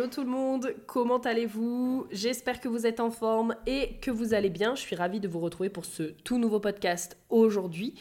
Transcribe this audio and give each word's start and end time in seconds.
Hello 0.00 0.08
tout 0.08 0.22
le 0.22 0.30
monde, 0.30 0.74
comment 0.86 1.18
allez-vous? 1.18 2.06
J'espère 2.10 2.58
que 2.60 2.68
vous 2.68 2.86
êtes 2.86 3.00
en 3.00 3.10
forme 3.10 3.54
et 3.66 3.98
que 4.00 4.10
vous 4.10 4.32
allez 4.32 4.48
bien. 4.48 4.74
Je 4.74 4.80
suis 4.80 4.96
ravie 4.96 5.20
de 5.20 5.28
vous 5.28 5.40
retrouver 5.40 5.68
pour 5.68 5.84
ce 5.84 6.04
tout 6.24 6.38
nouveau 6.38 6.58
podcast 6.58 7.18
aujourd'hui. 7.28 7.96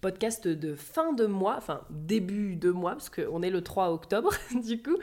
Podcast 0.00 0.48
de 0.48 0.74
fin 0.74 1.12
de 1.12 1.26
mois, 1.26 1.54
enfin 1.56 1.82
début 1.90 2.56
de 2.56 2.72
mois, 2.72 2.94
parce 2.94 3.08
qu'on 3.08 3.40
est 3.40 3.50
le 3.50 3.62
3 3.62 3.92
octobre 3.92 4.32
du 4.64 4.82
coup, 4.82 4.96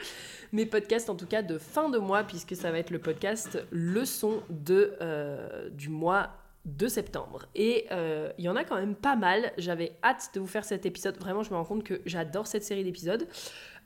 mais 0.52 0.66
podcast 0.66 1.08
en 1.08 1.14
tout 1.14 1.24
cas 1.24 1.40
de 1.40 1.56
fin 1.56 1.88
de 1.88 1.96
mois, 1.96 2.22
puisque 2.22 2.54
ça 2.54 2.70
va 2.70 2.80
être 2.80 2.90
le 2.90 2.98
podcast 2.98 3.58
leçon 3.70 4.42
de, 4.50 4.92
euh, 5.00 5.70
du 5.70 5.88
mois 5.88 6.32
de 6.64 6.86
septembre. 6.86 7.46
Et 7.54 7.86
euh, 7.90 8.30
il 8.38 8.44
y 8.44 8.48
en 8.48 8.56
a 8.56 8.64
quand 8.64 8.76
même 8.76 8.94
pas 8.94 9.16
mal. 9.16 9.52
J'avais 9.58 9.96
hâte 10.04 10.30
de 10.34 10.40
vous 10.40 10.46
faire 10.46 10.64
cet 10.64 10.86
épisode. 10.86 11.16
Vraiment, 11.18 11.42
je 11.42 11.50
me 11.50 11.56
rends 11.56 11.64
compte 11.64 11.82
que 11.82 12.00
j'adore 12.06 12.46
cette 12.46 12.62
série 12.62 12.84
d'épisodes. 12.84 13.26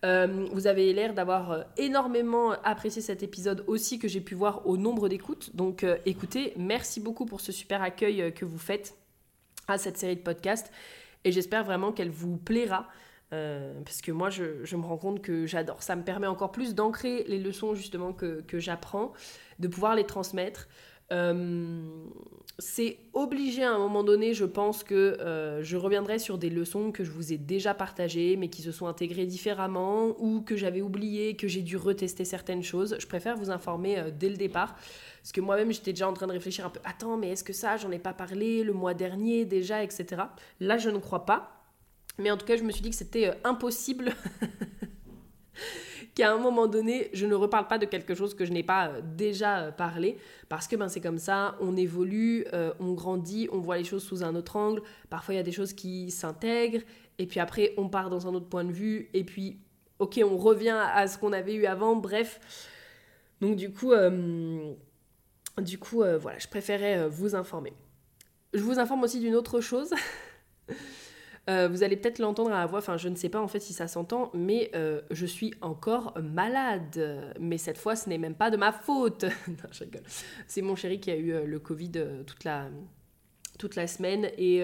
Euh, 0.05 0.47
vous 0.53 0.67
avez 0.67 0.93
l'air 0.93 1.15
d'avoir 1.15 1.53
euh, 1.53 1.63
énormément 1.79 2.53
apprécié 2.65 3.01
cet 3.01 3.23
épisode 3.23 3.65
aussi 3.67 3.99
que 3.99 4.09
j'ai 4.09 4.21
pu 4.21 4.35
voir 4.35 4.67
au 4.67 4.77
nombre 4.77 5.09
d'écoutes. 5.09 5.55
Donc 5.57 5.85
euh, 5.85 5.97
écoutez, 6.05 6.53
merci 6.57 7.01
beaucoup 7.01 7.25
pour 7.25 7.41
ce 7.41 7.51
super 7.53 7.83
accueil 7.83 8.33
que 8.35 8.45
vous 8.45 8.59
faites 8.59 8.97
à 9.69 9.79
cette 9.79 9.97
série 9.97 10.17
de 10.17 10.21
podcasts. 10.21 10.71
Et 11.25 11.33
j'espère 11.33 11.65
vraiment 11.65 11.93
qu'elle 11.93 12.11
vous 12.11 12.37
plaira. 12.37 12.87
parce 13.31 14.01
que 14.01 14.13
moi, 14.13 14.31
je, 14.31 14.77
me 14.77 14.85
rends 14.85 14.99
compte 14.99 15.23
que 15.23 15.47
j'adore. 15.47 15.83
Ça 15.83 15.97
me 15.97 16.05
permet 16.05 16.29
encore 16.29 16.53
plus 16.53 16.75
d'ancrer 16.75 17.25
les 17.27 17.39
leçons 17.41 17.75
justement 17.75 18.13
que, 18.13 18.43
que 18.43 18.61
j'apprends, 18.61 19.13
de 19.59 19.67
pouvoir 19.67 19.97
les 19.97 20.05
transmettre. 20.05 20.69
Euh, 21.13 22.09
c'est 22.59 22.97
obligé 23.13 23.63
à 23.65 23.73
un 23.73 23.79
moment 23.79 24.03
donné, 24.03 24.33
je 24.33 24.45
pense 24.45 24.83
que 24.83 24.95
euh, 24.95 25.63
je 25.63 25.77
reviendrai 25.77 26.19
sur 26.19 26.39
des 26.39 26.49
leçons 26.49 26.91
que 26.91 27.05
je 27.05 27.11
vous 27.11 27.33
ai 27.33 27.39
déjà 27.39 27.75
partagées, 27.75 28.37
mais 28.37 28.49
qui 28.49 28.63
se 28.63 28.73
sont 28.73 28.87
intégrées 28.87 29.27
différemment, 29.27 30.17
ou 30.19 30.41
que 30.41 30.57
j'avais 30.57 30.81
oublié, 30.81 31.37
que 31.37 31.49
j'ai 31.49 31.61
dû 31.63 31.77
retester 31.77 32.25
certaines 32.25 32.63
choses. 32.63 32.97
Je 32.99 33.07
préfère 33.07 33.37
vous 33.37 33.51
informer 33.51 33.99
euh, 33.99 34.11
dès 34.11 34.31
le 34.31 34.37
départ, 34.37 34.75
parce 34.75 35.33
que 35.33 35.41
moi-même 35.41 35.71
j'étais 35.71 35.93
déjà 35.93 36.09
en 36.09 36.15
train 36.15 36.27
de 36.27 36.33
réfléchir 36.33 36.65
un 36.65 36.71
peu, 36.71 36.81
attends, 36.85 37.19
mais 37.19 37.31
est-ce 37.31 37.45
que 37.45 37.53
ça, 37.53 37.77
j'en 37.77 37.91
ai 37.91 37.99
pas 37.99 38.15
parlé 38.15 38.65
le 38.65 38.73
mois 38.73 38.95
dernier 38.95 39.45
déjà, 39.45 39.83
etc. 39.83 40.23
Là, 40.61 40.79
je 40.79 40.89
ne 40.89 40.99
crois 40.99 41.27
pas. 41.27 41.53
Mais 42.19 42.31
en 42.31 42.39
tout 42.39 42.47
cas, 42.47 42.57
je 42.57 42.63
me 42.63 42.73
suis 42.73 42.81
dit 42.81 42.89
que 42.89 42.97
c'était 42.97 43.35
impossible 43.45 44.15
qu'à 46.17 46.33
un 46.33 46.39
moment 46.39 46.67
donné, 46.67 47.11
je 47.13 47.27
ne 47.27 47.35
reparle 47.35 47.69
pas 47.69 47.77
de 47.77 47.85
quelque 47.85 48.15
chose 48.15 48.35
que 48.35 48.47
je 48.47 48.53
n'ai 48.53 48.63
pas 48.63 48.89
euh, 48.89 49.01
déjà 49.05 49.59
euh, 49.59 49.71
parlé, 49.71 50.17
parce 50.49 50.67
que 50.67 50.75
ben, 50.75 50.89
c'est 50.89 51.03
comme 51.03 51.19
ça, 51.19 51.57
on 51.61 51.77
évolue, 51.77 52.47
euh, 52.55 52.73
on 52.81 52.95
grandit, 52.95 53.49
on 53.53 53.59
voit 53.59 53.77
les 53.77 53.85
choses 53.85 54.03
sous 54.03 54.25
un 54.25 54.35
autre 54.35 54.57
angle, 54.57 54.83
parfois 55.11 55.35
il 55.35 55.37
y 55.37 55.41
a 55.41 55.45
des 55.45 55.53
choses 55.53 55.75
qui 55.75 56.11
s'intègrent, 56.11 56.83
et 57.19 57.27
puis 57.27 57.39
après 57.39 57.75
on 57.77 57.89
part 57.91 58.09
dans 58.09 58.27
un 58.27 58.35
autre 58.35 58.49
point 58.49 58.65
de 58.65 58.73
vue, 58.73 59.11
et 59.13 59.25
puis 59.25 59.59
ok, 59.99 60.19
on 60.25 60.39
revient 60.39 60.77
à 60.95 61.07
ce 61.07 61.19
qu'on 61.19 61.35
avait 61.35 61.55
eu 61.55 61.67
avant, 61.67 61.95
bref. 61.95 62.41
Donc 63.43 63.57
du 63.57 63.71
coup, 63.71 63.93
du 65.59 65.79
coup 65.79 65.99
voilà, 65.99 66.39
je 66.39 66.49
préférais 66.49 67.09
vous 67.09 67.35
informer. 67.35 67.75
Je 68.55 68.61
vous 68.61 68.79
informe 68.79 69.03
aussi 69.03 69.21
d'une 69.21 69.35
autre 69.35 69.61
chose. 69.61 69.93
Euh, 71.49 71.69
vous 71.69 71.85
allez 71.85 71.97
peut-être 71.97 72.19
l'entendre 72.19 72.51
à 72.51 72.61
la 72.61 72.67
voix, 72.67 72.81
enfin 72.81 72.97
je 72.97 73.09
ne 73.09 73.15
sais 73.15 73.29
pas 73.29 73.41
en 73.41 73.47
fait 73.47 73.61
si 73.61 73.73
ça 73.73 73.87
s'entend, 73.87 74.31
mais 74.35 74.71
euh, 74.75 75.01
je 75.11 75.27
suis 75.27 75.55
encore 75.61 76.15
malade. 76.21 77.35
Mais 77.41 77.59
cette 77.59 77.79
fois, 77.79 77.95
ce 77.95 78.09
n'est 78.09 78.19
même 78.19 78.35
pas 78.35 78.51
de 78.51 78.57
ma 78.57 78.73
faute. 78.73 79.25
non, 79.49 79.69
je 79.71 79.85
rigole. 79.85 80.03
C'est 80.47 80.63
mon 80.63 80.75
chéri 80.75 80.99
qui 80.99 81.11
a 81.11 81.17
eu 81.17 81.33
euh, 81.33 81.45
le 81.45 81.61
Covid 81.61 81.93
toute 82.27 82.43
la, 82.43 82.69
toute 83.59 83.77
la 83.77 83.87
semaine 83.87 84.29
et 84.37 84.63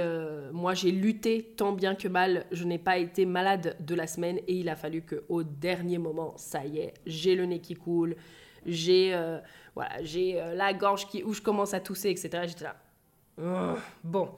moi 0.53 0.75
j'ai 0.75 0.91
lutté 0.91 1.55
tant 1.57 1.73
bien 1.73 1.95
que 1.95 2.09
mal. 2.09 2.47
Je 2.51 2.65
n'ai 2.65 2.79
pas 2.79 2.99
été 2.99 3.27
malade 3.27 3.77
de 3.81 3.95
la 3.95 4.07
semaine 4.07 4.39
et 4.49 4.55
il 4.55 4.69
a 4.69 4.77
fallu 4.77 5.03
que 5.03 5.25
au 5.29 5.45
dernier 5.45 5.99
moment, 5.99 6.35
ça 6.37 6.67
y 6.67 6.79
est, 6.79 6.95
j'ai 7.07 7.35
le 7.37 7.47
nez 7.47 7.61
qui 7.61 7.75
coule, 7.75 8.17
j'ai 8.67 9.17
voilà, 9.75 9.99
la 10.55 10.75
gorge 10.75 11.07
qui 11.07 11.23
où 11.23 11.33
je 11.33 11.41
commence 11.41 11.75
à 11.75 11.81
tousser, 11.81 12.11
etc. 12.11 12.45
J'étais 12.47 12.65
là. 12.65 12.77
Bon. 13.39 14.29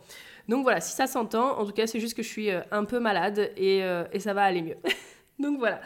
Donc 0.49 0.63
voilà, 0.63 0.81
si 0.81 0.95
ça 0.95 1.07
s'entend, 1.07 1.59
en 1.59 1.65
tout 1.65 1.73
cas, 1.73 1.87
c'est 1.87 2.01
juste 2.01 2.15
que 2.15 2.23
je 2.23 2.29
suis 2.29 2.51
euh, 2.51 2.61
un 2.71 2.85
peu 2.85 3.01
malade 3.01 3.51
euh, 3.59 4.05
et, 4.13 4.21
ça 4.21 4.35
va 4.35 4.45
aller 4.45 4.63
mieux. 4.63 4.77
Donc 5.39 5.59
voilà. 5.59 5.81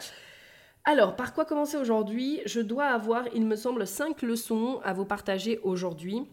Alors, 0.85 1.15
par 1.15 1.33
quoi 1.33 1.45
commencer 1.45 1.77
aujourd'hui? 1.77 2.41
Je 2.45 2.59
dois 2.59 2.85
avoir, 2.85 3.25
il 3.33 3.45
me 3.45 3.55
semble, 3.55 3.85
cinq 3.87 4.21
leçons 4.21 4.81
à 4.83 4.93
vous 4.93 5.05
partager 5.05 5.59
aujourd'hui. 5.63 6.23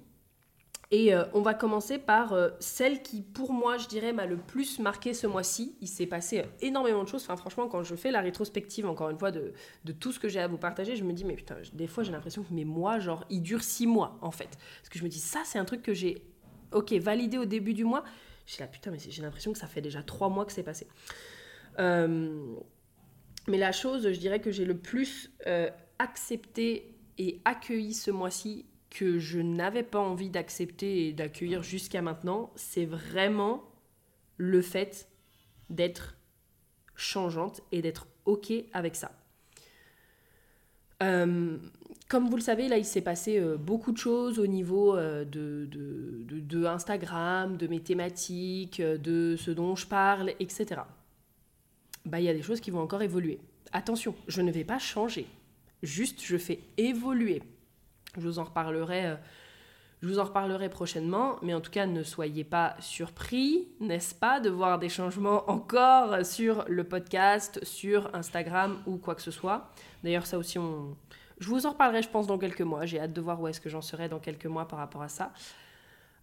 Et 0.92 1.12
euh, 1.12 1.24
on 1.34 1.40
va 1.40 1.52
commencer 1.52 1.98
par 1.98 2.32
celle 2.60 3.02
qui, 3.02 3.20
pour 3.20 3.52
moi, 3.52 3.76
je 3.76 3.88
dirais, 3.88 4.12
m'a 4.12 4.24
le 4.24 4.36
plus 4.36 4.78
marqué 4.78 5.14
ce 5.14 5.26
mois-ci. 5.26 5.76
Il 5.80 5.88
s'est 5.88 6.06
passé 6.06 6.44
énormément 6.60 7.02
de 7.02 7.08
choses. 7.08 7.24
Enfin, 7.24 7.36
franchement, 7.36 7.66
quand 7.66 7.82
je 7.82 7.96
fais 7.96 8.12
la 8.12 8.20
rétrospective, 8.20 8.86
encore 8.86 9.10
une 9.10 9.18
fois, 9.18 9.32
de, 9.32 9.52
de 9.84 9.92
tout 9.92 10.12
ce 10.12 10.20
que 10.20 10.28
j'ai 10.28 10.40
à 10.40 10.46
vous 10.46 10.58
partager, 10.58 10.94
je 10.94 11.02
me 11.02 11.12
dis, 11.12 11.24
mais 11.24 11.34
putain, 11.34 11.56
des 11.72 11.88
fois, 11.88 12.04
j'ai 12.04 12.12
l'impression 12.12 12.44
que 12.44 12.54
mes 12.54 12.64
mois, 12.64 13.00
genre, 13.00 13.24
ils 13.30 13.42
durent 13.42 13.64
six 13.64 13.86
mois, 13.86 14.16
en 14.22 14.30
fait. 14.30 14.58
Parce 14.78 14.88
que 14.88 14.98
je 14.98 15.04
me 15.04 15.08
dis, 15.08 15.18
ça, 15.18 15.40
c'est 15.44 15.58
un 15.58 15.64
truc 15.64 15.82
que 15.82 15.92
j'ai 15.92 16.22
ok, 16.76 16.92
validé 16.94 17.38
au 17.38 17.44
début 17.44 17.74
du 17.74 17.84
mois. 17.84 18.04
J'ai 18.46 18.58
la 18.60 18.68
putain, 18.68 18.90
mais 18.90 18.98
j'ai 18.98 19.22
l'impression 19.22 19.52
que 19.52 19.58
ça 19.58 19.66
fait 19.66 19.80
déjà 19.80 20.02
trois 20.02 20.28
mois 20.28 20.44
que 20.44 20.52
c'est 20.52 20.62
passé. 20.62 20.86
Euh, 21.78 22.54
mais 23.48 23.58
la 23.58 23.72
chose, 23.72 24.12
je 24.12 24.18
dirais 24.18 24.40
que 24.40 24.50
j'ai 24.50 24.64
le 24.64 24.76
plus 24.76 25.32
euh, 25.46 25.70
accepté 25.98 26.94
et 27.18 27.40
accueilli 27.44 27.94
ce 27.94 28.10
mois-ci 28.10 28.66
que 28.90 29.18
je 29.18 29.40
n'avais 29.40 29.82
pas 29.82 29.98
envie 29.98 30.30
d'accepter 30.30 31.08
et 31.08 31.12
d'accueillir 31.12 31.62
jusqu'à 31.62 32.02
maintenant, 32.02 32.52
c'est 32.56 32.86
vraiment 32.86 33.64
le 34.36 34.60
fait 34.62 35.08
d'être 35.70 36.16
changeante 36.94 37.62
et 37.72 37.82
d'être 37.82 38.06
OK 38.26 38.52
avec 38.72 38.96
ça. 38.96 39.12
Euh, 41.02 41.58
comme 42.08 42.28
vous 42.28 42.36
le 42.36 42.42
savez, 42.42 42.68
là, 42.68 42.78
il 42.78 42.84
s'est 42.84 43.00
passé 43.00 43.38
euh, 43.38 43.56
beaucoup 43.56 43.90
de 43.90 43.96
choses 43.96 44.38
au 44.38 44.46
niveau 44.46 44.96
euh, 44.96 45.24
de, 45.24 45.68
de, 45.68 46.64
Instagram, 46.64 47.56
de 47.56 47.66
mes 47.66 47.80
thématiques, 47.80 48.80
de 48.80 49.34
ce 49.36 49.50
dont 49.50 49.74
je 49.74 49.86
parle, 49.86 50.30
etc. 50.38 50.82
Bah, 52.04 52.20
il 52.20 52.24
y 52.24 52.28
a 52.28 52.34
des 52.34 52.42
choses 52.42 52.60
qui 52.60 52.70
vont 52.70 52.80
encore 52.80 53.02
évoluer. 53.02 53.40
Attention, 53.72 54.14
je 54.28 54.40
ne 54.40 54.52
vais 54.52 54.64
pas 54.64 54.78
changer. 54.78 55.26
Juste, 55.82 56.22
je 56.22 56.36
fais 56.36 56.60
évoluer. 56.76 57.42
Je 58.16 58.22
vous 58.22 58.38
en 58.38 58.44
reparlerai, 58.44 59.16
je 60.00 60.08
vous 60.08 60.18
en 60.18 60.24
reparlerai 60.24 60.70
prochainement, 60.70 61.36
mais 61.42 61.52
en 61.52 61.60
tout 61.60 61.70
cas, 61.70 61.86
ne 61.86 62.02
soyez 62.02 62.44
pas 62.44 62.76
surpris, 62.78 63.68
n'est-ce 63.80 64.14
pas, 64.14 64.40
de 64.40 64.48
voir 64.48 64.78
des 64.78 64.88
changements 64.88 65.50
encore 65.50 66.24
sur 66.24 66.64
le 66.68 66.84
podcast, 66.84 67.62
sur 67.64 68.14
Instagram 68.14 68.78
ou 68.86 68.96
quoi 68.96 69.16
que 69.16 69.22
ce 69.22 69.32
soit. 69.32 69.70
D'ailleurs, 70.02 70.26
ça 70.26 70.38
aussi, 70.38 70.58
on, 70.58 70.96
je 71.38 71.48
vous 71.48 71.66
en 71.66 71.70
reparlerai, 71.70 72.02
je 72.02 72.08
pense, 72.08 72.26
dans 72.26 72.38
quelques 72.38 72.62
mois. 72.62 72.86
J'ai 72.86 73.00
hâte 73.00 73.12
de 73.12 73.20
voir 73.20 73.40
où 73.40 73.48
est-ce 73.48 73.60
que 73.60 73.68
j'en 73.68 73.82
serai 73.82 74.08
dans 74.08 74.18
quelques 74.18 74.46
mois 74.46 74.66
par 74.68 74.78
rapport 74.78 75.02
à 75.02 75.08
ça. 75.08 75.32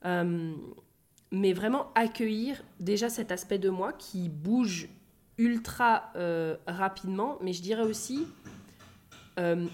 Euh, 0.05 0.53
mais 1.31 1.53
vraiment 1.53 1.91
accueillir 1.95 2.63
déjà 2.79 3.09
cet 3.09 3.31
aspect 3.31 3.57
de 3.57 3.69
moi 3.69 3.93
qui 3.93 4.29
bouge 4.29 4.89
ultra 5.37 6.11
rapidement, 6.67 7.39
mais 7.41 7.53
je 7.53 7.61
dirais 7.63 7.81
aussi 7.81 8.27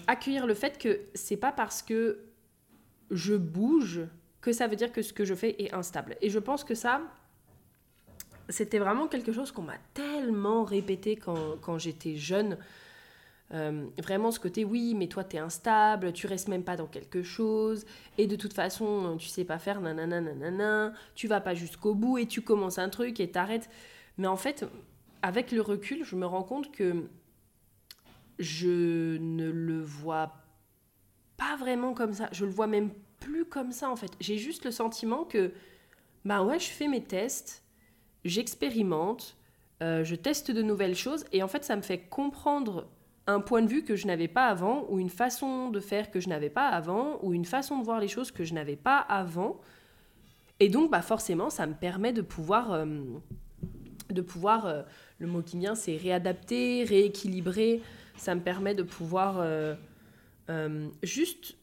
accueillir 0.06 0.46
le 0.46 0.54
fait 0.54 0.78
que 0.78 1.00
c'est 1.14 1.36
pas 1.36 1.52
parce 1.52 1.82
que 1.82 2.18
je 3.10 3.34
bouge 3.34 4.02
que 4.40 4.52
ça 4.52 4.66
veut 4.66 4.76
dire 4.76 4.92
que 4.92 5.02
ce 5.02 5.12
que 5.12 5.24
je 5.24 5.34
fais 5.34 5.62
est 5.62 5.74
instable. 5.74 6.16
Et 6.22 6.30
je 6.30 6.38
pense 6.38 6.64
que 6.64 6.74
ça, 6.74 7.02
c'était 8.48 8.78
vraiment 8.78 9.06
quelque 9.06 9.32
chose 9.32 9.52
qu'on 9.52 9.62
m'a 9.62 9.78
tellement 9.94 10.64
répété 10.64 11.16
quand 11.16 11.78
j'étais 11.78 12.16
jeune. 12.16 12.56
Euh, 13.52 13.86
vraiment 13.98 14.30
ce 14.30 14.38
côté 14.38 14.64
oui 14.64 14.94
mais 14.94 15.08
toi 15.08 15.24
t'es 15.24 15.38
instable 15.38 16.12
tu 16.12 16.28
restes 16.28 16.46
même 16.46 16.62
pas 16.62 16.76
dans 16.76 16.86
quelque 16.86 17.24
chose 17.24 17.84
et 18.16 18.28
de 18.28 18.36
toute 18.36 18.52
façon 18.52 19.16
tu 19.18 19.26
sais 19.26 19.44
pas 19.44 19.58
faire 19.58 19.80
nanana 19.80 20.20
nanana 20.20 20.92
tu 21.16 21.26
vas 21.26 21.40
pas 21.40 21.54
jusqu'au 21.54 21.96
bout 21.96 22.18
et 22.18 22.26
tu 22.26 22.42
commences 22.42 22.78
un 22.78 22.88
truc 22.88 23.18
et 23.18 23.30
t'arrêtes. 23.30 23.68
Mais 24.18 24.28
en 24.28 24.36
fait 24.36 24.64
avec 25.22 25.50
le 25.50 25.62
recul 25.62 26.04
je 26.04 26.14
me 26.14 26.26
rends 26.26 26.44
compte 26.44 26.70
que 26.70 27.08
je 28.38 29.16
ne 29.18 29.50
le 29.50 29.80
vois 29.80 30.32
pas 31.36 31.56
vraiment 31.56 31.92
comme 31.92 32.12
ça. 32.12 32.28
Je 32.32 32.44
le 32.44 32.52
vois 32.52 32.66
même 32.68 32.90
plus 33.18 33.44
comme 33.44 33.72
ça 33.72 33.90
en 33.90 33.96
fait. 33.96 34.12
J'ai 34.20 34.38
juste 34.38 34.64
le 34.64 34.70
sentiment 34.70 35.24
que 35.24 35.52
bah 36.24 36.42
ouais 36.42 36.60
je 36.60 36.68
fais 36.68 36.86
mes 36.86 37.02
tests 37.02 37.64
j'expérimente, 38.24 39.36
euh, 39.82 40.04
je 40.04 40.14
teste 40.14 40.50
de 40.50 40.62
nouvelles 40.62 40.94
choses 40.94 41.24
et 41.32 41.42
en 41.42 41.48
fait 41.48 41.64
ça 41.64 41.76
me 41.76 41.82
fait 41.82 41.98
comprendre 41.98 42.88
un 43.30 43.40
point 43.40 43.62
de 43.62 43.68
vue 43.68 43.84
que 43.84 43.96
je 43.96 44.06
n'avais 44.06 44.28
pas 44.28 44.46
avant 44.48 44.86
ou 44.88 44.98
une 44.98 45.10
façon 45.10 45.70
de 45.70 45.80
faire 45.80 46.10
que 46.10 46.20
je 46.20 46.28
n'avais 46.28 46.50
pas 46.50 46.68
avant 46.68 47.18
ou 47.22 47.32
une 47.34 47.44
façon 47.44 47.78
de 47.78 47.84
voir 47.84 48.00
les 48.00 48.08
choses 48.08 48.30
que 48.30 48.44
je 48.44 48.54
n'avais 48.54 48.76
pas 48.76 48.98
avant. 48.98 49.60
Et 50.58 50.68
donc 50.68 50.90
bah 50.90 51.02
forcément 51.02 51.50
ça 51.50 51.66
me 51.66 51.74
permet 51.74 52.12
de 52.12 52.22
pouvoir, 52.22 52.72
euh, 52.72 52.86
de 54.10 54.20
pouvoir 54.20 54.66
euh, 54.66 54.82
le 55.18 55.26
mot 55.26 55.42
qui 55.42 55.58
vient 55.58 55.74
c'est 55.74 55.96
réadapter, 55.96 56.84
rééquilibrer, 56.84 57.82
ça 58.16 58.34
me 58.34 58.40
permet 58.40 58.74
de 58.74 58.82
pouvoir 58.82 59.46
juste, 61.02 61.56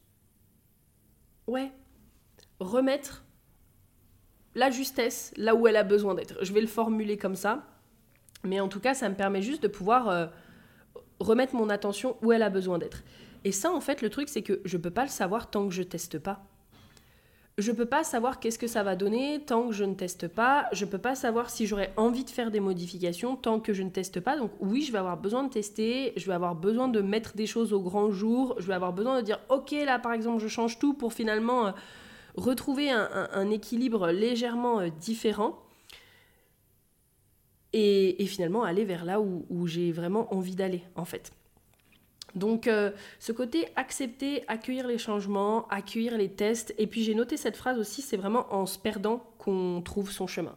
ouais, 1.46 1.72
remettre 2.60 3.26
la 4.56 4.72
justesse 4.72 5.34
là 5.38 5.56
où 5.56 5.68
elle 5.68 5.76
a 5.76 5.84
besoin 5.84 6.16
d'être. 6.16 6.44
Je 6.44 6.52
vais 6.52 6.62
le 6.62 6.68
formuler 6.68 7.18
comme 7.18 7.36
ça, 7.36 7.64
mais 8.44 8.60
en 8.60 8.68
tout 8.68 8.80
cas, 8.80 8.94
ça 8.94 9.08
me 9.08 9.16
permet 9.16 9.42
juste 9.42 9.62
de 9.62 9.68
pouvoir 9.68 10.10
euh, 10.10 10.28
remettre 11.20 11.56
mon 11.56 11.70
attention 11.70 12.18
où 12.22 12.32
elle 12.32 12.44
a 12.44 12.50
besoin 12.50 12.78
d'être. 12.78 13.04
Et 13.44 13.52
ça, 13.52 13.72
en 13.72 13.82
fait, 13.82 14.02
le 14.02 14.10
truc, 14.10 14.30
c'est 14.30 14.42
que 14.42 14.62
je 14.66 14.78
ne 14.78 14.82
peux 14.82 14.92
pas 14.92 15.04
le 15.04 15.10
savoir 15.10 15.50
tant 15.50 15.68
que 15.68 15.74
je 15.74 15.84
teste 15.84 16.20
pas. 16.20 16.44
Je 17.58 17.72
peux 17.72 17.88
pas 17.88 18.04
savoir 18.04 18.40
qu'est-ce 18.40 18.60
que 18.60 18.68
ça 18.68 18.84
va 18.84 18.96
donner 18.96 19.42
tant 19.44 19.70
que 19.70 19.74
je 19.74 19.84
ne 19.84 19.96
teste 19.96 20.28
pas. 20.28 20.68
Je 20.74 20.86
peux 20.86 21.00
pas 21.00 21.16
savoir 21.16 21.50
si 21.50 21.66
j'aurais 21.66 21.92
envie 21.98 22.24
de 22.24 22.30
faire 22.30 22.52
des 22.52 22.60
modifications 22.60 23.36
tant 23.36 23.60
que 23.60 23.74
je 23.74 23.82
ne 23.82 23.90
teste 23.90 24.20
pas. 24.20 24.38
Donc 24.38 24.52
oui, 24.60 24.84
je 24.84 24.92
vais 24.92 25.00
avoir 25.00 25.18
besoin 25.18 25.44
de 25.44 25.50
tester, 25.50 26.14
je 26.18 26.28
vais 26.28 26.34
avoir 26.34 26.54
besoin 26.54 26.88
de 26.88 27.02
mettre 27.02 27.36
des 27.36 27.48
choses 27.48 27.74
au 27.74 27.82
grand 27.82 28.12
jour, 28.12 28.54
je 28.60 28.68
vais 28.68 28.76
avoir 28.76 28.94
besoin 28.94 29.18
de 29.18 29.22
dire 29.26 29.40
ok 29.50 29.72
là 29.72 29.98
par 29.98 30.14
exemple 30.14 30.40
je 30.40 30.48
change 30.48 30.78
tout 30.78 30.94
pour 30.94 31.14
finalement 31.14 31.66
euh, 31.66 31.72
retrouver 32.36 32.92
un, 32.92 33.50
équilibre 33.50 34.12
légèrement 34.12 34.80
euh, 34.80 34.90
différent 34.90 35.58
et, 37.78 38.26
finalement 38.26 38.64
aller 38.64 38.86
vers 38.86 39.06
là 39.06 39.20
où, 39.20 39.68
j'ai 39.68 39.92
vraiment 39.92 40.34
envie 40.34 40.56
d'aller 40.56 40.84
en 40.96 41.06
fait. 41.06 41.32
Donc 42.36 42.68
euh, 42.68 42.92
ce 43.20 43.32
côté 43.32 43.68
accepter, 43.76 44.44
accueillir 44.48 44.88
les 44.88 44.98
changements, 44.98 45.68
accueillir 45.70 46.18
les 46.18 46.30
tests, 46.30 46.74
et 46.78 46.88
puis 46.88 47.04
j'ai 47.04 47.16
noté 47.16 47.38
cette 47.38 47.56
phrase 47.56 47.80
aussi, 47.80 48.02
c'est 48.02 48.18
vraiment 48.18 48.54
en 48.54 48.66
se 48.66 48.78
perdant 48.78 49.24
qu'on 49.38 49.82
trouve 49.84 50.12
son 50.12 50.28
chemin. 50.28 50.56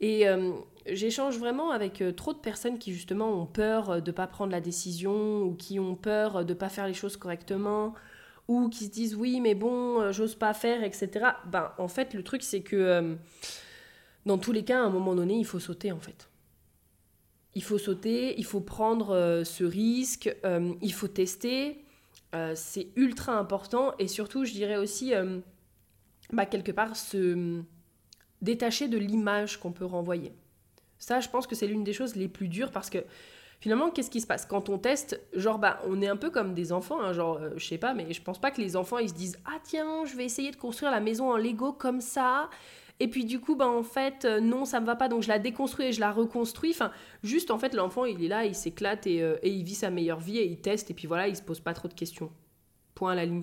Et 0.00 0.28
euh, 0.28 0.52
j'échange 0.86 1.38
vraiment 1.38 1.70
avec 1.70 2.02
trop 2.16 2.32
de 2.32 2.38
personnes 2.38 2.78
qui 2.78 2.92
justement 2.92 3.30
ont 3.30 3.46
peur 3.46 4.02
de 4.02 4.10
ne 4.10 4.14
pas 4.14 4.26
prendre 4.26 4.52
la 4.52 4.60
décision 4.60 5.42
ou 5.42 5.54
qui 5.54 5.78
ont 5.78 5.94
peur 5.94 6.44
de 6.44 6.52
ne 6.52 6.58
pas 6.58 6.68
faire 6.68 6.86
les 6.86 6.94
choses 6.94 7.16
correctement 7.16 7.94
ou 8.48 8.68
qui 8.68 8.86
se 8.86 8.90
disent 8.90 9.14
oui 9.14 9.40
mais 9.40 9.54
bon 9.54 10.00
euh, 10.00 10.12
j'ose 10.12 10.34
pas 10.34 10.52
faire 10.54 10.82
etc 10.82 11.26
ben 11.46 11.72
en 11.78 11.88
fait 11.88 12.14
le 12.14 12.22
truc 12.22 12.42
c'est 12.42 12.62
que 12.62 12.76
euh, 12.76 13.14
dans 14.26 14.38
tous 14.38 14.52
les 14.52 14.64
cas 14.64 14.80
à 14.80 14.84
un 14.84 14.90
moment 14.90 15.14
donné 15.14 15.34
il 15.34 15.44
faut 15.44 15.60
sauter 15.60 15.92
en 15.92 16.00
fait. 16.00 16.28
Il 17.54 17.62
faut 17.62 17.78
sauter 17.78 18.38
il 18.38 18.44
faut 18.44 18.60
prendre 18.60 19.10
euh, 19.10 19.44
ce 19.44 19.64
risque 19.64 20.34
il 20.80 20.92
faut 20.92 21.08
tester. 21.08 21.84
C'est 22.54 22.88
ultra 22.96 23.34
important 23.34 23.92
et 23.98 24.08
surtout 24.08 24.46
je 24.46 24.52
dirais 24.52 24.78
aussi 24.78 25.12
bah, 26.32 26.46
quelque 26.46 26.72
part 26.72 26.96
se 26.96 27.60
détacher 28.40 28.88
de 28.88 28.96
l'image 28.96 29.60
qu'on 29.60 29.70
peut 29.70 29.84
renvoyer. 29.84 30.32
Ça 30.98 31.20
je 31.20 31.28
pense 31.28 31.46
que 31.46 31.54
c'est 31.54 31.66
l'une 31.66 31.84
des 31.84 31.92
choses 31.92 32.16
les 32.16 32.28
plus 32.28 32.48
dures 32.48 32.70
parce 32.70 32.88
que 32.88 33.04
finalement, 33.62 33.90
qu'est-ce 33.90 34.10
qui 34.10 34.20
se 34.20 34.26
passe? 34.26 34.44
Quand 34.44 34.68
on 34.68 34.76
teste, 34.76 35.20
genre, 35.34 35.58
bah, 35.58 35.80
on 35.86 36.02
est 36.02 36.08
un 36.08 36.16
peu 36.16 36.30
comme 36.30 36.52
des 36.52 36.72
enfants, 36.72 37.00
hein, 37.00 37.12
genre, 37.12 37.36
euh, 37.36 37.50
je 37.56 37.64
sais 37.64 37.78
pas, 37.78 37.94
mais 37.94 38.12
je 38.12 38.20
pense 38.20 38.40
pas 38.40 38.50
que 38.50 38.60
les 38.60 38.74
enfants, 38.74 38.98
ils 38.98 39.08
se 39.08 39.14
disent 39.14 39.38
Ah, 39.44 39.58
tiens, 39.62 40.04
je 40.04 40.16
vais 40.16 40.24
essayer 40.24 40.50
de 40.50 40.56
construire 40.56 40.90
la 40.90 40.98
maison 40.98 41.30
en 41.30 41.36
Lego 41.36 41.72
comme 41.72 42.00
ça. 42.00 42.50
Et 43.02 43.08
puis 43.08 43.24
du 43.24 43.40
coup, 43.40 43.56
bah, 43.56 43.68
en 43.68 43.82
fait, 43.82 44.24
euh, 44.24 44.38
non, 44.38 44.64
ça 44.64 44.78
me 44.78 44.86
va 44.86 44.94
pas, 44.94 45.08
donc 45.08 45.24
je 45.24 45.28
la 45.28 45.40
déconstruis 45.40 45.86
et 45.86 45.92
je 45.92 45.98
la 45.98 46.12
reconstruis. 46.12 46.70
Enfin, 46.70 46.92
juste, 47.24 47.50
en 47.50 47.58
fait, 47.58 47.74
l'enfant, 47.74 48.04
il 48.04 48.22
est 48.22 48.28
là, 48.28 48.44
il 48.46 48.54
s'éclate 48.54 49.08
et, 49.08 49.20
euh, 49.20 49.38
il 49.42 49.64
vit 49.64 49.74
sa 49.74 49.90
meilleure 49.90 50.20
vie 50.20 50.38
et 50.38 50.46
il 50.46 50.60
teste, 50.60 50.88
et 50.92 50.94
puis 50.94 51.08
voilà, 51.08 51.26
il 51.26 51.34
se 51.34 51.42
pose 51.42 51.58
pas 51.58 51.74
trop 51.74 51.88
de 51.88 51.94
questions. 51.94 52.30
Point 52.94 53.10
à 53.10 53.14
la 53.16 53.24
ligne. 53.24 53.42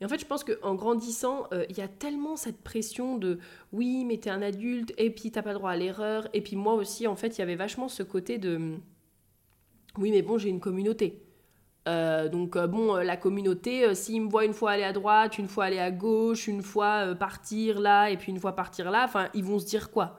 Et 0.00 0.06
en 0.06 0.08
fait, 0.08 0.18
je 0.18 0.24
pense 0.24 0.44
qu'en 0.44 0.74
grandissant, 0.74 1.46
il 1.68 1.76
y 1.76 1.82
a 1.82 1.88
tellement 1.88 2.36
cette 2.36 2.62
pression 2.62 3.18
de 3.18 3.38
oui, 3.70 4.06
mais 4.06 4.16
t'es 4.16 4.30
un 4.30 4.40
adulte, 4.40 4.94
et 4.96 5.10
puis 5.10 5.30
t'as 5.30 5.42
pas 5.42 5.52
droit 5.52 5.72
à 5.72 5.76
l'erreur. 5.76 6.26
Et 6.32 6.40
puis 6.40 6.56
moi 6.56 6.72
aussi, 6.72 7.06
en 7.06 7.16
fait, 7.16 7.36
il 7.36 7.40
y 7.40 7.42
avait 7.42 7.54
vachement 7.54 7.88
ce 7.88 8.02
côté 8.02 8.38
de 8.38 8.78
oui, 9.98 10.10
mais 10.10 10.22
bon, 10.22 10.38
j'ai 10.38 10.48
une 10.48 10.60
communauté. 10.60 11.25
Euh, 11.86 12.28
donc 12.28 12.56
euh, 12.56 12.66
bon, 12.66 12.96
euh, 12.96 13.04
la 13.04 13.16
communauté, 13.16 13.94
s'ils 13.94 14.22
me 14.22 14.28
voient 14.28 14.44
une 14.44 14.52
fois 14.52 14.72
aller 14.72 14.82
à 14.82 14.92
droite, 14.92 15.38
une 15.38 15.48
fois 15.48 15.66
aller 15.66 15.78
à 15.78 15.90
gauche, 15.90 16.48
une 16.48 16.62
fois 16.62 17.14
partir 17.14 17.80
là, 17.80 18.10
et 18.10 18.16
puis 18.16 18.32
une 18.32 18.40
fois 18.40 18.56
partir 18.56 18.90
là, 18.90 19.04
enfin, 19.04 19.28
ils 19.34 19.44
vont 19.44 19.58
se 19.58 19.66
dire 19.66 19.90
quoi? 19.90 20.18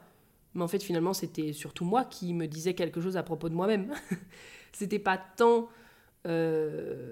Mais 0.54 0.64
en 0.64 0.68
fait, 0.68 0.82
finalement, 0.82 1.14
c'était 1.14 1.54
surtout 1.54 1.86
moi 1.86 2.06
qui 2.06 2.34
me 2.34 2.48
disais 2.48 2.74
quelque 2.74 3.02
chose 3.02 3.18
à 3.18 3.24
propos 3.24 3.50
de 3.50 3.54
moi-même. 3.54 3.94
c'était 4.72 5.00
pas 5.00 5.18
tant 5.18 5.70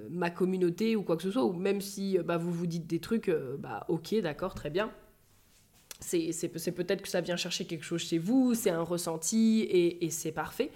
ma 0.10 0.30
communauté 0.30 0.98
ou 0.98 1.04
quoi 1.04 1.16
que 1.16 1.24
ce 1.24 1.32
soit, 1.32 1.46
ou 1.46 1.54
même 1.54 1.80
si 1.80 2.18
bah, 2.20 2.36
vous 2.36 2.52
vous 2.52 2.68
dites 2.68 2.86
des 2.86 3.00
trucs, 3.00 3.32
bah 3.60 3.86
ok, 3.88 4.16
d'accord, 4.16 4.56
très 4.56 4.70
bien. 4.70 4.92
C'est 6.02 6.50
peut-être 6.74 7.02
que 7.02 7.08
ça 7.08 7.22
vient 7.22 7.38
chercher 7.38 7.66
quelque 7.66 7.86
chose 7.86 8.02
chez 8.02 8.18
vous, 8.18 8.56
c'est 8.56 8.72
un 8.72 8.82
ressenti, 8.82 9.62
et, 9.70 10.10
c'est 10.10 10.34
parfait. 10.34 10.70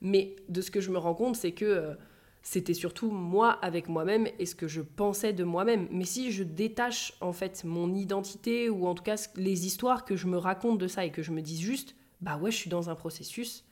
Mais 0.00 0.34
de 0.48 0.60
ce 0.60 0.72
que 0.72 0.80
je 0.80 0.90
me 0.90 0.98
rends 0.98 1.14
compte, 1.14 1.36
c'est 1.36 1.52
que 1.52 1.96
c'était 2.42 2.74
surtout 2.74 3.10
moi 3.10 3.52
avec 3.62 3.88
moi-même 3.88 4.26
et 4.38 4.46
ce 4.46 4.54
que 4.54 4.68
je 4.68 4.80
pensais 4.80 5.32
de 5.32 5.44
moi-même. 5.44 5.88
Mais 5.90 6.04
si 6.04 6.32
je 6.32 6.44
détache 6.44 7.14
en 7.20 7.32
fait 7.32 7.64
mon 7.64 7.94
identité 7.94 8.70
ou 8.70 8.86
en 8.86 8.94
tout 8.94 9.02
cas 9.02 9.28
les 9.36 9.66
histoires 9.66 10.04
que 10.04 10.16
je 10.16 10.26
me 10.26 10.38
raconte 10.38 10.78
de 10.78 10.86
ça 10.86 11.04
et 11.04 11.10
que 11.10 11.22
je 11.22 11.32
me 11.32 11.42
dis 11.42 11.60
juste, 11.60 11.94
bah 12.20 12.36
ouais, 12.36 12.50
je 12.50 12.56
suis 12.56 12.70
dans 12.70 12.90
un 12.90 12.94
processus, 12.94 13.64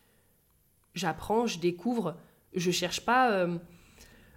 j'apprends, 0.95 1.47
je 1.47 1.59
découvre, 1.59 2.17
je 2.55 2.71
cherche 2.71 3.05
pas. 3.05 3.33
Euh, 3.33 3.59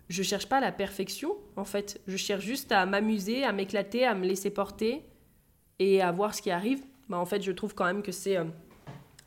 je 0.09 0.24
cherche 0.24 0.48
pas 0.48 0.59
la 0.59 0.71
perfection, 0.71 1.38
en 1.55 1.63
fait. 1.63 2.01
Je 2.07 2.17
cherche 2.17 2.43
juste 2.43 2.71
à 2.71 2.86
m'amuser, 2.88 3.43
à 3.43 3.51
m'éclater, 3.51 4.05
à 4.05 4.15
me 4.15 4.25
laisser 4.25 4.50
porter 4.50 5.03
et 5.77 6.01
à 6.01 6.12
voir 6.12 6.33
ce 6.33 6.41
qui 6.41 6.50
arrive. 6.50 6.81
Bah, 7.09 7.17
en 7.17 7.25
fait, 7.25 7.43
je 7.43 7.51
trouve 7.51 7.75
quand 7.75 7.86
même 7.86 8.01
que 8.01 8.12
c'est 8.12 8.38
euh, 8.38 8.45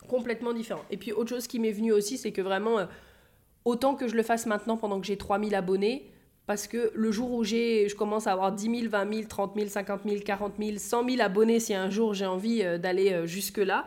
complètement 0.09 0.53
différent. 0.53 0.85
Et 0.91 0.97
puis 0.97 1.13
autre 1.13 1.31
chose 1.31 1.47
qui 1.47 1.61
m'est 1.61 1.71
venue 1.71 1.93
aussi, 1.93 2.19
c'est 2.19 2.33
que 2.33 2.43
vraiment, 2.43 2.81
euh, 2.81 2.87
autant 3.65 3.95
que 3.95 4.09
je 4.09 4.17
le 4.17 4.23
fasse 4.23 4.47
maintenant 4.47 4.77
pendant 4.77 5.01
que 5.01 5.07
j'ai 5.07 5.17
3000 5.17 5.55
abonnés, 5.55 6.11
parce 6.47 6.67
que 6.67 6.91
le 6.95 7.13
jour 7.13 7.33
où 7.33 7.45
j'ai, 7.45 7.89
je 7.89 7.95
commence 7.95 8.27
à 8.27 8.33
avoir 8.33 8.53
10 8.53 8.81
000, 8.81 8.91
20 8.91 9.15
000, 9.15 9.29
30 9.29 9.55
000, 9.57 9.69
50 9.69 10.01
000, 10.07 10.21
40 10.25 10.55
000, 10.59 10.79
100 10.79 11.09
000 11.09 11.23
abonnés, 11.23 11.61
si 11.61 11.75
un 11.75 11.91
jour 11.91 12.15
j'ai 12.15 12.27
envie 12.27 12.63
euh, 12.63 12.79
d'aller 12.79 13.13
euh, 13.13 13.27
jusque-là, 13.27 13.87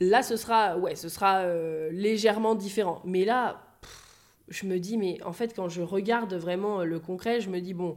là 0.00 0.22
ce 0.22 0.36
sera, 0.36 0.76
ouais, 0.78 0.94
ce 0.94 1.08
sera 1.08 1.44
légèrement 1.90 2.54
différent. 2.54 3.00
Mais 3.04 3.24
là, 3.24 3.62
je 4.48 4.66
me 4.66 4.78
dis, 4.78 4.96
mais 4.96 5.18
en 5.24 5.32
fait, 5.32 5.54
quand 5.56 5.68
je 5.68 5.82
regarde 5.82 6.34
vraiment 6.34 6.84
le 6.84 7.00
concret, 7.00 7.40
je 7.40 7.50
me 7.50 7.60
dis, 7.60 7.74
bon, 7.74 7.96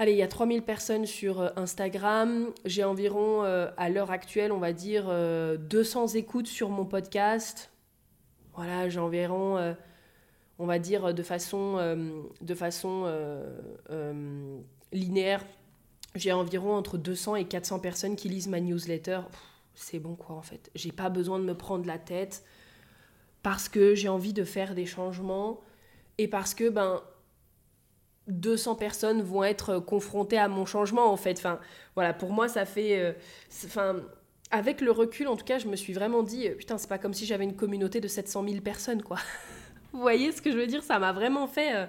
Allez, 0.00 0.12
il 0.12 0.18
y 0.18 0.22
a 0.22 0.28
3000 0.28 0.62
personnes 0.62 1.04
sur 1.04 1.42
euh, 1.42 1.50
Instagram. 1.56 2.46
J'ai 2.64 2.84
environ, 2.84 3.44
euh, 3.44 3.70
à 3.76 3.90
l'heure 3.90 4.10
actuelle, 4.10 4.50
on 4.50 4.56
va 4.56 4.72
dire, 4.72 5.04
200 5.04 5.10
euh, 5.10 6.18
écoutes 6.18 6.46
sur 6.46 6.70
mon 6.70 6.86
podcast. 6.86 7.70
Voilà, 8.54 8.88
j'ai 8.88 9.00
environ, 9.00 9.74
on 10.58 10.66
va 10.66 10.78
dire, 10.78 11.14
de 11.14 11.22
façon, 11.22 11.76
de 12.40 12.54
façon 12.54 13.06
linéaire, 14.92 15.44
j'ai 16.14 16.32
environ 16.32 16.74
entre 16.74 16.98
200 16.98 17.36
et 17.36 17.44
400 17.44 17.78
personnes 17.78 18.16
qui 18.16 18.28
lisent 18.28 18.48
ma 18.48 18.60
newsletter. 18.60 19.20
C'est 19.74 19.98
bon 19.98 20.16
quoi 20.16 20.36
en 20.36 20.42
fait. 20.42 20.70
J'ai 20.74 20.92
pas 20.92 21.08
besoin 21.08 21.38
de 21.38 21.44
me 21.44 21.54
prendre 21.54 21.86
la 21.86 21.98
tête 21.98 22.44
parce 23.42 23.68
que 23.68 23.94
j'ai 23.94 24.08
envie 24.08 24.32
de 24.32 24.44
faire 24.44 24.74
des 24.74 24.86
changements 24.86 25.60
et 26.18 26.28
parce 26.28 26.54
que 26.54 26.68
ben 26.68 27.02
200 28.28 28.74
personnes 28.74 29.22
vont 29.22 29.44
être 29.44 29.78
confrontées 29.78 30.38
à 30.38 30.48
mon 30.48 30.66
changement 30.66 31.10
en 31.12 31.16
fait. 31.16 31.38
Enfin, 31.38 31.58
voilà, 31.94 32.12
pour 32.12 32.32
moi 32.32 32.48
ça 32.48 32.64
fait, 32.64 32.98
euh, 32.98 33.12
enfin, 33.64 33.96
avec 34.50 34.80
le 34.80 34.90
recul, 34.90 35.28
en 35.28 35.36
tout 35.36 35.44
cas, 35.44 35.58
je 35.58 35.68
me 35.68 35.76
suis 35.76 35.92
vraiment 35.92 36.22
dit, 36.22 36.48
putain, 36.50 36.78
c'est 36.78 36.88
pas 36.88 36.98
comme 36.98 37.14
si 37.14 37.26
j'avais 37.26 37.44
une 37.44 37.56
communauté 37.56 38.00
de 38.00 38.08
700 38.08 38.44
000 38.48 38.60
personnes, 38.60 39.02
quoi. 39.02 39.18
Vous 39.92 40.00
voyez 40.00 40.32
ce 40.32 40.40
que 40.42 40.52
je 40.52 40.56
veux 40.56 40.66
dire? 40.66 40.82
Ça 40.82 40.98
m'a 40.98 41.12
vraiment 41.12 41.46
fait, 41.46 41.88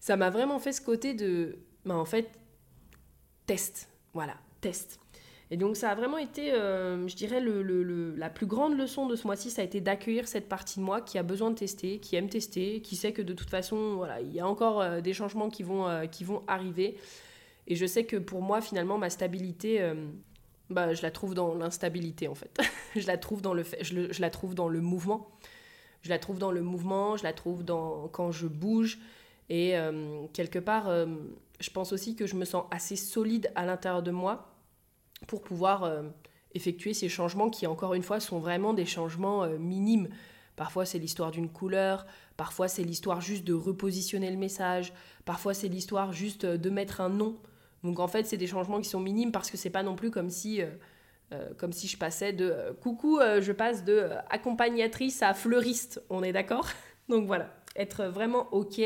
ça 0.00 0.16
m'a 0.16 0.30
vraiment 0.30 0.58
fait 0.58 0.72
ce 0.72 0.80
côté 0.80 1.14
de, 1.14 1.58
bah, 1.84 1.96
en 1.96 2.04
fait, 2.04 2.30
test, 3.46 3.88
voilà, 4.12 4.34
test. 4.60 4.98
Et 5.52 5.58
donc 5.58 5.76
ça 5.76 5.90
a 5.90 5.94
vraiment 5.94 6.16
été, 6.16 6.54
euh, 6.54 7.06
je 7.06 7.14
dirais, 7.14 7.42
la 8.16 8.30
plus 8.30 8.46
grande 8.46 8.74
leçon 8.74 9.06
de 9.06 9.16
ce 9.16 9.26
mois-ci, 9.26 9.50
ça 9.50 9.60
a 9.60 9.64
été 9.66 9.82
d'accueillir 9.82 10.26
cette 10.26 10.48
partie 10.48 10.80
de 10.80 10.84
moi 10.84 11.02
qui 11.02 11.18
a 11.18 11.22
besoin 11.22 11.50
de 11.50 11.56
tester, 11.56 11.98
qui 11.98 12.16
aime 12.16 12.30
tester, 12.30 12.80
qui 12.80 12.96
sait 12.96 13.12
que 13.12 13.20
de 13.20 13.34
toute 13.34 13.50
façon, 13.50 13.96
voilà, 13.96 14.22
il 14.22 14.32
y 14.32 14.40
a 14.40 14.48
encore 14.48 14.80
euh, 14.80 15.02
des 15.02 15.12
changements 15.12 15.50
qui 15.50 15.62
vont, 15.62 15.86
euh, 15.86 16.06
qui 16.06 16.24
vont 16.24 16.42
arriver. 16.46 16.96
Et 17.66 17.76
je 17.76 17.84
sais 17.84 18.04
que 18.04 18.16
pour 18.16 18.40
moi, 18.40 18.62
finalement, 18.62 18.96
ma 18.96 19.10
stabilité, 19.10 19.92
bah, 20.72 20.94
je 20.94 21.02
la 21.02 21.10
trouve 21.10 21.34
dans 21.34 21.54
l'instabilité, 21.54 22.28
en 22.28 22.34
fait. 22.34 22.60
je, 22.96 23.06
la 23.06 23.18
trouve 23.18 23.42
dans 23.42 23.54
le 23.54 23.64
je, 23.80 24.20
la 24.20 24.30
trouve 24.30 24.54
dans 24.54 24.68
le 24.68 24.80
mouvement. 24.80 25.30
Je 26.02 26.08
la 26.08 26.18
trouve 26.18 26.38
dans 26.38 26.50
le 26.50 26.62
mouvement, 26.62 27.16
je 27.16 27.22
la 27.22 27.32
trouve 27.32 27.64
dans 27.64 28.08
quand 28.08 28.32
je 28.32 28.46
bouge. 28.46 28.98
Et 29.48 29.74
quelque 30.32 30.58
part, 30.58 30.88
je 31.62 31.70
pense 31.70 31.92
aussi 31.92 32.14
que 32.14 32.26
je 32.26 32.34
me 32.34 32.44
sens 32.44 32.64
assez 32.70 32.96
solide 32.96 33.50
à 33.54 33.64
l'intérieur 33.64 34.02
de 34.02 34.10
moi 34.10 34.52
pour 35.26 35.42
pouvoir 35.42 35.84
euh, 35.84 36.02
effectuer 36.54 36.94
ces 36.94 37.08
changements 37.08 37.48
qui, 37.48 37.66
encore 37.66 37.94
une 37.94 38.02
fois, 38.02 38.20
sont 38.20 38.40
vraiment 38.40 38.74
des 38.74 38.84
changements 38.84 39.44
euh, 39.44 39.58
minimes. 39.58 40.08
Parfois, 40.56 40.84
c'est 40.84 40.98
l'histoire 40.98 41.30
d'une 41.30 41.48
couleur, 41.48 42.06
parfois, 42.36 42.68
c'est 42.68 42.82
l'histoire 42.82 43.20
juste 43.20 43.44
de 43.44 43.54
repositionner 43.54 44.30
le 44.30 44.36
message, 44.36 44.92
parfois, 45.24 45.54
c'est 45.54 45.68
l'histoire 45.68 46.12
juste 46.12 46.44
de 46.44 46.70
mettre 46.70 47.00
un 47.00 47.08
nom. 47.08 47.38
Donc, 47.82 47.98
en 47.98 48.08
fait, 48.08 48.26
c'est 48.26 48.36
des 48.36 48.46
changements 48.46 48.80
qui 48.80 48.88
sont 48.88 49.00
minimes 49.00 49.32
parce 49.32 49.50
que 49.50 49.56
c'est 49.56 49.70
pas 49.70 49.82
non 49.82 49.96
plus 49.96 50.10
comme 50.10 50.30
si, 50.30 50.62
euh, 50.62 51.48
comme 51.56 51.72
si 51.72 51.88
je 51.88 51.96
passais 51.96 52.32
de 52.32 52.76
coucou, 52.80 53.18
je 53.40 53.52
passe 53.52 53.84
de 53.84 54.10
accompagnatrice 54.30 55.22
à 55.22 55.34
fleuriste. 55.34 56.02
On 56.10 56.22
est 56.22 56.32
d'accord? 56.32 56.68
Donc, 57.08 57.26
voilà, 57.26 57.52
être 57.74 58.04
vraiment 58.04 58.52
OK 58.52 58.80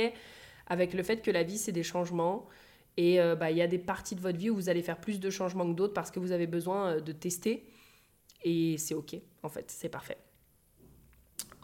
avec 0.66 0.94
le 0.94 1.02
fait 1.02 1.22
que 1.22 1.30
la 1.30 1.42
vie, 1.42 1.58
c'est 1.58 1.72
des 1.72 1.82
changements 1.82 2.48
et 2.96 3.20
euh, 3.20 3.36
bah, 3.36 3.50
il 3.50 3.56
y 3.56 3.62
a 3.62 3.66
des 3.66 3.78
parties 3.78 4.14
de 4.14 4.20
votre 4.20 4.38
vie 4.38 4.50
où 4.50 4.54
vous 4.54 4.68
allez 4.68 4.82
faire 4.82 4.98
plus 4.98 5.20
de 5.20 5.30
changements 5.30 5.66
que 5.70 5.76
d'autres 5.76 5.94
parce 5.94 6.10
que 6.10 6.18
vous 6.18 6.32
avez 6.32 6.46
besoin 6.46 6.96
euh, 6.96 7.00
de 7.00 7.12
tester. 7.12 7.66
Et 8.42 8.78
c'est 8.78 8.94
OK, 8.94 9.16
en 9.42 9.48
fait, 9.48 9.70
c'est 9.70 9.88
parfait. 9.88 10.18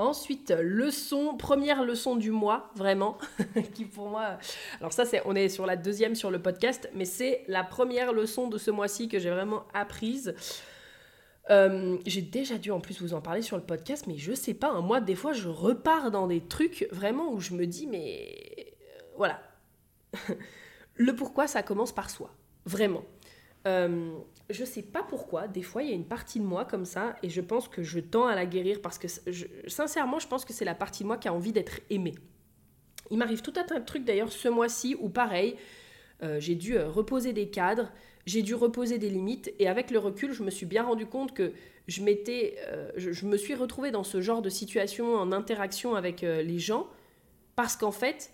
Ensuite, 0.02 0.50
leçon, 0.50 1.36
première 1.36 1.84
leçon 1.84 2.16
du 2.16 2.32
mois, 2.32 2.72
vraiment, 2.74 3.18
qui 3.74 3.84
pour 3.84 4.08
moi, 4.08 4.36
alors 4.80 4.92
ça 4.92 5.04
c'est, 5.04 5.22
on 5.26 5.36
est 5.36 5.48
sur 5.48 5.64
la 5.64 5.76
deuxième 5.76 6.16
sur 6.16 6.32
le 6.32 6.42
podcast, 6.42 6.90
mais 6.92 7.04
c'est 7.04 7.44
la 7.46 7.62
première 7.62 8.12
leçon 8.12 8.48
de 8.48 8.58
ce 8.58 8.72
mois-ci 8.72 9.06
que 9.06 9.20
j'ai 9.20 9.30
vraiment 9.30 9.62
apprise. 9.74 10.34
Euh, 11.50 11.98
j'ai 12.04 12.20
déjà 12.20 12.58
dû 12.58 12.72
en 12.72 12.80
plus 12.80 13.00
vous 13.00 13.14
en 13.14 13.20
parler 13.20 13.42
sur 13.42 13.56
le 13.56 13.62
podcast, 13.62 14.06
mais 14.08 14.16
je 14.16 14.32
sais 14.32 14.54
pas, 14.54 14.70
hein, 14.70 14.80
moi 14.80 15.00
des 15.00 15.14
fois 15.14 15.32
je 15.32 15.48
repars 15.48 16.10
dans 16.10 16.26
des 16.26 16.40
trucs 16.40 16.88
vraiment 16.90 17.32
où 17.32 17.38
je 17.38 17.54
me 17.54 17.64
dis, 17.64 17.86
mais 17.86 18.74
voilà. 19.16 19.40
Le 20.96 21.14
pourquoi, 21.14 21.46
ça 21.46 21.62
commence 21.62 21.92
par 21.92 22.10
soi. 22.10 22.34
Vraiment. 22.66 23.04
Euh, 23.68 24.18
je 24.52 24.64
sais 24.64 24.82
pas 24.82 25.02
pourquoi, 25.02 25.48
des 25.48 25.62
fois 25.62 25.82
il 25.82 25.88
y 25.88 25.92
a 25.92 25.94
une 25.94 26.06
partie 26.06 26.38
de 26.38 26.44
moi 26.44 26.64
comme 26.64 26.84
ça 26.84 27.16
et 27.22 27.30
je 27.30 27.40
pense 27.40 27.68
que 27.68 27.82
je 27.82 28.00
tends 28.00 28.26
à 28.26 28.34
la 28.34 28.46
guérir 28.46 28.80
parce 28.80 28.98
que 28.98 29.08
sincèrement 29.66 30.18
je 30.18 30.28
pense 30.28 30.44
que 30.44 30.52
c'est 30.52 30.64
la 30.64 30.74
partie 30.74 31.02
de 31.02 31.08
moi 31.08 31.16
qui 31.16 31.28
a 31.28 31.34
envie 31.34 31.52
d'être 31.52 31.80
aimée. 31.90 32.14
Il 33.10 33.18
m'arrive 33.18 33.42
tout 33.42 33.52
un 33.56 33.64
tas 33.64 33.78
de 33.78 33.84
trucs 33.84 34.04
d'ailleurs 34.04 34.32
ce 34.32 34.48
mois-ci 34.48 34.96
où 35.00 35.08
pareil, 35.08 35.56
euh, 36.22 36.38
j'ai 36.40 36.54
dû 36.54 36.76
euh, 36.76 36.88
reposer 36.88 37.32
des 37.32 37.48
cadres, 37.48 37.90
j'ai 38.26 38.42
dû 38.42 38.54
reposer 38.54 38.98
des 38.98 39.10
limites 39.10 39.52
et 39.58 39.68
avec 39.68 39.90
le 39.90 39.98
recul 39.98 40.32
je 40.32 40.42
me 40.42 40.50
suis 40.50 40.66
bien 40.66 40.84
rendu 40.84 41.06
compte 41.06 41.34
que 41.34 41.52
je 41.88 42.02
m'étais, 42.02 42.56
je, 42.94 43.10
je, 43.10 43.26
me 43.26 43.36
suis 43.36 43.56
retrouvée 43.56 43.90
dans 43.90 44.04
ce 44.04 44.20
genre 44.20 44.40
de 44.40 44.48
situation 44.48 45.16
en 45.16 45.32
interaction 45.32 45.96
avec 45.96 46.20
les 46.20 46.60
gens 46.60 46.86
parce 47.56 47.76
qu'en 47.76 47.90
fait 47.90 48.30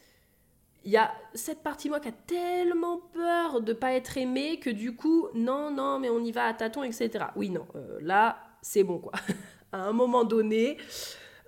il 0.84 0.92
y 0.92 0.96
a 0.96 1.12
cette 1.34 1.62
partie 1.62 1.88
moi 1.88 2.00
qui 2.00 2.08
a 2.08 2.12
tellement 2.12 2.98
peur 3.12 3.60
de 3.60 3.72
pas 3.72 3.92
être 3.92 4.16
aimée 4.16 4.58
que 4.58 4.70
du 4.70 4.94
coup, 4.94 5.28
non, 5.34 5.70
non, 5.70 5.98
mais 5.98 6.08
on 6.08 6.20
y 6.24 6.32
va 6.32 6.44
à 6.44 6.54
tâtons, 6.54 6.82
etc. 6.82 7.26
Oui, 7.36 7.50
non, 7.50 7.66
euh, 7.74 7.98
là, 8.00 8.38
c'est 8.62 8.84
bon, 8.84 8.98
quoi. 8.98 9.12
à 9.72 9.82
un 9.82 9.92
moment 9.92 10.24
donné, 10.24 10.78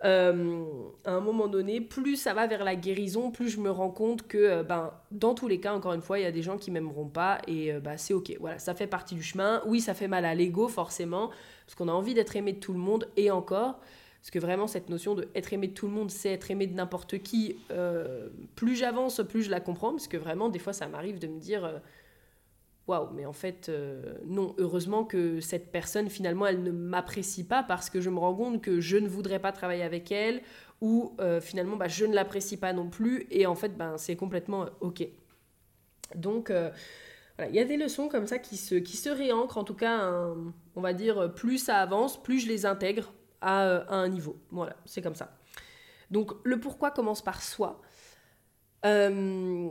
euh, 0.04 0.64
à 1.04 1.12
un 1.12 1.20
moment 1.20 1.46
donné, 1.46 1.80
plus 1.80 2.16
ça 2.16 2.34
va 2.34 2.46
vers 2.46 2.64
la 2.64 2.74
guérison, 2.74 3.30
plus 3.30 3.48
je 3.48 3.60
me 3.60 3.70
rends 3.70 3.90
compte 3.90 4.26
que, 4.26 4.36
euh, 4.36 4.62
ben, 4.62 4.92
dans 5.10 5.34
tous 5.34 5.48
les 5.48 5.60
cas, 5.60 5.74
encore 5.74 5.92
une 5.92 6.02
fois, 6.02 6.18
il 6.18 6.22
y 6.22 6.26
a 6.26 6.32
des 6.32 6.42
gens 6.42 6.58
qui 6.58 6.70
m'aimeront 6.70 7.08
pas 7.08 7.38
et 7.46 7.72
bah, 7.74 7.96
c'est 7.96 8.14
ok. 8.14 8.36
Voilà, 8.40 8.58
ça 8.58 8.74
fait 8.74 8.88
partie 8.88 9.14
du 9.14 9.22
chemin. 9.22 9.62
Oui, 9.64 9.80
ça 9.80 9.94
fait 9.94 10.08
mal 10.08 10.24
à 10.24 10.34
l'ego, 10.34 10.68
forcément, 10.68 11.30
parce 11.64 11.76
qu'on 11.76 11.88
a 11.88 11.92
envie 11.92 12.14
d'être 12.14 12.34
aimé 12.36 12.52
de 12.52 12.58
tout 12.58 12.72
le 12.72 12.78
monde 12.78 13.08
et 13.16 13.30
encore. 13.30 13.80
Parce 14.20 14.30
que 14.30 14.38
vraiment, 14.38 14.66
cette 14.66 14.90
notion 14.90 15.14
de 15.14 15.28
être 15.34 15.52
aimé 15.52 15.68
de 15.68 15.72
tout 15.72 15.86
le 15.86 15.92
monde, 15.92 16.10
c'est 16.10 16.30
être 16.30 16.50
aimé 16.50 16.66
de 16.66 16.74
n'importe 16.74 17.18
qui. 17.22 17.56
Euh, 17.70 18.28
plus 18.54 18.76
j'avance, 18.76 19.22
plus 19.26 19.44
je 19.44 19.50
la 19.50 19.60
comprends. 19.60 19.92
Parce 19.92 20.08
que 20.08 20.18
vraiment, 20.18 20.50
des 20.50 20.58
fois, 20.58 20.74
ça 20.74 20.88
m'arrive 20.88 21.18
de 21.18 21.26
me 21.26 21.40
dire 21.40 21.64
euh, 21.64 21.78
waouh, 22.86 23.08
mais 23.14 23.24
en 23.24 23.32
fait, 23.32 23.70
euh, 23.70 24.18
non, 24.26 24.54
heureusement 24.58 25.04
que 25.04 25.40
cette 25.40 25.72
personne, 25.72 26.10
finalement, 26.10 26.46
elle 26.46 26.62
ne 26.62 26.70
m'apprécie 26.70 27.44
pas 27.44 27.62
parce 27.62 27.88
que 27.88 28.02
je 28.02 28.10
me 28.10 28.18
rends 28.18 28.34
compte 28.34 28.60
que 28.60 28.78
je 28.78 28.98
ne 28.98 29.08
voudrais 29.08 29.38
pas 29.38 29.52
travailler 29.52 29.84
avec 29.84 30.12
elle 30.12 30.42
ou 30.82 31.14
finalement, 31.42 31.76
bah, 31.76 31.88
je 31.88 32.06
ne 32.06 32.14
l'apprécie 32.14 32.56
pas 32.56 32.72
non 32.72 32.88
plus. 32.88 33.26
Et 33.30 33.44
en 33.46 33.54
fait, 33.54 33.76
ben, 33.76 33.98
c'est 33.98 34.16
complètement 34.16 34.66
OK. 34.80 35.06
Donc. 36.14 36.50
il 37.38 37.54
y 37.54 37.58
a 37.58 37.64
des 37.64 37.76
leçons 37.76 38.08
comme 38.08 38.26
ça 38.26 38.38
qui 38.38 38.56
se, 38.56 38.74
qui 38.74 38.96
se 38.96 39.10
réancrent, 39.10 39.58
en 39.58 39.64
tout 39.64 39.74
cas, 39.74 40.10
on 40.76 40.80
va 40.80 40.94
dire, 40.94 41.34
plus 41.34 41.58
ça 41.58 41.78
avance, 41.78 42.22
plus 42.22 42.40
je 42.40 42.48
les 42.48 42.64
intègre, 42.64 43.12
euh, 43.44 43.84
à, 43.88 43.94
un 43.96 44.08
niveau. 44.08 44.36
Voilà, 44.50 44.76
c'est 44.84 45.02
comme 45.02 45.14
ça. 45.14 45.36
Donc 46.10 46.32
le 46.44 46.58
pourquoi 46.58 46.90
commence 46.90 47.22
par 47.22 47.42
soi. 47.42 47.80
Euh, 48.84 49.68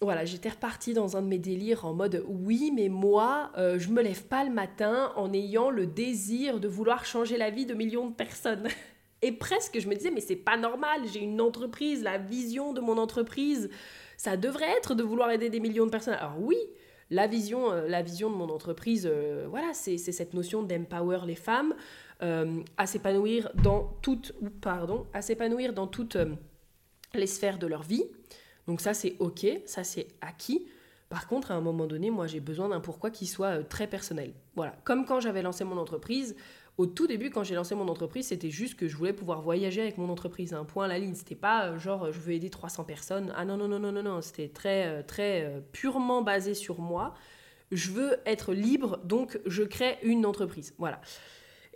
voilà, 0.00 0.24
j'étais 0.24 0.50
repartie 0.50 0.92
dans 0.92 1.16
un 1.16 1.22
de 1.22 1.26
mes 1.26 1.38
délires 1.38 1.86
en 1.86 1.94
mode 1.94 2.22
oui, 2.26 2.70
mais 2.74 2.88
moi, 2.88 3.50
euh, 3.56 3.78
je 3.78 3.88
me 3.88 4.02
lève 4.02 4.24
pas 4.24 4.44
le 4.44 4.50
matin 4.50 5.12
en 5.16 5.32
ayant 5.32 5.70
le 5.70 5.86
désir 5.86 6.60
de 6.60 6.68
vouloir 6.68 7.04
changer 7.06 7.36
la 7.36 7.50
vie 7.50 7.66
de 7.66 7.74
millions 7.74 8.08
de 8.08 8.14
personnes. 8.14 8.68
Et 9.22 9.32
presque, 9.32 9.80
je 9.80 9.88
me 9.88 9.94
disais, 9.94 10.10
mais 10.10 10.20
c'est 10.20 10.36
pas 10.36 10.58
normal, 10.58 11.00
j'ai 11.10 11.20
une 11.20 11.40
entreprise, 11.40 12.02
la 12.02 12.18
vision 12.18 12.74
de 12.74 12.80
mon 12.82 12.98
entreprise, 12.98 13.70
ça 14.18 14.36
devrait 14.36 14.70
être 14.76 14.94
de 14.94 15.02
vouloir 15.02 15.30
aider 15.30 15.48
des 15.48 15.60
millions 15.60 15.86
de 15.86 15.90
personnes. 15.90 16.14
Alors 16.14 16.36
oui, 16.38 16.58
la 17.10 17.26
vision, 17.26 17.70
la 17.72 18.02
vision 18.02 18.30
de 18.30 18.34
mon 18.34 18.48
entreprise, 18.50 19.08
voilà, 19.48 19.72
c'est 19.74 19.96
cette 19.98 20.34
notion 20.34 20.62
d'empower 20.62 21.20
les 21.26 21.36
femmes, 21.36 21.74
euh, 22.22 22.62
à 22.78 22.86
s'épanouir 22.86 23.50
dans 23.62 23.94
toutes, 24.00 24.32
pardon, 24.62 25.06
à 25.12 25.20
s'épanouir 25.20 25.74
dans 25.74 25.86
toutes 25.86 26.16
euh, 26.16 26.34
les 27.12 27.26
sphères 27.26 27.58
de 27.58 27.66
leur 27.66 27.82
vie. 27.82 28.04
Donc 28.66 28.80
ça 28.80 28.94
c'est 28.94 29.16
ok, 29.18 29.46
ça 29.66 29.84
c'est 29.84 30.08
acquis. 30.22 30.66
Par 31.10 31.28
contre, 31.28 31.50
à 31.50 31.54
un 31.54 31.60
moment 31.60 31.86
donné, 31.86 32.10
moi 32.10 32.26
j'ai 32.26 32.40
besoin 32.40 32.70
d'un 32.70 32.80
pourquoi 32.80 33.10
qui 33.10 33.26
soit 33.26 33.58
euh, 33.58 33.62
très 33.62 33.86
personnel. 33.86 34.32
Voilà, 34.54 34.74
comme 34.84 35.04
quand 35.04 35.20
j'avais 35.20 35.42
lancé 35.42 35.64
mon 35.64 35.76
entreprise, 35.76 36.36
au 36.78 36.86
tout 36.86 37.06
début, 37.06 37.30
quand 37.30 37.44
j'ai 37.44 37.54
lancé 37.54 37.74
mon 37.74 37.88
entreprise, 37.88 38.28
c'était 38.28 38.50
juste 38.50 38.76
que 38.78 38.88
je 38.88 38.96
voulais 38.96 39.12
pouvoir 39.12 39.40
voyager 39.40 39.80
avec 39.80 39.98
mon 39.98 40.10
entreprise, 40.10 40.52
un 40.52 40.64
point 40.64 40.84
à 40.84 40.88
la 40.88 40.98
ligne. 40.98 41.14
C'était 41.14 41.34
pas 41.34 41.76
genre 41.78 42.12
je 42.12 42.20
veux 42.20 42.32
aider 42.32 42.50
300 42.50 42.84
personnes. 42.84 43.32
Ah 43.36 43.44
non, 43.44 43.56
non, 43.56 43.68
non, 43.68 43.78
non, 43.78 43.92
non, 43.92 44.02
non. 44.02 44.20
C'était 44.20 44.48
très, 44.48 45.02
très 45.04 45.62
purement 45.72 46.22
basé 46.22 46.54
sur 46.54 46.80
moi. 46.80 47.14
Je 47.72 47.90
veux 47.90 48.16
être 48.26 48.52
libre, 48.52 49.00
donc 49.04 49.40
je 49.46 49.62
crée 49.62 49.98
une 50.02 50.26
entreprise. 50.26 50.74
Voilà. 50.78 51.00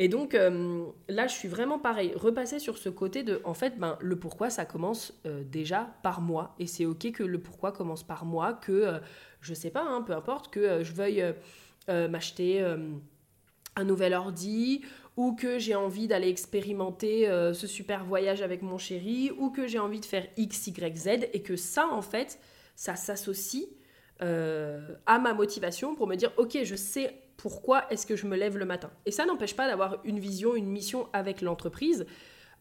Et 0.00 0.08
donc 0.08 0.34
euh, 0.34 0.86
là, 1.10 1.26
je 1.26 1.34
suis 1.34 1.46
vraiment 1.46 1.78
pareil, 1.78 2.14
repassée 2.16 2.58
sur 2.58 2.78
ce 2.78 2.88
côté 2.88 3.22
de, 3.22 3.42
en 3.44 3.52
fait, 3.52 3.78
ben, 3.78 3.98
le 4.00 4.18
pourquoi, 4.18 4.48
ça 4.48 4.64
commence 4.64 5.12
euh, 5.26 5.44
déjà 5.44 5.90
par 6.02 6.22
moi. 6.22 6.54
Et 6.58 6.66
c'est 6.66 6.86
ok 6.86 7.12
que 7.12 7.22
le 7.22 7.38
pourquoi 7.38 7.70
commence 7.70 8.02
par 8.02 8.24
moi, 8.24 8.54
que, 8.54 8.72
euh, 8.72 8.98
je 9.42 9.52
sais 9.52 9.68
pas, 9.68 9.84
hein, 9.84 10.00
peu 10.00 10.14
importe, 10.14 10.50
que 10.50 10.82
je 10.82 10.92
veuille 10.92 11.22
m'acheter 11.88 12.64
un 13.80 13.84
nouvel 13.84 14.14
ordi, 14.14 14.82
ou 15.16 15.34
que 15.34 15.58
j'ai 15.58 15.74
envie 15.74 16.06
d'aller 16.06 16.28
expérimenter 16.28 17.26
ce 17.52 17.66
super 17.66 18.04
voyage 18.04 18.42
avec 18.42 18.62
mon 18.62 18.78
chéri, 18.78 19.30
ou 19.38 19.50
que 19.50 19.66
j'ai 19.66 19.78
envie 19.78 20.00
de 20.00 20.04
faire 20.06 20.26
X, 20.36 20.68
Y, 20.68 20.96
Z, 20.96 21.08
et 21.32 21.42
que 21.42 21.56
ça, 21.56 21.88
en 21.88 22.00
fait, 22.00 22.38
ça 22.76 22.96
s'associe 22.96 23.64
à 24.20 25.18
ma 25.18 25.34
motivation 25.34 25.94
pour 25.94 26.06
me 26.06 26.14
dire, 26.14 26.32
ok, 26.38 26.58
je 26.62 26.76
sais 26.76 27.14
pourquoi 27.40 27.90
est-ce 27.90 28.06
que 28.06 28.16
je 28.16 28.26
me 28.26 28.36
lève 28.36 28.58
le 28.58 28.66
matin. 28.66 28.90
Et 29.06 29.10
ça 29.10 29.24
n'empêche 29.24 29.56
pas 29.56 29.66
d'avoir 29.66 29.98
une 30.04 30.18
vision, 30.18 30.54
une 30.54 30.68
mission 30.68 31.08
avec 31.14 31.40
l'entreprise, 31.40 32.04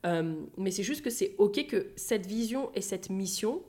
euh, 0.05 0.35
mais 0.57 0.71
c'est 0.71 0.83
juste 0.83 1.01
que 1.01 1.09
c'est 1.09 1.35
OK 1.37 1.67
que 1.67 1.91
cette 1.97 2.25
vision 2.25 2.71
et 2.73 2.81
cette 2.81 3.09
mission, 3.09 3.61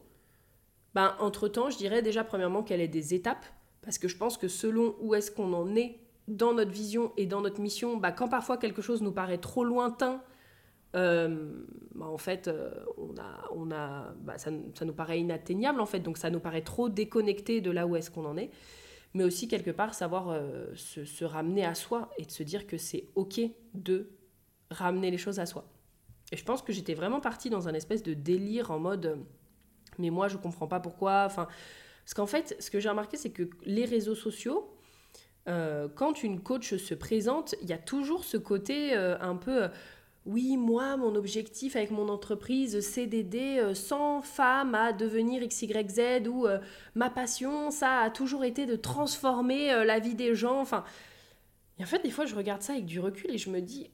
ben, 0.95 1.17
entre-temps, 1.19 1.69
je 1.71 1.77
dirais 1.77 2.03
déjà 2.03 2.23
premièrement 2.23 2.63
qu'elle 2.63 2.81
ait 2.81 2.89
des 2.89 3.13
étapes, 3.13 3.45
parce 3.83 3.99
que 3.99 4.07
je 4.07 4.17
pense 4.17 4.37
que 4.37 4.47
selon 4.47 4.95
où 5.01 5.15
est-ce 5.17 5.33
qu'on 5.33 5.53
en 5.53 5.75
est 5.75 5.99
dans 6.29 6.53
notre 6.53 6.71
vision 6.71 7.13
et 7.17 7.27
dans 7.27 7.41
notre 7.41 7.61
mission, 7.61 7.97
ben, 7.97 8.13
quand 8.13 8.29
parfois 8.29 8.57
quelque 8.57 8.83
chose 8.83 9.03
nous 9.03 9.13
paraît 9.13 9.39
trop 9.39 9.65
lointain, 9.65 10.23
euh, 10.97 11.65
ben, 11.95 12.07
en 12.07 12.19
fait, 12.19 12.49
euh, 12.49 12.73
on 12.99 13.17
a, 13.19 13.49
on 13.55 13.71
a, 13.71 14.13
ben, 14.21 14.39
ça, 14.39 14.51
ça, 14.75 14.85
nous 14.85 14.93
paraît 14.93 15.21
inatteignable, 15.21 15.81
en 15.81 15.87
fait, 15.87 16.01
donc 16.01 16.19
ça 16.19 16.31
nous 16.31 16.41
paraît 16.41 16.63
trop 16.63 16.89
déconnecté 16.89 17.61
de 17.61 17.71
là 17.71 17.87
où 17.87 17.97
est-ce 17.97 18.11
qu'on 18.11 18.25
en 18.25 18.37
est. 18.37 18.51
mais 19.15 19.25
aussi 19.25 19.49
quelque 19.49 19.71
part 19.71 19.95
savoir 19.95 20.31
euh, 20.31 20.67
se, 20.75 21.05
se, 21.05 21.25
ramener 21.25 21.65
à 21.65 21.75
soi 21.75 22.11
et 22.19 22.25
de 22.25 22.31
se 22.31 22.43
dire 22.43 22.67
que 22.67 22.77
c'est 22.77 23.09
ok 23.15 23.41
de 23.75 24.11
ramener 24.71 25.11
les 25.11 25.19
choses 25.19 25.41
à 25.41 25.47
soi. 25.47 25.65
Et 26.33 26.37
je 26.37 26.45
pense 26.45 26.63
que 26.63 26.73
j'étais 26.73 26.95
vraiment 26.95 27.21
partie 27.21 27.51
dans 27.51 27.67
un 27.67 27.75
espèce 27.75 28.05
de 28.05 28.15
délire 28.15 28.71
en 28.71 28.79
mode 28.79 29.19
mais 30.01 30.11
moi 30.11 30.29
je 30.29 30.37
comprends 30.37 30.67
pas 30.67 30.81
pourquoi. 30.81 31.25
Enfin, 31.27 31.47
parce 32.05 32.15
qu'en 32.15 32.27
fait, 32.27 32.57
ce 32.59 32.71
que 32.71 32.81
j'ai 32.81 32.89
remarqué, 32.89 33.17
c'est 33.17 33.31
que 33.31 33.49
les 33.65 33.85
réseaux 33.85 34.15
sociaux, 34.15 34.77
euh, 35.49 35.89
quand 35.95 36.23
une 36.23 36.41
coach 36.41 36.77
se 36.77 36.95
présente, 36.95 37.55
il 37.63 37.69
y 37.69 37.73
a 37.73 37.79
toujours 37.79 38.25
ce 38.25 38.37
côté 38.37 38.95
un 38.95 39.37
peu 39.37 39.69
oui, 40.27 40.59
moi, 40.59 40.99
mon 40.99 41.15
objectif 41.15 41.77
avec 41.77 41.91
mon 41.91 42.11
entreprise, 42.11 42.81
c'est 42.81 43.07
d'aider 43.07 43.73
100 43.73 44.21
femmes 44.21 44.75
à 44.75 44.93
devenir 44.93 45.43
XYZ 45.47 46.29
ou 46.29 46.47
ma 46.95 47.09
passion, 47.09 47.71
ça 47.71 48.01
a 48.01 48.11
toujours 48.11 48.45
été 48.45 48.67
de 48.67 48.77
transformer 48.77 49.69
la 49.85 49.99
vie 49.99 50.15
des 50.15 50.35
gens. 50.35 50.61
Enfin, 50.61 50.85
et 51.81 51.83
en 51.83 51.87
fait, 51.87 52.03
des 52.03 52.11
fois, 52.11 52.27
je 52.27 52.35
regarde 52.35 52.61
ça 52.61 52.75
avec 52.75 52.85
du 52.85 53.01
recul 53.01 53.31
et 53.31 53.39
je 53.39 53.49
me 53.49 53.63
dis, 53.63 53.91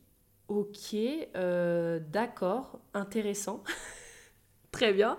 ok, 0.48 0.96
euh, 1.36 2.00
d'accord, 2.00 2.80
intéressant, 2.94 3.62
très 4.72 4.92
bien. 4.92 5.18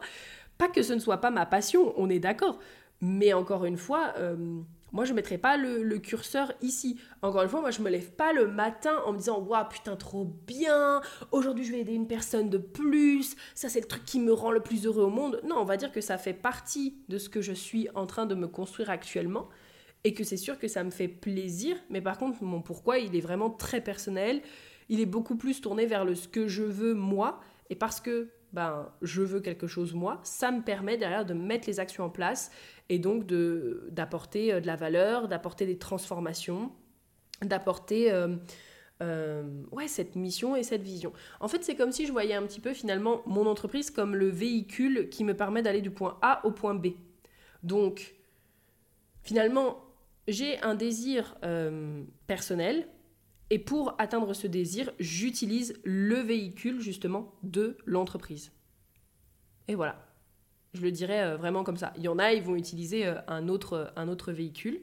Pas 0.58 0.68
que 0.68 0.82
ce 0.82 0.92
ne 0.92 1.00
soit 1.00 1.18
pas 1.18 1.32
ma 1.32 1.46
passion, 1.46 1.94
on 1.98 2.10
est 2.10 2.20
d'accord. 2.20 2.60
Mais 3.00 3.32
encore 3.32 3.64
une 3.64 3.78
fois, 3.78 4.14
euh, 4.18 4.60
moi, 4.94 5.04
je 5.04 5.12
ne 5.12 5.16
mettrai 5.16 5.38
pas 5.38 5.58
le, 5.58 5.98
curseur 5.98 6.54
ici. 6.62 7.00
Encore 7.22 7.44
une 7.44 7.50
fois, 7.50 7.62
moi, 7.62 7.72
je 7.72 7.82
me 7.82 7.90
lève 7.90 8.12
pas 8.12 8.32
le 8.32 8.48
matin 8.48 9.02
en 9.06 9.14
me 9.14 9.18
disant 9.18 9.40
Waouh, 9.42 9.68
putain, 9.70 9.96
trop 9.96 10.26
bien 10.26 11.02
Aujourd'hui, 11.32 11.66
je 11.66 11.72
vais 11.72 11.80
aider 11.80 11.94
une 11.94 12.08
personne 12.08 12.50
de 12.50 12.58
plus. 12.58 13.36
Ça, 13.54 13.70
c'est 13.70 13.82
le 13.82 13.88
truc 13.88 14.06
qui 14.06 14.20
me 14.20 14.32
rend 14.32 14.52
le 14.52 14.62
plus 14.62 14.86
heureux 14.86 15.04
au 15.04 15.10
monde. 15.10 15.42
Non, 15.44 15.58
on 15.58 15.66
va 15.66 15.78
dire 15.78 15.92
que 15.92 16.02
ça 16.02 16.18
fait 16.18 16.34
partie 16.34 16.96
de 17.10 17.18
ce 17.18 17.30
que 17.30 17.42
je 17.42 17.54
suis 17.54 17.90
en 17.96 18.06
train 18.06 18.26
de 18.26 18.36
me 18.36 18.48
construire 18.48 18.90
actuellement. 18.90 19.50
Et 20.04 20.14
que 20.14 20.24
c'est 20.24 20.38
sûr 20.38 20.58
que 20.58 20.68
ça 20.68 20.84
me 20.84 20.92
fait 20.92 21.10
plaisir. 21.10 21.76
Mais 21.90 22.02
par 22.02 22.18
contre, 22.18 22.42
mon 22.44 22.62
pourquoi, 22.62 23.00
il 23.00 23.16
est 23.16 23.22
vraiment 23.22 23.50
très 23.50 23.82
personnel. 23.82 24.42
Il 24.88 25.02
est 25.02 25.06
beaucoup 25.06 25.36
plus 25.36 25.60
tourné 25.60 25.86
vers 25.86 26.06
le 26.06 26.16
ce 26.16 26.30
que 26.30 26.48
je 26.48 26.64
veux 26.64 26.94
moi. 26.94 27.42
Et 27.70 27.76
parce 27.76 28.00
que 28.00 28.30
ben, 28.58 28.92
je 29.04 29.22
veux 29.22 29.40
quelque 29.40 29.68
chose 29.68 29.94
moi, 29.94 30.20
ça 30.24 30.52
me 30.52 30.64
permet 30.64 30.98
derrière 30.98 31.28
de 31.28 31.36
mettre 31.36 31.68
les 31.68 31.80
actions 31.80 32.06
en 32.06 32.10
place 32.10 32.50
et 32.90 32.98
donc 32.98 33.28
d'apporter 33.28 34.52
euh, 34.52 34.60
de, 34.60 34.66
la 34.66 34.76
valeur, 34.76 35.28
d'apporter 35.28 35.68
des 35.68 35.78
transformations, 35.78 36.72
d'apporter 37.44 38.12
euh, 38.12 38.36
euh, 39.04 39.44
ouais, 39.72 39.88
cette 39.88 40.16
mission 40.16 40.56
et 40.56 40.64
cette 40.64 40.82
vision. 40.82 41.14
En 41.40 41.48
fait, 41.48 41.64
c'est 41.64 41.76
comme 41.76 41.92
si 41.92 42.08
je 42.08 42.12
voyais 42.12 42.34
un 42.34 42.42
petit 42.48 42.60
peu 42.60 42.74
finalement 42.74 43.22
mon 43.28 43.46
entreprise 43.46 43.92
comme 43.92 44.16
le 44.16 44.28
véhicule 44.28 45.10
qui 45.10 45.24
me 45.24 45.36
permet 45.36 45.62
d'aller 45.62 45.82
du 45.82 45.92
point 45.92 46.18
A 46.24 46.44
au 46.44 46.50
point 46.50 46.74
B. 46.74 46.94
Donc, 47.62 48.16
finalement, 49.22 49.86
j'ai 50.28 50.60
un 50.62 50.74
désir 50.74 51.36
personnel, 52.26 52.88
et 53.50 53.60
pour 53.60 53.96
atteindre 53.98 54.34
ce 54.34 54.48
désir, 54.48 54.92
j'utilise 55.00 55.80
le 55.84 56.16
véhicule 56.16 56.82
justement 56.82 57.34
de 57.44 57.78
l'entreprise. 57.86 58.52
Et 59.68 59.76
voilà. 59.76 60.04
Je 60.74 60.82
le 60.82 60.92
dirais 60.92 61.24
euh, 61.24 61.38
vraiment 61.38 61.64
comme 61.64 61.78
ça. 61.78 61.94
Il 61.98 62.04
y 62.04 62.08
en 62.08 62.20
a, 62.20 62.34
ils 62.34 62.44
vont 62.44 62.56
utiliser 62.56 63.06
euh, 63.06 63.16
un 63.28 63.48
autre, 63.48 63.94
un 63.96 64.08
autre 64.10 64.32
véhicule. 64.32 64.82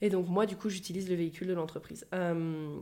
Et 0.00 0.08
donc 0.08 0.28
moi, 0.28 0.46
du 0.46 0.56
coup, 0.56 0.68
j'utilise 0.70 1.10
le 1.10 1.16
véhicule 1.16 1.48
de 1.48 1.52
l'entreprise. 1.52 2.06
Euh, 2.14 2.78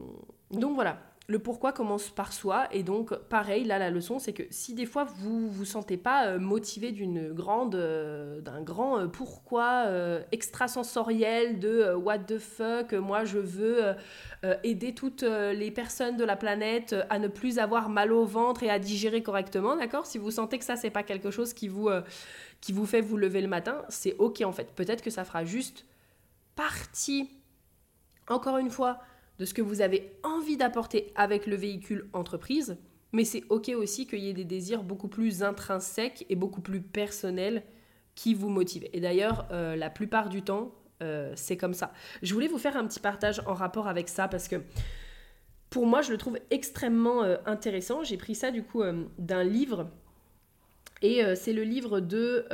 donc 0.50 0.74
voilà, 0.74 1.00
le 1.30 1.38
pourquoi 1.38 1.72
commence 1.72 2.08
par 2.08 2.32
soi. 2.32 2.68
Et 2.72 2.82
donc, 2.82 3.14
pareil, 3.14 3.64
là, 3.64 3.78
la 3.78 3.90
leçon, 3.90 4.18
c'est 4.18 4.32
que 4.32 4.44
si 4.50 4.72
des 4.72 4.86
fois 4.86 5.04
vous 5.04 5.50
vous 5.50 5.66
sentez 5.66 5.98
pas 5.98 6.26
euh, 6.26 6.38
motivé 6.38 6.90
d'une 6.90 7.34
grande, 7.34 7.74
euh, 7.74 8.40
d'un 8.40 8.62
grand 8.62 8.98
euh, 8.98 9.06
pourquoi 9.08 9.86
extrasensoriel 10.32 11.60
de 11.60 11.94
what 11.94 12.20
the 12.20 12.38
fuck, 12.38 12.92
moi 12.94 13.24
je 13.24 13.38
veux 13.38 13.94
aider 14.62 14.94
toutes 14.94 15.22
les 15.22 15.70
personnes 15.70 16.16
de 16.16 16.24
la 16.24 16.36
planète 16.36 16.94
à 17.10 17.18
ne 17.18 17.28
plus 17.28 17.58
avoir 17.58 17.88
mal 17.88 18.12
au 18.12 18.24
ventre 18.24 18.62
et 18.62 18.70
à 18.70 18.78
digérer 18.78 19.22
correctement, 19.22 19.76
d'accord? 19.76 20.06
Si 20.06 20.18
vous 20.18 20.30
sentez 20.30 20.58
que 20.58 20.64
ça, 20.64 20.76
c'est 20.76 20.90
pas 20.90 21.02
quelque 21.02 21.30
chose 21.30 21.52
qui 21.52 21.68
vous, 21.68 21.90
qui 22.60 22.72
vous 22.72 22.86
fait 22.86 23.00
vous 23.00 23.16
lever 23.16 23.40
le 23.40 23.48
matin, 23.48 23.82
c'est 23.88 24.16
ok 24.18 24.42
en 24.42 24.52
fait. 24.52 24.72
Peut-être 24.74 25.02
que 25.02 25.10
ça 25.10 25.24
fera 25.24 25.44
juste 25.44 25.84
partie, 26.54 27.30
encore 28.28 28.58
une 28.58 28.70
fois, 28.70 28.98
de 29.38 29.44
ce 29.44 29.54
que 29.54 29.62
vous 29.62 29.80
avez 29.80 30.12
envie 30.22 30.56
d'apporter 30.56 31.12
avec 31.14 31.46
le 31.46 31.56
véhicule 31.56 32.08
entreprise, 32.12 32.76
mais 33.12 33.24
c'est 33.24 33.44
ok 33.48 33.70
aussi 33.76 34.06
qu'il 34.06 34.20
y 34.20 34.28
ait 34.28 34.34
des 34.34 34.44
désirs 34.44 34.82
beaucoup 34.82 35.08
plus 35.08 35.42
intrinsèques 35.42 36.26
et 36.28 36.36
beaucoup 36.36 36.60
plus 36.60 36.80
personnels 36.80 37.62
qui 38.14 38.34
vous 38.34 38.48
motivent. 38.48 38.88
Et 38.92 39.00
d'ailleurs, 39.00 39.46
euh, 39.52 39.76
la 39.76 39.90
plupart 39.90 40.28
du 40.28 40.42
temps, 40.42 40.74
euh, 41.02 41.32
c'est 41.36 41.56
comme 41.56 41.74
ça. 41.74 41.92
Je 42.22 42.34
voulais 42.34 42.48
vous 42.48 42.58
faire 42.58 42.76
un 42.76 42.86
petit 42.86 43.00
partage 43.00 43.40
en 43.46 43.54
rapport 43.54 43.86
avec 43.86 44.08
ça 44.08 44.28
parce 44.28 44.48
que 44.48 44.56
pour 45.70 45.86
moi, 45.86 46.02
je 46.02 46.10
le 46.10 46.18
trouve 46.18 46.38
extrêmement 46.50 47.22
euh, 47.22 47.36
intéressant. 47.46 48.02
J'ai 48.02 48.16
pris 48.16 48.34
ça 48.34 48.50
du 48.50 48.62
coup 48.62 48.82
d'un 49.18 49.44
livre. 49.44 49.88
Et 51.00 51.22
c'est 51.36 51.52
le 51.52 51.62
livre 51.62 52.00
de 52.00 52.44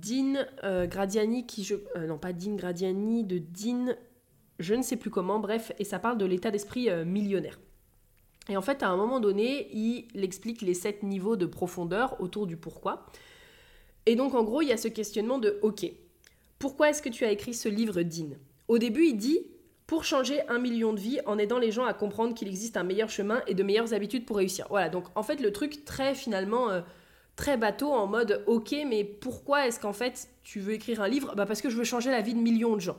Dean 0.00 0.44
Gradiani, 0.86 1.44
qui 1.44 1.64
je... 1.64 1.74
non, 2.06 2.18
pas 2.18 2.32
Dean 2.32 2.54
Gradiani, 2.54 3.24
de 3.24 3.38
Dean 3.38 3.96
je 4.58 4.74
ne 4.74 4.82
sais 4.82 4.96
plus 4.96 5.10
comment, 5.10 5.38
bref, 5.38 5.72
et 5.78 5.84
ça 5.84 5.98
parle 5.98 6.18
de 6.18 6.24
l'état 6.24 6.50
d'esprit 6.50 6.90
euh, 6.90 7.04
millionnaire. 7.04 7.58
Et 8.48 8.56
en 8.56 8.62
fait, 8.62 8.82
à 8.82 8.88
un 8.88 8.96
moment 8.96 9.20
donné, 9.20 9.68
il 9.72 10.22
explique 10.22 10.60
les 10.60 10.74
sept 10.74 11.02
niveaux 11.02 11.36
de 11.36 11.46
profondeur 11.46 12.20
autour 12.20 12.46
du 12.46 12.56
pourquoi. 12.56 13.06
Et 14.06 14.16
donc, 14.16 14.34
en 14.34 14.44
gros, 14.44 14.60
il 14.60 14.68
y 14.68 14.72
a 14.72 14.76
ce 14.76 14.88
questionnement 14.88 15.38
de 15.38 15.58
OK, 15.62 15.86
pourquoi 16.58 16.90
est-ce 16.90 17.02
que 17.02 17.08
tu 17.08 17.24
as 17.24 17.30
écrit 17.30 17.54
ce 17.54 17.68
livre 17.68 18.02
DIN 18.02 18.30
Au 18.68 18.78
début, 18.78 19.06
il 19.06 19.16
dit 19.16 19.40
pour 19.86 20.04
changer 20.04 20.46
un 20.48 20.58
million 20.58 20.92
de 20.92 21.00
vies 21.00 21.20
en 21.26 21.38
aidant 21.38 21.58
les 21.58 21.70
gens 21.70 21.84
à 21.84 21.92
comprendre 21.92 22.34
qu'il 22.34 22.48
existe 22.48 22.76
un 22.76 22.84
meilleur 22.84 23.10
chemin 23.10 23.42
et 23.46 23.54
de 23.54 23.62
meilleures 23.62 23.92
habitudes 23.92 24.24
pour 24.24 24.36
réussir. 24.36 24.66
Voilà, 24.70 24.88
donc 24.88 25.04
en 25.14 25.22
fait, 25.22 25.40
le 25.40 25.52
truc 25.52 25.84
très 25.84 26.14
finalement. 26.14 26.70
Euh, 26.70 26.80
très 27.36 27.56
bateau 27.56 27.92
en 27.92 28.06
mode 28.06 28.44
ok 28.46 28.74
mais 28.86 29.02
pourquoi 29.02 29.66
est-ce 29.66 29.80
qu'en 29.80 29.92
fait 29.92 30.28
tu 30.44 30.60
veux 30.60 30.74
écrire 30.74 31.00
un 31.00 31.08
livre? 31.08 31.34
Bah 31.34 31.46
parce 31.46 31.60
que 31.60 31.68
je 31.68 31.76
veux 31.76 31.82
changer 31.82 32.12
la 32.12 32.20
vie 32.20 32.32
de 32.32 32.38
millions 32.38 32.76
de 32.76 32.80
gens 32.80 32.96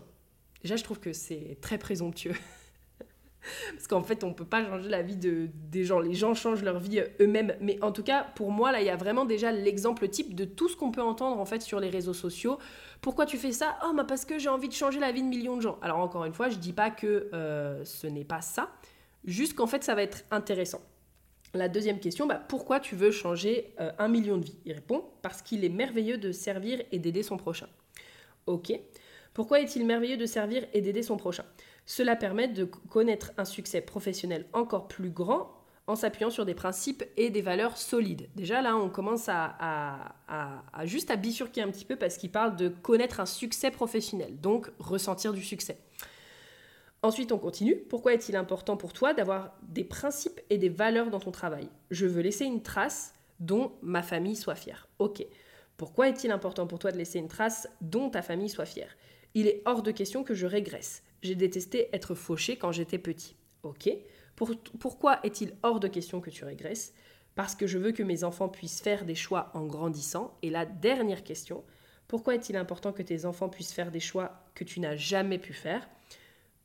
Déjà, 0.65 0.78
je 0.78 0.84
trouve 0.84 0.99
que 0.99 1.13
c'est 1.13 1.60
très 1.62 1.78
présomptueux. 1.78 2.34
Parce 3.75 3.86
qu'en 3.86 4.01
fait, 4.01 4.23
on 4.23 4.30
ne 4.30 4.34
peut 4.34 4.45
pas 4.45 4.65
changer 4.65 4.89
la 4.89 5.04
vie 5.04 5.15
de, 5.15 5.47
des 5.69 5.84
gens. 5.84 5.99
Les 5.99 6.15
gens 6.15 6.34
changent 6.34 6.63
leur 6.63 6.80
vie 6.80 7.04
eux-mêmes. 7.21 7.56
Mais 7.62 7.78
en 7.84 7.91
tout 7.91 8.01
cas, 8.01 8.23
pour 8.34 8.49
moi, 8.49 8.71
là, 8.71 8.82
il 8.82 8.88
y 8.88 8.89
a 8.89 8.95
vraiment 8.95 9.25
déjà 9.25 9.51
l'exemple 9.51 10.08
type 10.08 10.34
de 10.34 10.43
tout 10.43 10.67
ce 10.67 10.75
qu'on 10.75 10.89
peut 10.89 11.04
entendre 11.04 11.39
en 11.39 11.45
fait 11.45 11.62
sur 11.62 11.80
les 11.80 11.91
réseaux 11.91 12.15
sociaux. 12.15 12.58
Pourquoi 13.01 13.28
tu 13.28 13.38
fais 13.38 13.51
ça? 13.51 13.78
Oh, 13.86 13.93
bah 13.93 14.06
parce 14.06 14.25
que 14.25 14.39
j'ai 14.39 14.49
envie 14.49 14.67
de 14.67 14.73
changer 14.73 14.99
la 14.99 15.12
vie 15.12 15.21
de 15.21 15.28
millions 15.28 15.56
de 15.56 15.62
gens. 15.62 15.78
Alors 15.84 15.99
encore 15.99 16.25
une 16.25 16.34
fois, 16.34 16.49
je 16.49 16.58
dis 16.58 16.73
pas 16.73 16.89
que 16.89 17.30
euh, 17.36 17.86
ce 17.86 18.08
n'est 18.08 18.25
pas 18.25 18.41
ça. 18.41 18.71
Juste 19.23 19.54
qu'en 19.54 19.67
fait, 19.67 19.84
ça 19.84 19.93
va 19.93 20.01
être 20.01 20.23
intéressant. 20.32 20.82
La 21.54 21.69
deuxième 21.69 21.99
question, 21.99 22.25
bah, 22.25 22.41
pourquoi 22.47 22.80
tu 22.80 22.95
veux 22.95 23.12
changer 23.12 23.75
euh, 23.80 23.91
un 23.99 24.08
million 24.08 24.39
de 24.39 24.45
vies? 24.45 24.58
Il 24.65 24.73
répond 24.73 25.06
parce 25.21 25.43
qu'il 25.43 25.63
est 25.63 25.69
merveilleux 25.69 26.17
de 26.17 26.32
servir 26.32 26.82
et 26.91 26.97
d'aider 26.97 27.21
son 27.21 27.38
prochain. 27.38 27.67
Ok. 28.47 28.73
Pourquoi 29.36 29.60
est-il 29.60 29.86
merveilleux 29.86 30.15
de 30.15 30.26
servir 30.26 30.65
et 30.71 30.80
d'aider 30.80 31.04
son 31.04 31.17
prochain? 31.17 31.43
Cela 31.86 32.15
permet 32.15 32.48
de 32.48 32.63
connaître 32.63 33.34
un 33.38 33.43
succès 33.43 33.82
professionnel 33.82 34.45
encore 34.54 34.88
plus 34.88 35.10
grand 35.10 35.52
en 35.88 35.95
s'appuyant 35.95 36.30
sur 36.30 36.45
des 36.45 36.56
principes 36.56 37.04
et 37.17 37.30
des 37.30 37.41
valeurs 37.41 37.78
solides. 37.78 38.30
Déjà 38.36 38.62
là, 38.62 38.78
on 38.78 38.89
commence 38.89 39.28
à, 39.28 40.15
juste 40.86 41.12
à 41.12 41.17
bifurquer 41.17 41.62
un 41.62 41.69
petit 41.69 41.84
peu 41.84 41.98
parce 41.98 42.17
qu'il 42.17 42.32
parle 42.32 42.56
de 42.56 42.69
connaître 42.69 43.19
un 43.19 43.26
succès 43.26 43.71
professionnel, 43.71 44.39
donc 44.39 44.71
ressentir 44.80 45.34
du 45.34 45.43
succès. 45.43 45.78
Ensuite, 47.04 47.34
on 47.34 47.38
continue. 47.38 47.76
Pourquoi 47.76 48.13
est-il 48.13 48.38
important 48.38 48.78
pour 48.78 48.93
toi 48.93 49.13
d'avoir 49.13 49.52
des 49.63 49.84
principes 49.84 50.39
et 50.50 50.58
des 50.58 50.69
valeurs 50.69 51.10
dans 51.10 51.19
ton 51.19 51.32
travail? 51.32 51.67
Je 51.91 52.06
veux 52.06 52.21
laisser 52.21 52.45
une 52.45 52.63
trace 52.63 53.13
dont 53.41 53.74
ma 53.82 54.02
famille 54.02 54.38
soit 54.38 54.56
fière. 54.56 54.88
Ok. 54.98 55.26
Pourquoi 55.76 56.08
est-il 56.08 56.32
important 56.32 56.67
pour 56.67 56.80
toi 56.80 56.93
de 56.93 56.98
laisser 56.98 57.19
une 57.19 57.28
trace 57.28 57.67
dont 57.82 58.10
ta 58.10 58.21
famille 58.21 58.50
soit 58.50 58.65
fière? 58.65 58.95
Il 59.36 59.48
est 59.48 59.62
hors 59.65 59.84
de 59.84 59.91
question 59.91 60.24
que 60.24 60.34
je 60.34 60.48
régresse. 60.48 61.04
J'ai 61.21 61.36
détesté 61.36 61.89
être 61.93 62.15
fauché 62.15 62.58
quand 62.58 62.71
j'étais 62.71 62.98
petit. 62.98 63.36
Ok. 63.63 63.89
pourquoi 64.80 65.19
est-il 65.24 65.54
hors 65.62 65.80
de 65.80 65.88
question 65.88 66.21
que 66.21 66.30
tu 66.30 66.45
régresses? 66.45 66.93
Parce 67.36 67.54
que 67.54 67.67
je 67.67 67.78
veux 67.78 67.91
que 67.91 68.04
mes 68.04 68.24
enfants 68.24 68.48
puissent 68.48 68.82
faire 68.82 69.06
des 69.06 69.15
choix 69.15 69.52
en 69.54 69.65
grandissant. 69.65 70.38
Et 70.41 70.50
la 70.50 70.65
dernière 70.65 71.24
question, 71.24 71.63
pourquoi 72.08 72.36
est-il 72.36 72.56
important 72.56 72.93
que 72.93 73.02
tes 73.02 73.26
enfants 73.26 73.50
puissent 73.50 73.74
faire 73.74 73.91
des 73.91 74.00
choix 74.00 74.45
que 74.56 74.63
tu 74.63 74.80
n'as 74.80 74.95
jamais 74.95 75.38
pu 75.38 75.52
faire? 75.52 75.89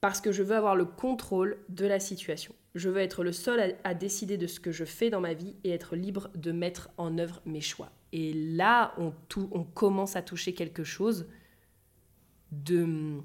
Parce 0.01 0.21
que 0.21 0.31
je 0.31 0.43
veux 0.43 0.55
avoir 0.55 0.77
le 0.77 0.85
contrôle 0.85 1.59
de 1.69 1.87
la 1.87 1.99
situation. 1.99 2.55
Je 2.77 2.89
veux 2.89 3.01
être 3.01 3.25
le 3.25 3.33
seul 3.33 3.77
à, 3.83 3.95
décider 3.95 4.37
de 4.37 4.47
ce 4.47 4.61
que 4.61 4.71
je 4.71 4.85
fais 4.85 5.11
dans 5.11 5.21
ma 5.21 5.35
vie 5.35 5.57
et 5.65 5.71
être 5.71 5.97
libre 5.97 6.31
de 6.37 6.53
mettre 6.53 6.91
en 6.99 7.19
œuvre 7.19 7.43
mes 7.45 7.61
choix. 7.61 7.91
Et 8.13 8.33
là, 8.33 8.95
on, 8.97 9.13
on 9.51 9.65
commence 9.65 10.15
à 10.15 10.23
toucher 10.23 10.55
quelque 10.55 10.85
chose 10.85 11.27
de 12.53 13.21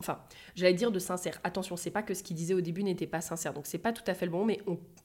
enfin, 0.00 0.20
j'allais 0.54 0.74
dire 0.74 0.90
de 0.90 0.98
sincère. 0.98 1.40
Attention, 1.44 1.76
c'est 1.76 1.90
pas 1.90 2.02
que 2.02 2.14
ce 2.14 2.22
qu'il 2.22 2.36
disait 2.36 2.54
au 2.54 2.60
début 2.60 2.84
n'était 2.84 3.06
pas 3.06 3.20
sincère, 3.20 3.52
donc 3.52 3.66
c'est 3.66 3.78
pas 3.78 3.92
tout 3.92 4.04
à 4.06 4.14
fait 4.14 4.26
le 4.26 4.32
bon, 4.32 4.44
mais 4.44 4.60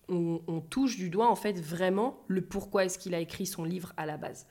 on, 0.09 0.61
touche 0.69 0.97
du 0.97 1.09
doigt 1.09 1.29
en 1.29 1.35
fait 1.35 1.59
vraiment 1.59 2.23
le 2.27 2.41
pourquoi 2.41 2.85
est-ce 2.85 2.99
qu'il 2.99 3.15
a 3.15 3.19
écrit 3.19 3.45
son 3.45 3.63
livre 3.63 3.93
à 3.97 4.05
la 4.05 4.17
base. 4.17 4.47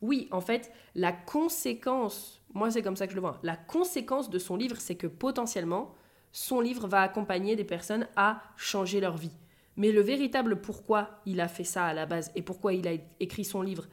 Oui, 0.00 0.28
en 0.30 0.40
fait, 0.40 0.72
la 0.94 1.12
conséquence 1.12 2.42
Moi, 2.54 2.70
c'est 2.70 2.82
comme 2.82 2.96
ça 2.96 3.06
que 3.06 3.12
je 3.12 3.16
le 3.16 3.20
vois. 3.20 3.38
La 3.42 3.56
conséquence 3.56 4.30
de 4.30 4.38
son 4.38 4.56
livre, 4.56 4.76
c'est 4.78 4.94
que 4.94 5.06
potentiellement, 5.06 5.94
son 6.32 6.60
livre 6.60 6.86
va 6.88 7.02
accompagner 7.02 7.54
des 7.54 7.64
personnes 7.64 8.08
à 8.16 8.42
changer 8.56 9.00
leur 9.00 9.16
vie. 9.16 9.36
Mais 9.76 9.92
le 9.92 10.00
véritable 10.00 10.60
pourquoi 10.60 11.20
il 11.26 11.40
a 11.40 11.48
fait 11.48 11.64
ça 11.64 11.84
à 11.84 11.94
la 11.94 12.06
base 12.06 12.32
et 12.34 12.42
pourquoi 12.42 12.72
il 12.72 12.88
a 12.88 12.92
écrit 13.20 13.44
son 13.44 13.62
livre, 13.62 13.88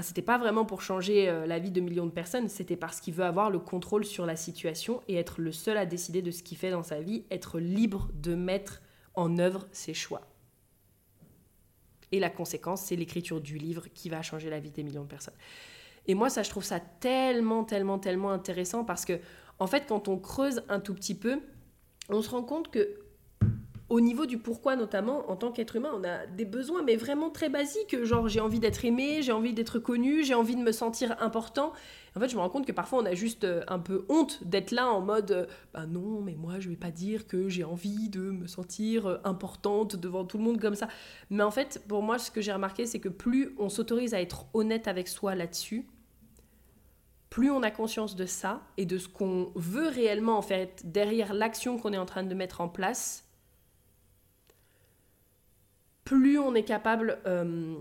c'était 0.00 0.22
pas 0.22 0.38
vraiment 0.38 0.64
pour 0.64 0.80
changer 0.80 1.28
euh, 1.28 1.46
la 1.46 1.58
vie 1.58 1.70
de 1.70 1.80
millions 1.80 2.06
de 2.06 2.12
personnes, 2.12 2.48
c'était 2.48 2.76
parce 2.76 3.00
qu'il 3.00 3.12
veut 3.12 3.24
avoir 3.24 3.50
le 3.50 3.58
contrôle 3.58 4.04
sur 4.06 4.24
la 4.24 4.36
situation 4.36 5.02
et 5.06 5.16
être 5.16 5.40
le 5.40 5.52
seul 5.52 5.76
à 5.76 5.84
décider 5.84 6.22
de 6.22 6.30
ce 6.30 6.42
qu'il 6.42 6.56
fait 6.56 6.70
dans 6.70 6.82
sa 6.82 7.00
vie, 7.00 7.24
être 7.30 7.58
libre 7.58 8.08
de 8.14 8.34
mettre 8.34 8.80
en 9.14 9.38
œuvre 9.38 9.66
ses 9.72 9.92
choix. 9.92 10.22
Et 12.10 12.20
la 12.20 12.30
conséquence, 12.30 12.82
c'est 12.82 12.96
l'écriture 12.96 13.40
du 13.40 13.58
livre 13.58 13.86
qui 13.92 14.08
va 14.08 14.22
changer 14.22 14.48
la 14.48 14.60
vie 14.60 14.70
des 14.70 14.82
millions 14.82 15.02
de 15.02 15.08
personnes. 15.08 15.34
Et 16.06 16.14
moi, 16.14 16.30
ça, 16.30 16.42
je 16.42 16.50
trouve 16.50 16.64
ça 16.64 16.80
tellement, 16.80 17.64
tellement, 17.64 17.98
tellement 17.98 18.30
intéressant 18.30 18.84
parce 18.84 19.04
que, 19.04 19.20
en 19.58 19.66
fait, 19.66 19.86
quand 19.86 20.08
on 20.08 20.18
creuse 20.18 20.62
un 20.68 20.80
tout 20.80 20.94
petit 20.94 21.14
peu, 21.14 21.40
on 22.08 22.22
se 22.22 22.30
rend 22.30 22.42
compte 22.42 22.70
que 22.70 23.01
au 23.92 24.00
niveau 24.00 24.24
du 24.24 24.38
pourquoi 24.38 24.74
notamment, 24.74 25.30
en 25.30 25.36
tant 25.36 25.52
qu'être 25.52 25.76
humain, 25.76 25.90
on 25.94 26.02
a 26.02 26.24
des 26.24 26.46
besoins, 26.46 26.82
mais 26.82 26.96
vraiment 26.96 27.28
très 27.28 27.50
basiques, 27.50 28.02
genre 28.04 28.26
j'ai 28.26 28.40
envie 28.40 28.58
d'être 28.58 28.86
aimé, 28.86 29.20
j'ai 29.20 29.32
envie 29.32 29.52
d'être 29.52 29.78
connu, 29.78 30.24
j'ai 30.24 30.32
envie 30.32 30.56
de 30.56 30.62
me 30.62 30.72
sentir 30.72 31.14
important. 31.20 31.74
En 32.16 32.20
fait, 32.20 32.30
je 32.30 32.34
me 32.34 32.40
rends 32.40 32.48
compte 32.48 32.64
que 32.64 32.72
parfois 32.72 33.00
on 33.00 33.04
a 33.04 33.12
juste 33.12 33.44
euh, 33.44 33.62
un 33.68 33.78
peu 33.78 34.06
honte 34.08 34.42
d'être 34.44 34.70
là 34.70 34.88
en 34.88 35.02
mode, 35.02 35.46
bah 35.74 35.84
non, 35.84 36.22
mais 36.22 36.36
moi 36.36 36.58
je 36.58 36.70
vais 36.70 36.76
pas 36.76 36.90
dire 36.90 37.26
que 37.26 37.50
j'ai 37.50 37.64
envie 37.64 38.08
de 38.08 38.20
me 38.20 38.46
sentir 38.46 39.06
euh, 39.06 39.18
importante 39.24 39.96
devant 39.96 40.24
tout 40.24 40.38
le 40.38 40.44
monde 40.44 40.58
comme 40.58 40.74
ça. 40.74 40.88
Mais 41.28 41.42
en 41.42 41.50
fait, 41.50 41.82
pour 41.86 42.02
moi, 42.02 42.18
ce 42.18 42.30
que 42.30 42.40
j'ai 42.40 42.52
remarqué, 42.52 42.86
c'est 42.86 43.00
que 43.00 43.10
plus 43.10 43.54
on 43.58 43.68
s'autorise 43.68 44.14
à 44.14 44.22
être 44.22 44.46
honnête 44.54 44.88
avec 44.88 45.06
soi 45.06 45.34
là-dessus, 45.34 45.86
plus 47.28 47.50
on 47.50 47.62
a 47.62 47.70
conscience 47.70 48.16
de 48.16 48.24
ça 48.24 48.62
et 48.78 48.86
de 48.86 48.96
ce 48.96 49.08
qu'on 49.08 49.52
veut 49.54 49.88
réellement 49.88 50.38
en 50.38 50.42
fait 50.42 50.80
derrière 50.90 51.34
l'action 51.34 51.76
qu'on 51.76 51.92
est 51.92 51.98
en 51.98 52.06
train 52.06 52.22
de 52.22 52.34
mettre 52.34 52.62
en 52.62 52.70
place, 52.70 53.28
plus 56.04 56.38
on 56.38 56.54
est 56.54 56.64
capable, 56.64 57.18
euh, 57.26 57.74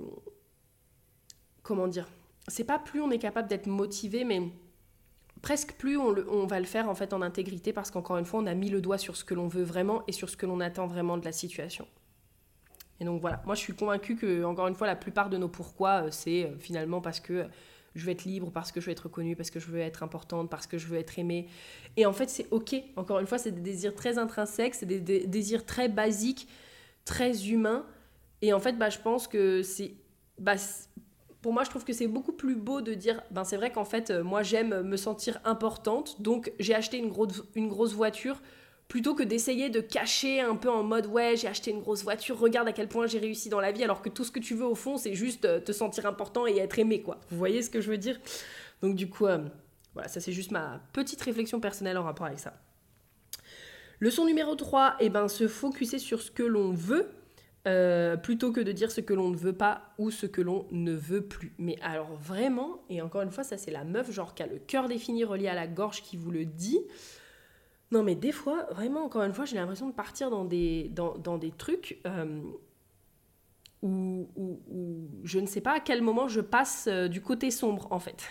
comment 1.63 1.87
dire, 1.87 2.07
c'est 2.47 2.63
pas 2.63 2.79
plus 2.79 3.01
on 3.01 3.11
est 3.11 3.19
capable 3.19 3.47
d'être 3.47 3.67
motivé, 3.67 4.23
mais 4.23 4.41
presque 5.41 5.73
plus 5.73 5.97
on, 5.97 6.45
va 6.45 6.59
le 6.59 6.65
faire 6.65 6.89
en 6.89 6.95
fait 6.95 7.13
en 7.13 7.21
intégrité 7.21 7.73
parce 7.73 7.91
qu'encore 7.91 8.17
une 8.17 8.25
fois, 8.25 8.39
on 8.41 8.47
a 8.47 8.53
mis 8.53 8.69
le 8.69 8.81
doigt 8.81 8.97
sur 8.97 9.15
ce 9.15 9.23
que 9.23 9.33
l'on 9.33 9.47
veut 9.47 9.63
vraiment 9.63 10.03
et 10.07 10.11
sur 10.11 10.29
ce 10.29 10.37
que 10.37 10.45
l'on 10.45 10.59
attend 10.59 10.87
vraiment 10.87 11.17
de 11.17 11.25
la 11.25 11.31
situation. 11.31 11.87
Et 12.99 13.05
donc 13.05 13.19
voilà, 13.21 13.41
moi 13.45 13.55
je 13.55 13.61
suis 13.61 13.73
convaincue 13.73 14.15
que 14.15 14.43
encore 14.43 14.67
une 14.67 14.75
fois, 14.75 14.87
la 14.87 14.95
plupart 14.95 15.29
de 15.29 15.37
nos 15.37 15.47
pourquoi, 15.47 16.03
euh, 16.03 16.11
c'est 16.11 16.45
euh, 16.45 16.57
finalement 16.59 17.01
parce 17.01 17.19
que 17.19 17.47
je 17.95 18.05
veux 18.05 18.11
être 18.11 18.25
libre, 18.25 18.51
parce 18.51 18.71
que 18.71 18.79
je 18.79 18.85
veux 18.85 18.91
être 18.91 19.05
reconnue, 19.05 19.35
parce 19.35 19.49
que 19.49 19.59
je 19.59 19.67
veux 19.67 19.79
être 19.79 20.03
importante, 20.03 20.49
parce 20.49 20.67
que 20.67 20.77
je 20.77 20.87
veux 20.87 20.97
être 20.97 21.19
aimée. 21.19 21.47
Et 21.97 22.05
en 22.05 22.13
fait, 22.13 22.29
c'est 22.29 22.47
ok. 22.51 22.75
Encore 22.95 23.19
une 23.19 23.27
fois, 23.27 23.37
c'est 23.37 23.51
des 23.51 23.61
désirs 23.61 23.95
très 23.95 24.17
intrinsèques, 24.17 24.75
c'est 24.75 24.85
des 24.85 24.99
désirs 25.01 25.65
très 25.65 25.89
basiques, 25.89 26.47
très 27.03 27.49
humains. 27.49 27.85
Et 28.41 28.53
en 28.53 28.59
fait, 28.59 28.73
bah, 28.73 28.89
je 28.89 28.99
pense 28.99 29.27
que 29.27 29.61
c'est. 29.63 29.93
Bah, 30.39 30.55
pour 31.41 31.53
moi, 31.53 31.63
je 31.63 31.69
trouve 31.69 31.83
que 31.83 31.93
c'est 31.93 32.07
beaucoup 32.07 32.33
plus 32.33 32.55
beau 32.55 32.81
de 32.81 32.93
dire 32.93 33.21
ben, 33.31 33.43
c'est 33.43 33.57
vrai 33.57 33.71
qu'en 33.71 33.85
fait, 33.85 34.11
euh, 34.11 34.23
moi, 34.23 34.43
j'aime 34.43 34.81
me 34.81 34.97
sentir 34.97 35.39
importante, 35.43 36.21
donc 36.21 36.51
j'ai 36.59 36.75
acheté 36.75 36.97
une 36.97 37.09
grosse, 37.09 37.43
une 37.55 37.67
grosse 37.67 37.93
voiture 37.93 38.41
plutôt 38.91 39.15
que 39.15 39.23
d'essayer 39.23 39.69
de 39.69 39.79
cacher 39.79 40.41
un 40.41 40.57
peu 40.57 40.69
en 40.69 40.83
mode 40.83 41.05
ouais, 41.05 41.37
j'ai 41.37 41.47
acheté 41.47 41.71
une 41.71 41.79
grosse 41.79 42.03
voiture, 42.03 42.37
regarde 42.37 42.67
à 42.67 42.73
quel 42.73 42.89
point 42.89 43.07
j'ai 43.07 43.19
réussi 43.19 43.47
dans 43.47 43.61
la 43.61 43.71
vie, 43.71 43.85
alors 43.85 44.01
que 44.01 44.09
tout 44.09 44.25
ce 44.25 44.31
que 44.31 44.39
tu 44.39 44.53
veux 44.53 44.65
au 44.65 44.75
fond, 44.75 44.97
c'est 44.97 45.13
juste 45.13 45.45
euh, 45.45 45.61
te 45.61 45.71
sentir 45.71 46.05
important 46.05 46.45
et 46.45 46.57
être 46.57 46.77
aimé, 46.77 47.01
quoi. 47.01 47.17
Vous 47.29 47.37
voyez 47.37 47.61
ce 47.61 47.69
que 47.69 47.79
je 47.79 47.89
veux 47.89 47.97
dire? 47.97 48.19
Donc, 48.81 48.95
du 48.95 49.09
coup, 49.09 49.27
euh, 49.27 49.37
voilà, 49.93 50.09
ça 50.09 50.19
c'est 50.19 50.33
juste 50.33 50.51
ma 50.51 50.81
petite 50.91 51.21
réflexion 51.21 51.61
personnelle 51.61 51.97
en 51.97 52.03
rapport 52.03 52.25
avec 52.25 52.39
ça. 52.39 52.53
Leçon 54.01 54.25
numéro 54.25 54.55
3, 54.55 54.97
et 54.99 55.05
eh 55.05 55.09
ben, 55.09 55.29
se 55.29 55.47
focuser 55.47 55.97
sur 55.97 56.21
ce 56.21 56.29
que 56.29 56.43
l'on 56.43 56.73
veut 56.73 57.07
euh, 57.67 58.17
plutôt 58.17 58.51
que 58.51 58.59
de 58.59 58.71
dire 58.71 58.91
ce 58.91 59.01
que 59.01 59.13
l'on 59.13 59.29
ne 59.29 59.37
veut 59.37 59.53
pas 59.53 59.93
ou 59.99 60.09
ce 60.09 60.25
que 60.25 60.41
l'on 60.41 60.65
ne 60.71 60.93
veut 60.93 61.21
plus. 61.21 61.53
Mais 61.59 61.77
alors 61.81 62.11
vraiment, 62.15 62.81
et 62.89 63.01
encore 63.03 63.21
une 63.21 63.29
fois, 63.29 63.43
ça 63.43 63.57
c'est 63.57 63.69
la 63.69 63.83
meuf 63.83 64.11
genre 64.11 64.33
qui 64.33 64.41
a 64.41 64.47
le 64.47 64.57
cœur 64.57 64.87
défini 64.87 65.23
relié 65.23 65.47
à 65.47 65.53
la 65.53 65.67
gorge 65.67 66.01
qui 66.01 66.17
vous 66.17 66.31
le 66.31 66.45
dit. 66.45 66.79
Non 67.91 68.01
mais 68.01 68.15
des 68.15 68.31
fois, 68.31 68.67
vraiment, 68.71 69.03
encore 69.05 69.23
une 69.23 69.33
fois, 69.33 69.45
j'ai 69.45 69.57
l'impression 69.57 69.87
de 69.89 69.93
partir 69.93 70.31
dans 70.31 70.43
des, 70.43 70.89
dans, 70.89 71.17
dans 71.17 71.37
des 71.37 71.51
trucs 71.51 72.01
euh, 72.07 72.41
où, 73.83 74.27
je 75.23 75.39
ne 75.39 75.45
sais 75.45 75.61
pas 75.61 75.73
à 75.73 75.79
quel 75.79 76.01
moment 76.01 76.27
je 76.27 76.41
passe 76.41 76.87
euh, 76.87 77.07
du 77.07 77.21
côté 77.21 77.51
sombre 77.51 77.87
en 77.91 77.99
fait. 77.99 78.23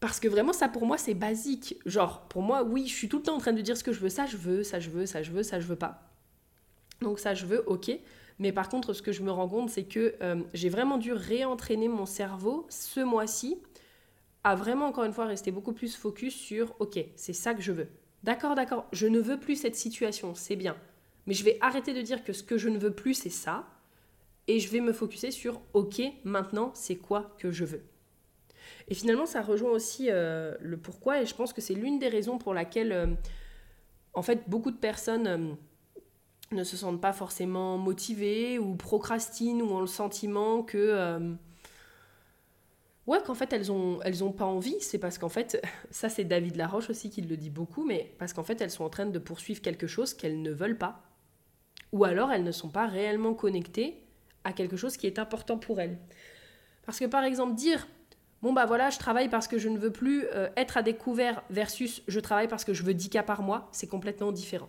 Parce 0.00 0.20
que 0.20 0.28
vraiment, 0.28 0.52
ça 0.52 0.68
pour 0.68 0.86
moi, 0.86 0.98
c'est 0.98 1.14
basique. 1.14 1.76
Genre, 1.86 2.22
pour 2.28 2.42
moi, 2.42 2.62
oui, 2.62 2.86
je 2.86 2.94
suis 2.94 3.08
tout 3.08 3.18
le 3.18 3.22
temps 3.22 3.36
en 3.36 3.40
train 3.40 3.52
de 3.52 3.60
dire 3.60 3.76
ce 3.76 3.84
que 3.84 3.92
je 3.92 4.00
veux, 4.00 4.08
ça 4.08 4.26
je 4.26 4.36
veux, 4.36 4.62
ça 4.64 4.80
je 4.80 4.90
veux, 4.90 5.06
ça 5.06 5.22
je 5.22 5.30
veux, 5.30 5.42
ça 5.42 5.60
je 5.60 5.66
veux 5.66 5.76
pas. 5.76 6.09
Donc 7.00 7.18
ça, 7.18 7.34
je 7.34 7.46
veux, 7.46 7.64
ok. 7.66 7.90
Mais 8.38 8.52
par 8.52 8.68
contre, 8.68 8.92
ce 8.92 9.02
que 9.02 9.12
je 9.12 9.22
me 9.22 9.30
rends 9.30 9.48
compte, 9.48 9.70
c'est 9.70 9.84
que 9.84 10.14
euh, 10.22 10.42
j'ai 10.54 10.68
vraiment 10.68 10.98
dû 10.98 11.12
réentraîner 11.12 11.88
mon 11.88 12.06
cerveau 12.06 12.66
ce 12.70 13.00
mois-ci 13.00 13.58
à 14.44 14.54
vraiment, 14.54 14.86
encore 14.86 15.04
une 15.04 15.12
fois, 15.12 15.26
rester 15.26 15.50
beaucoup 15.50 15.74
plus 15.74 15.96
focus 15.96 16.34
sur, 16.34 16.74
ok, 16.78 16.98
c'est 17.16 17.34
ça 17.34 17.52
que 17.52 17.60
je 17.60 17.72
veux. 17.72 17.88
D'accord, 18.22 18.54
d'accord, 18.54 18.86
je 18.92 19.06
ne 19.06 19.18
veux 19.18 19.38
plus 19.38 19.56
cette 19.56 19.76
situation, 19.76 20.34
c'est 20.34 20.56
bien. 20.56 20.76
Mais 21.26 21.34
je 21.34 21.44
vais 21.44 21.58
arrêter 21.60 21.92
de 21.92 22.00
dire 22.00 22.24
que 22.24 22.32
ce 22.32 22.42
que 22.42 22.56
je 22.56 22.68
ne 22.68 22.78
veux 22.78 22.92
plus, 22.92 23.14
c'est 23.14 23.28
ça. 23.30 23.66
Et 24.48 24.58
je 24.58 24.70
vais 24.70 24.80
me 24.80 24.92
focuser 24.92 25.30
sur, 25.30 25.60
ok, 25.74 26.00
maintenant, 26.24 26.70
c'est 26.74 26.96
quoi 26.96 27.34
que 27.38 27.50
je 27.50 27.64
veux. 27.64 27.82
Et 28.88 28.94
finalement, 28.94 29.26
ça 29.26 29.42
rejoint 29.42 29.70
aussi 29.70 30.06
euh, 30.08 30.54
le 30.60 30.76
pourquoi. 30.76 31.22
Et 31.22 31.26
je 31.26 31.34
pense 31.34 31.52
que 31.52 31.60
c'est 31.60 31.74
l'une 31.74 31.98
des 31.98 32.08
raisons 32.08 32.38
pour 32.38 32.54
laquelle, 32.54 32.92
euh, 32.92 33.06
en 34.14 34.22
fait, 34.22 34.48
beaucoup 34.48 34.70
de 34.70 34.78
personnes 34.78 35.56
ne 36.52 36.64
se 36.64 36.76
sentent 36.76 37.00
pas 37.00 37.12
forcément 37.12 37.78
motivés 37.78 38.58
ou 38.58 38.74
procrastinent 38.74 39.64
ou 39.64 39.70
ont 39.70 39.80
le 39.80 39.86
sentiment 39.86 40.64
que 40.64 40.78
euh, 40.78 41.32
ouais 43.06 43.18
qu'en 43.24 43.34
fait 43.34 43.52
elles 43.52 43.70
ont 43.70 44.00
elles 44.02 44.24
ont 44.24 44.32
pas 44.32 44.46
envie. 44.46 44.80
C'est 44.80 44.98
parce 44.98 45.16
qu'en 45.16 45.28
fait 45.28 45.62
ça 45.92 46.08
c'est 46.08 46.24
David 46.24 46.56
Laroche 46.56 46.90
aussi 46.90 47.08
qui 47.08 47.22
le 47.22 47.36
dit 47.36 47.50
beaucoup 47.50 47.84
mais 47.84 48.14
parce 48.18 48.32
qu'en 48.32 48.42
fait 48.42 48.60
elles 48.60 48.72
sont 48.72 48.84
en 48.84 48.90
train 48.90 49.06
de 49.06 49.18
poursuivre 49.20 49.62
quelque 49.62 49.86
chose 49.86 50.12
qu'elles 50.12 50.42
ne 50.42 50.50
veulent 50.50 50.78
pas. 50.78 51.02
Ou 51.92 52.04
alors 52.04 52.32
elles 52.32 52.44
ne 52.44 52.52
sont 52.52 52.68
pas 52.68 52.88
réellement 52.88 53.34
connectées 53.34 54.02
à 54.42 54.52
quelque 54.52 54.76
chose 54.76 54.96
qui 54.96 55.06
est 55.06 55.20
important 55.20 55.56
pour 55.56 55.80
elles. 55.80 55.98
Parce 56.84 56.98
que 56.98 57.04
par 57.04 57.22
exemple 57.22 57.54
dire 57.54 57.86
bon 58.42 58.52
bah 58.52 58.66
voilà 58.66 58.90
je 58.90 58.98
travaille 58.98 59.28
parce 59.28 59.46
que 59.46 59.58
je 59.58 59.68
ne 59.68 59.78
veux 59.78 59.92
plus 59.92 60.24
euh, 60.34 60.48
être 60.56 60.76
à 60.76 60.82
découvert 60.82 61.44
versus 61.48 62.02
je 62.08 62.18
travaille 62.18 62.48
parce 62.48 62.64
que 62.64 62.74
je 62.74 62.82
veux 62.82 62.94
10 62.94 63.08
cas 63.10 63.22
par 63.22 63.42
mois 63.42 63.68
c'est 63.70 63.86
complètement 63.86 64.32
différent 64.32 64.68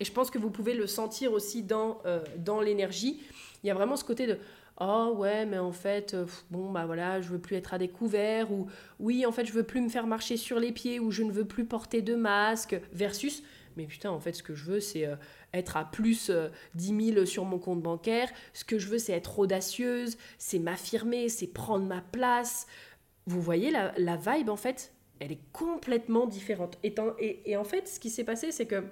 et 0.00 0.04
je 0.04 0.12
pense 0.12 0.30
que 0.30 0.38
vous 0.38 0.50
pouvez 0.50 0.74
le 0.74 0.86
sentir 0.86 1.32
aussi 1.32 1.62
dans, 1.62 1.98
euh, 2.06 2.20
dans 2.38 2.60
l'énergie. 2.60 3.22
Il 3.62 3.68
y 3.68 3.70
a 3.70 3.74
vraiment 3.74 3.96
ce 3.96 4.04
côté 4.04 4.26
de 4.26 4.38
oh 4.80 5.14
ouais 5.16 5.46
mais 5.46 5.58
en 5.58 5.72
fait 5.72 6.14
euh, 6.14 6.26
bon 6.50 6.70
bah 6.70 6.84
voilà 6.84 7.20
je 7.20 7.28
veux 7.28 7.38
plus 7.38 7.54
être 7.54 7.74
à 7.74 7.78
découvert 7.78 8.50
ou 8.50 8.66
oui 8.98 9.24
en 9.24 9.30
fait 9.30 9.44
je 9.44 9.52
veux 9.52 9.62
plus 9.62 9.80
me 9.80 9.88
faire 9.88 10.08
marcher 10.08 10.36
sur 10.36 10.58
les 10.58 10.72
pieds 10.72 10.98
ou 10.98 11.12
je 11.12 11.22
ne 11.22 11.30
veux 11.30 11.44
plus 11.44 11.64
porter 11.64 12.02
de 12.02 12.16
masque 12.16 12.80
versus 12.92 13.44
mais 13.76 13.86
putain 13.86 14.10
en 14.10 14.18
fait 14.18 14.32
ce 14.32 14.42
que 14.42 14.54
je 14.54 14.64
veux 14.64 14.80
c'est 14.80 15.06
euh, 15.06 15.14
être 15.52 15.76
à 15.76 15.84
plus 15.84 16.32
10 16.74 17.12
000 17.14 17.26
sur 17.26 17.44
mon 17.44 17.60
compte 17.60 17.80
bancaire. 17.82 18.28
Ce 18.52 18.64
que 18.64 18.78
je 18.78 18.88
veux 18.88 18.98
c'est 18.98 19.12
être 19.12 19.38
audacieuse 19.38 20.16
c'est 20.38 20.58
m'affirmer 20.58 21.28
c'est 21.28 21.46
prendre 21.46 21.86
ma 21.86 22.00
place 22.00 22.66
vous 23.26 23.40
voyez 23.40 23.70
la, 23.70 23.94
la, 23.96 24.16
vibe 24.16 24.50
en 24.50 24.56
fait? 24.56 24.92
Elle 25.18 25.32
est 25.32 25.40
complètement 25.52 26.26
différente. 26.26 26.76
Et, 26.82 26.94
et 27.46 27.56
en 27.56 27.64
fait 27.64 27.88
ce 27.88 27.98
qui 27.98 28.10
s'est 28.10 28.24
passé 28.24 28.52
c'est 28.52 28.66
que 28.66 28.84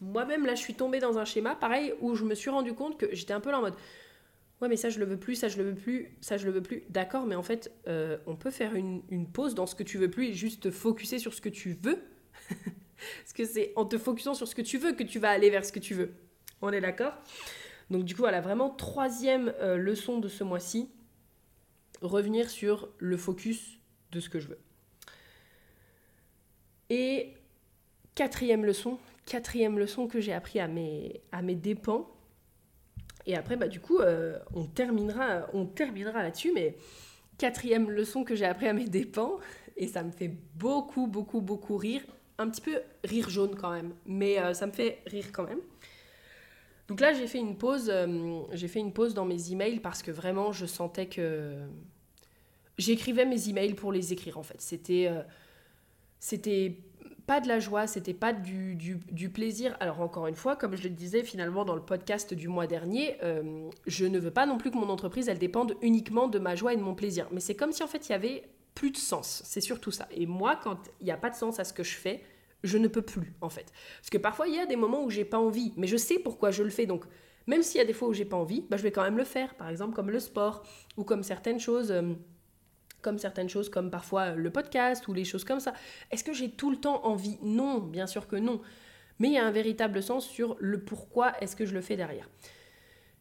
moi-même, 0.00 0.46
là, 0.46 0.54
je 0.54 0.60
suis 0.60 0.74
tombée 0.74 0.98
dans 0.98 1.18
un 1.18 1.24
schéma, 1.24 1.54
pareil, 1.54 1.94
où 2.00 2.14
je 2.14 2.24
me 2.24 2.34
suis 2.34 2.50
rendu 2.50 2.74
compte 2.74 2.98
que 2.98 3.14
j'étais 3.14 3.32
un 3.32 3.40
peu 3.40 3.50
là 3.50 3.58
en 3.58 3.62
mode 3.62 3.74
Ouais, 4.60 4.68
mais 4.68 4.76
ça, 4.76 4.88
je 4.88 4.98
le 4.98 5.04
veux 5.04 5.18
plus, 5.18 5.34
ça, 5.34 5.48
je 5.48 5.58
le 5.58 5.64
veux 5.64 5.74
plus, 5.74 6.16
ça, 6.22 6.38
je 6.38 6.46
le 6.46 6.52
veux 6.52 6.62
plus. 6.62 6.84
D'accord, 6.88 7.26
mais 7.26 7.34
en 7.34 7.42
fait, 7.42 7.72
euh, 7.88 8.16
on 8.26 8.36
peut 8.36 8.50
faire 8.50 8.74
une, 8.74 9.02
pause 9.30 9.54
dans 9.54 9.66
ce 9.66 9.74
que 9.74 9.82
tu 9.82 9.98
veux 9.98 10.10
plus 10.10 10.28
et 10.28 10.32
juste 10.32 10.62
te 10.62 10.70
focuser 10.70 11.18
sur 11.18 11.34
ce 11.34 11.42
que 11.42 11.50
tu 11.50 11.76
veux. 11.82 12.02
Parce 12.50 13.34
que 13.34 13.44
c'est 13.44 13.72
en 13.76 13.84
te 13.84 13.98
focusant 13.98 14.32
sur 14.32 14.48
ce 14.48 14.54
que 14.54 14.62
tu 14.62 14.78
veux 14.78 14.92
que 14.92 15.02
tu 15.02 15.18
vas 15.18 15.30
aller 15.30 15.50
vers 15.50 15.64
ce 15.64 15.72
que 15.72 15.78
tu 15.78 15.92
veux. 15.92 16.14
On 16.62 16.72
est 16.72 16.80
d'accord? 16.80 17.12
Donc, 17.90 18.04
du 18.04 18.14
coup, 18.14 18.22
voilà, 18.22 18.40
vraiment, 18.40 18.70
troisième 18.70 19.52
euh, 19.60 19.76
leçon 19.76 20.18
de 20.18 20.28
ce 20.28 20.42
mois-ci 20.42 20.88
revenir 22.00 22.48
sur 22.48 22.88
le 22.98 23.18
focus 23.18 23.78
de 24.12 24.20
ce 24.20 24.30
que 24.30 24.40
je 24.40 24.48
veux. 24.48 24.58
Et 26.88 27.34
quatrième 28.14 28.64
leçon, 28.64 28.98
quatrième 29.26 29.78
leçon 29.78 30.06
que 30.06 30.20
j'ai 30.20 30.32
appris 30.32 30.60
à 30.60 30.68
mes, 30.68 31.20
à 31.32 31.42
mes 31.42 31.56
dépens. 31.56 32.08
Et 33.26 33.36
après, 33.36 33.56
bah, 33.56 33.68
du 33.68 33.80
coup, 33.80 33.98
euh, 33.98 34.38
on 34.54 34.64
terminera, 34.64 35.48
on 35.52 35.66
terminera 35.66 36.22
là-dessus, 36.22 36.52
mais 36.54 36.76
quatrième 37.36 37.90
leçon 37.90 38.24
que 38.24 38.34
j'ai 38.34 38.46
appris 38.46 38.68
à 38.68 38.72
mes 38.72 38.86
dépens, 38.86 39.38
et 39.76 39.88
ça 39.88 40.02
me 40.02 40.12
fait 40.12 40.30
beaucoup, 40.54 41.06
beaucoup, 41.08 41.40
beaucoup 41.40 41.76
rire. 41.76 42.02
Un 42.38 42.48
petit 42.48 42.60
peu 42.60 42.80
rire 43.02 43.28
jaune 43.28 43.56
quand 43.56 43.72
même, 43.72 43.94
mais 44.06 44.38
euh, 44.38 44.54
ça 44.54 44.66
me 44.66 44.72
fait 44.72 45.02
rire 45.06 45.32
quand 45.32 45.44
même. 45.44 45.60
Donc 46.86 47.00
là, 47.00 47.12
j'ai 47.12 47.26
fait 47.26 47.38
une 47.38 47.56
pause, 47.56 47.90
euh, 47.90 48.42
j'ai 48.52 48.68
fait 48.68 48.78
une 48.78 48.92
pause 48.92 49.12
dans 49.12 49.24
mes 49.24 49.50
emails 49.52 49.80
parce 49.80 50.02
que 50.02 50.12
vraiment, 50.12 50.52
je 50.52 50.66
sentais 50.66 51.06
que 51.06 51.56
j'écrivais 52.78 53.24
mes 53.24 53.48
emails 53.48 53.74
pour 53.74 53.90
les 53.90 54.12
écrire 54.12 54.38
en 54.38 54.44
fait. 54.44 54.60
C'était 54.60 55.10
c'était 56.20 56.76
pas 57.26 57.40
de 57.40 57.48
la 57.48 57.58
joie, 57.58 57.86
c'était 57.86 58.14
pas 58.14 58.32
du, 58.32 58.76
du, 58.76 59.30
plaisir. 59.30 59.76
Alors 59.80 60.00
encore 60.00 60.28
une 60.28 60.36
fois, 60.36 60.54
comme 60.54 60.76
je 60.76 60.84
le 60.84 60.90
disais 60.90 61.24
finalement 61.24 61.64
dans 61.64 61.74
le 61.74 61.82
podcast 61.82 62.34
du 62.34 62.48
mois 62.48 62.66
dernier, 62.66 63.16
euh, 63.22 63.68
je 63.86 64.06
ne 64.06 64.18
veux 64.18 64.30
pas 64.30 64.46
non 64.46 64.58
plus 64.58 64.70
que 64.70 64.76
mon 64.76 64.88
entreprise, 64.88 65.28
elle 65.28 65.38
dépende 65.38 65.76
uniquement 65.82 66.28
de 66.28 66.38
ma 66.38 66.54
joie 66.54 66.72
et 66.72 66.76
de 66.76 66.82
mon 66.82 66.94
plaisir. 66.94 67.26
Mais 67.32 67.40
c'est 67.40 67.56
comme 67.56 67.72
si 67.72 67.82
en 67.82 67.88
fait 67.88 68.08
il 68.08 68.12
y 68.12 68.14
avait 68.14 68.44
plus 68.74 68.92
de 68.92 68.96
sens. 68.96 69.42
C'est 69.44 69.60
surtout 69.60 69.90
ça. 69.90 70.06
Et 70.12 70.26
moi, 70.26 70.58
quand 70.62 70.78
il 71.00 71.06
n'y 71.06 71.10
a 71.10 71.16
pas 71.16 71.30
de 71.30 71.34
sens 71.34 71.58
à 71.58 71.64
ce 71.64 71.72
que 71.72 71.82
je 71.82 71.96
fais, 71.96 72.22
je 72.62 72.78
ne 72.78 72.86
peux 72.86 73.02
plus 73.02 73.34
en 73.40 73.48
fait. 73.48 73.72
Parce 73.98 74.10
que 74.10 74.18
parfois 74.18 74.46
il 74.46 74.54
y 74.54 74.60
a 74.60 74.66
des 74.66 74.76
moments 74.76 75.02
où 75.02 75.10
j'ai 75.10 75.24
pas 75.24 75.38
envie, 75.38 75.72
mais 75.76 75.88
je 75.88 75.96
sais 75.96 76.20
pourquoi 76.20 76.52
je 76.52 76.62
le 76.62 76.70
fais. 76.70 76.86
Donc 76.86 77.04
même 77.48 77.62
s'il 77.62 77.78
y 77.78 77.82
a 77.82 77.86
des 77.86 77.92
fois 77.92 78.08
où 78.08 78.12
j'ai 78.12 78.24
pas 78.24 78.36
envie, 78.36 78.64
bah, 78.70 78.76
je 78.76 78.82
vais 78.82 78.92
quand 78.92 79.02
même 79.02 79.18
le 79.18 79.24
faire. 79.24 79.54
Par 79.56 79.68
exemple 79.68 79.94
comme 79.94 80.10
le 80.10 80.20
sport 80.20 80.62
ou 80.96 81.02
comme 81.02 81.24
certaines 81.24 81.58
choses. 81.58 81.90
Euh, 81.90 82.14
certaines 83.18 83.48
choses, 83.48 83.68
comme 83.68 83.90
parfois 83.90 84.34
le 84.34 84.50
podcast 84.50 85.06
ou 85.08 85.12
les 85.12 85.24
choses 85.24 85.44
comme 85.44 85.60
ça. 85.60 85.72
Est-ce 86.10 86.24
que 86.24 86.32
j'ai 86.32 86.50
tout 86.50 86.70
le 86.70 86.76
temps 86.76 87.04
envie? 87.04 87.38
Non, 87.42 87.78
bien 87.78 88.06
sûr 88.06 88.26
que 88.28 88.36
non. 88.36 88.60
Mais 89.18 89.28
il 89.28 89.34
y 89.34 89.38
a 89.38 89.46
un 89.46 89.50
véritable 89.50 90.02
sens 90.02 90.26
sur 90.26 90.56
le 90.58 90.80
pourquoi 90.80 91.32
est-ce 91.40 91.56
que 91.56 91.64
je 91.64 91.74
le 91.74 91.80
fais 91.80 91.96
derrière. 91.96 92.28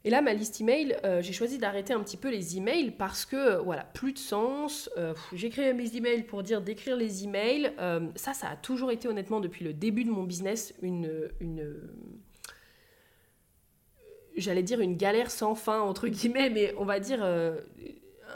Et 0.06 0.12
là, 0.12 0.22
ma 0.22 0.34
liste 0.36 0.62
email, 0.62 0.96
euh, 1.04 1.24
j'ai 1.24 1.34
choisi 1.34 1.58
d'arrêter 1.58 1.92
un 1.92 2.00
petit 2.02 2.16
peu 2.16 2.30
les 2.30 2.58
emails 2.58 2.92
parce 2.92 3.26
que, 3.26 3.36
euh, 3.36 3.58
voilà, 3.62 3.84
plus 3.84 4.14
de 4.14 4.20
sens. 4.20 4.88
Euh, 4.98 5.16
j'écris 5.34 5.74
mes 5.74 5.98
emails 5.98 6.22
pour 6.22 6.44
dire 6.44 6.62
d'écrire 6.62 6.96
les 6.96 7.24
emails. 7.24 7.74
ça, 8.16 8.34
ça 8.34 8.50
a 8.50 8.56
toujours 8.56 8.92
été, 8.92 9.08
honnêtement, 9.08 9.40
depuis 9.40 9.66
le 9.66 9.74
début 9.74 10.04
de 10.04 10.12
mon 10.12 10.24
business, 10.24 10.76
une. 10.82 11.30
une 11.42 11.82
J'allais 14.38 14.64
dire 14.64 14.82
une 14.82 14.98
galère 14.98 15.32
sans 15.32 15.56
fin, 15.56 15.80
entre 15.80 16.10
guillemets, 16.10 16.50
mais 16.50 16.76
on 16.78 16.84
va 16.84 17.00
dire 17.00 17.26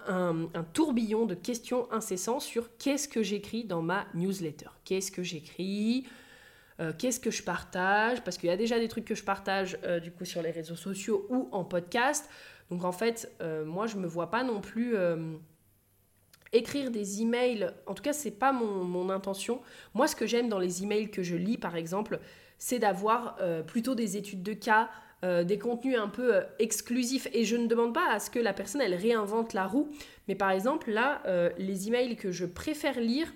un, 0.10 0.64
tourbillon 0.74 1.26
de 1.26 1.36
questions 1.36 1.92
incessants 1.92 2.40
sur 2.40 2.76
qu'est-ce 2.78 3.08
que 3.08 3.22
j'écris 3.22 3.64
dans 3.64 3.82
ma 3.82 4.08
newsletter. 4.14 4.70
Qu'est-ce 4.84 5.12
que 5.12 5.24
j'écris 5.24 6.08
euh, 6.80 6.92
Qu'est-ce 6.98 7.20
que 7.20 7.32
je 7.32 7.44
partage 7.44 8.24
Parce 8.24 8.38
qu'il 8.38 8.50
y 8.50 8.52
a 8.52 8.58
déjà 8.58 8.80
des 8.80 8.88
trucs 8.88 9.06
que 9.06 9.16
je 9.16 9.24
partage 9.24 9.78
euh, 9.84 10.00
du 10.00 10.12
coup 10.12 10.26
sur 10.26 10.42
les 10.42 10.52
réseaux 10.52 10.76
sociaux 10.76 11.28
ou 11.30 11.48
en 11.52 11.64
podcast. 11.64 12.30
Donc 12.72 12.84
en 12.84 12.92
fait, 12.92 13.32
euh, 13.42 13.66
moi 13.66 13.88
je 13.88 13.98
me 13.98 14.08
vois 14.08 14.32
pas 14.32 14.44
non 14.44 14.62
plus 14.62 14.96
écrire 16.52 16.90
des 16.90 17.22
emails. 17.22 17.72
En 17.86 17.94
tout 17.94 18.04
cas, 18.04 18.14
c'est 18.14 18.32
pas 18.32 18.52
mon, 18.52 18.84
mon, 18.84 19.12
intention. 19.12 19.62
Moi, 19.94 20.08
ce 20.08 20.16
que 20.16 20.26
j'aime 20.26 20.50
dans 20.50 20.58
les 20.58 20.84
emails 20.84 21.12
que 21.12 21.22
je 21.22 21.36
lis, 21.36 21.60
par 21.60 21.76
exemple, 21.76 22.20
c'est 22.58 22.80
d'avoir 22.80 23.38
plutôt 23.68 23.94
des 23.94 24.18
études 24.18 24.42
de 24.42 24.54
cas, 24.54 24.90
euh, 25.26 25.44
des 25.44 25.60
contenus 25.60 25.98
un 25.98 26.08
peu 26.08 26.36
euh, 26.36 26.42
exclusifs. 26.60 27.28
Et 27.34 27.44
je 27.44 27.58
ne 27.58 27.68
demande 27.68 27.94
pas 27.94 28.10
à 28.10 28.20
ce 28.20 28.30
que 28.30 28.40
la 28.40 28.54
personne, 28.54 28.80
elle 28.80 28.96
réinvente 28.96 29.54
la 29.54 29.68
roue. 29.68 29.90
Mais 30.30 30.36
par 30.36 30.50
exemple, 30.52 30.92
là, 30.92 31.22
euh, 31.26 31.50
les 31.58 31.90
emails 31.90 32.16
que 32.16 32.32
je 32.32 32.46
préfère 32.46 33.00
lire, 33.00 33.28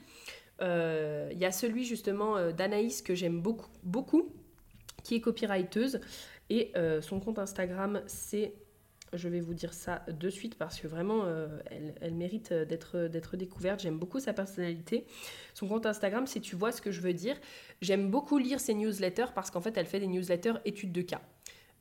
il 0.61 1.37
y 1.37 1.43
a 1.43 1.51
celui 1.51 1.83
justement 1.83 2.51
d'Anaïs 2.51 3.01
que 3.01 3.15
j'aime 3.15 3.41
beaucoup, 3.41 3.67
beaucoup, 3.83 4.31
qui 5.03 5.15
est 5.15 5.19
copyrighteuse. 5.19 5.99
Et 6.49 6.71
son 7.01 7.19
compte 7.19 7.37
Instagram, 7.37 8.01
c'est 8.07 8.53
je 9.11 9.27
vais 9.27 9.41
vous 9.41 9.53
dire 9.53 9.73
ça 9.73 10.05
de 10.07 10.29
suite 10.29 10.55
parce 10.55 10.79
que 10.79 10.87
vraiment, 10.87 11.25
elle, 11.69 11.95
elle, 11.99 12.13
mérite 12.13 12.53
d'être 12.53 13.35
découverte. 13.35 13.81
J'aime 13.81 13.99
beaucoup 13.99 14.21
sa 14.21 14.31
personnalité. 14.31 15.05
Son 15.53 15.67
compte 15.67 15.85
Instagram, 15.85 16.27
c'est 16.27 16.39
Tu 16.39 16.55
vois 16.55 16.71
ce 16.71 16.81
que 16.81 16.91
je 16.91 17.01
veux 17.01 17.13
dire. 17.13 17.35
J'aime 17.81 18.09
beaucoup 18.09 18.37
lire 18.37 18.61
ses 18.61 18.73
newsletters 18.73 19.33
parce 19.35 19.51
qu'en 19.51 19.59
fait, 19.59 19.75
elle 19.75 19.87
fait 19.87 19.99
des 19.99 20.07
newsletters 20.07 20.59
études 20.63 20.93
de 20.93 21.01
cas. 21.01 21.19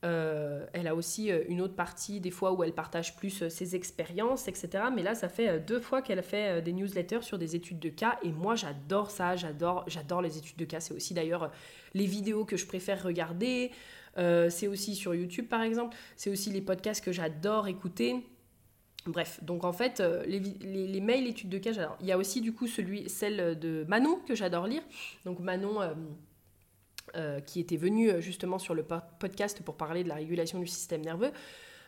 Euh, 0.05 0.67
elle 0.73 0.89
a 0.89 0.97
aussi 0.97 1.31
euh, 1.31 1.45
une 1.49 1.61
autre 1.61 1.77
partie, 1.77 2.19
des 2.19 2.33
fois 2.33 2.53
où 2.53 2.65
elle 2.65 2.73
partage 2.73 3.15
plus 3.15 3.43
euh, 3.43 3.49
ses 3.49 3.77
expériences, 3.77 4.49
etc. 4.49 4.85
Mais 4.95 5.03
là, 5.03 5.15
ça 5.15 5.29
fait 5.29 5.61
deux 5.61 5.79
fois 5.79 6.03
qu'elle 6.03 6.23
fait 6.23 6.61
des 6.63 6.73
newsletters 6.73 7.23
sur 7.23 7.39
des 7.39 7.55
études 7.55 7.79
de 7.79 7.89
cas. 7.89 8.19
Et 8.23 8.33
moi, 8.33 8.57
j'adore 8.57 9.11
ça, 9.11 9.37
j'adore, 9.37 9.85
j'adore 9.87 10.21
les 10.21 10.39
études 10.39 10.57
de 10.57 10.65
cas. 10.65 10.81
C'est 10.81 10.95
aussi 10.95 11.15
d'ailleurs 11.15 11.53
les 11.95 12.07
vidéos 12.07 12.45
que 12.45 12.57
je 12.57 12.67
préfère 12.67 13.03
regarder. 13.03 13.71
c'est 14.17 14.67
aussi 14.67 14.97
sur 14.97 15.15
YouTube, 15.15 15.49
par 15.49 15.63
exemple. 15.63 15.97
C'est 16.17 16.31
aussi 16.31 16.51
les 16.51 16.61
podcasts 16.61 17.05
que 17.05 17.13
j'adore 17.13 17.69
écouter. 17.69 18.27
Bref, 19.07 19.43
donc 19.43 19.65
en 19.65 19.73
fait, 19.73 20.03
les, 20.27 21.01
mails 21.01 21.27
études 21.27 21.49
de 21.49 21.59
cas, 21.59 21.73
j'adore. 21.73 21.97
Il 22.01 22.07
y 22.07 22.13
a 22.13 22.19
aussi 22.19 22.41
du 22.41 22.53
coup 22.53 22.67
celui, 22.67 23.09
celle 23.09 23.59
de 23.59 23.85
Manon 23.89 24.21
que 24.27 24.35
j'adore 24.35 24.67
lire. 24.67 24.83
Donc 25.25 25.39
Manon 25.39 25.81
qui 27.47 27.61
était 27.61 27.77
venue 27.77 28.11
euh, 28.11 28.21
justement 28.21 28.59
sur 28.59 28.75
le 28.75 28.85
podcast 29.19 29.63
pour 29.63 29.77
parler 29.77 30.05
de 30.05 30.09
la 30.09 30.15
régulation 30.15 30.59
du 30.59 30.67
système 30.67 31.03
nerveux, 31.03 31.31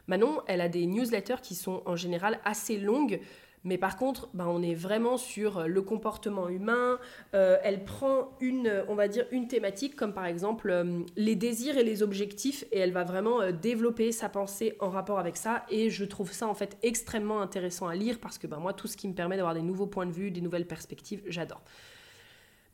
Manon, 0.07 0.43
elle 0.47 0.61
a 0.61 0.69
des 0.69 0.87
newsletters 0.87 1.41
qui 1.43 1.55
sont 1.55 1.83
en 1.87 1.97
général 1.97 2.39
assez 2.45 2.77
longues, 2.79 3.21
mais 3.67 3.79
par 3.79 3.97
contre, 3.97 4.29
ben, 4.35 4.47
on 4.47 4.63
est 4.63 4.75
vraiment 4.75 5.17
sur 5.17 5.57
euh, 5.57 5.67
le 5.67 5.81
comportement 5.81 6.51
humain. 6.51 6.99
elle 7.33 7.85
prend 7.85 8.37
une, 8.41 8.85
on 8.89 8.95
va 8.95 9.09
dire, 9.09 9.25
une 9.31 9.49
thématique 9.49 9.97
comme 9.97 10.13
par 10.13 10.27
exemple 10.27 10.85
les 11.17 11.37
désirs 11.37 11.79
et 11.79 11.85
les 11.85 12.03
objectifs, 12.03 12.65
et 12.71 12.79
elle 12.79 12.93
va 12.93 13.05
vraiment 13.05 13.51
développer 13.51 14.13
sa 14.13 14.29
pensée 14.29 14.77
en 14.81 14.91
rapport 14.91 15.19
avec 15.19 15.39
ça. 15.39 15.65
Et 15.71 15.89
je 15.89 16.05
trouve 16.05 16.33
ça 16.33 16.47
en 16.47 16.55
fait 16.55 16.77
extrêmement 16.83 17.41
intéressant 17.41 17.89
à 17.89 17.95
lire 17.95 18.19
parce 18.21 18.37
que 18.37 18.47
ben, 18.47 18.59
moi, 18.59 18.75
tout 18.75 18.89
ce 18.89 18.97
qui 18.99 19.09
me 19.09 19.15
permet 19.15 19.37
d'avoir 19.37 19.55
des 19.55 19.63
nouveaux 19.63 19.87
points 19.87 20.07
de 20.07 20.13
vue, 20.13 20.31
des 20.31 20.43
nouvelles 20.43 20.67
perspectives, 20.67 21.23
j'adore. 21.27 21.63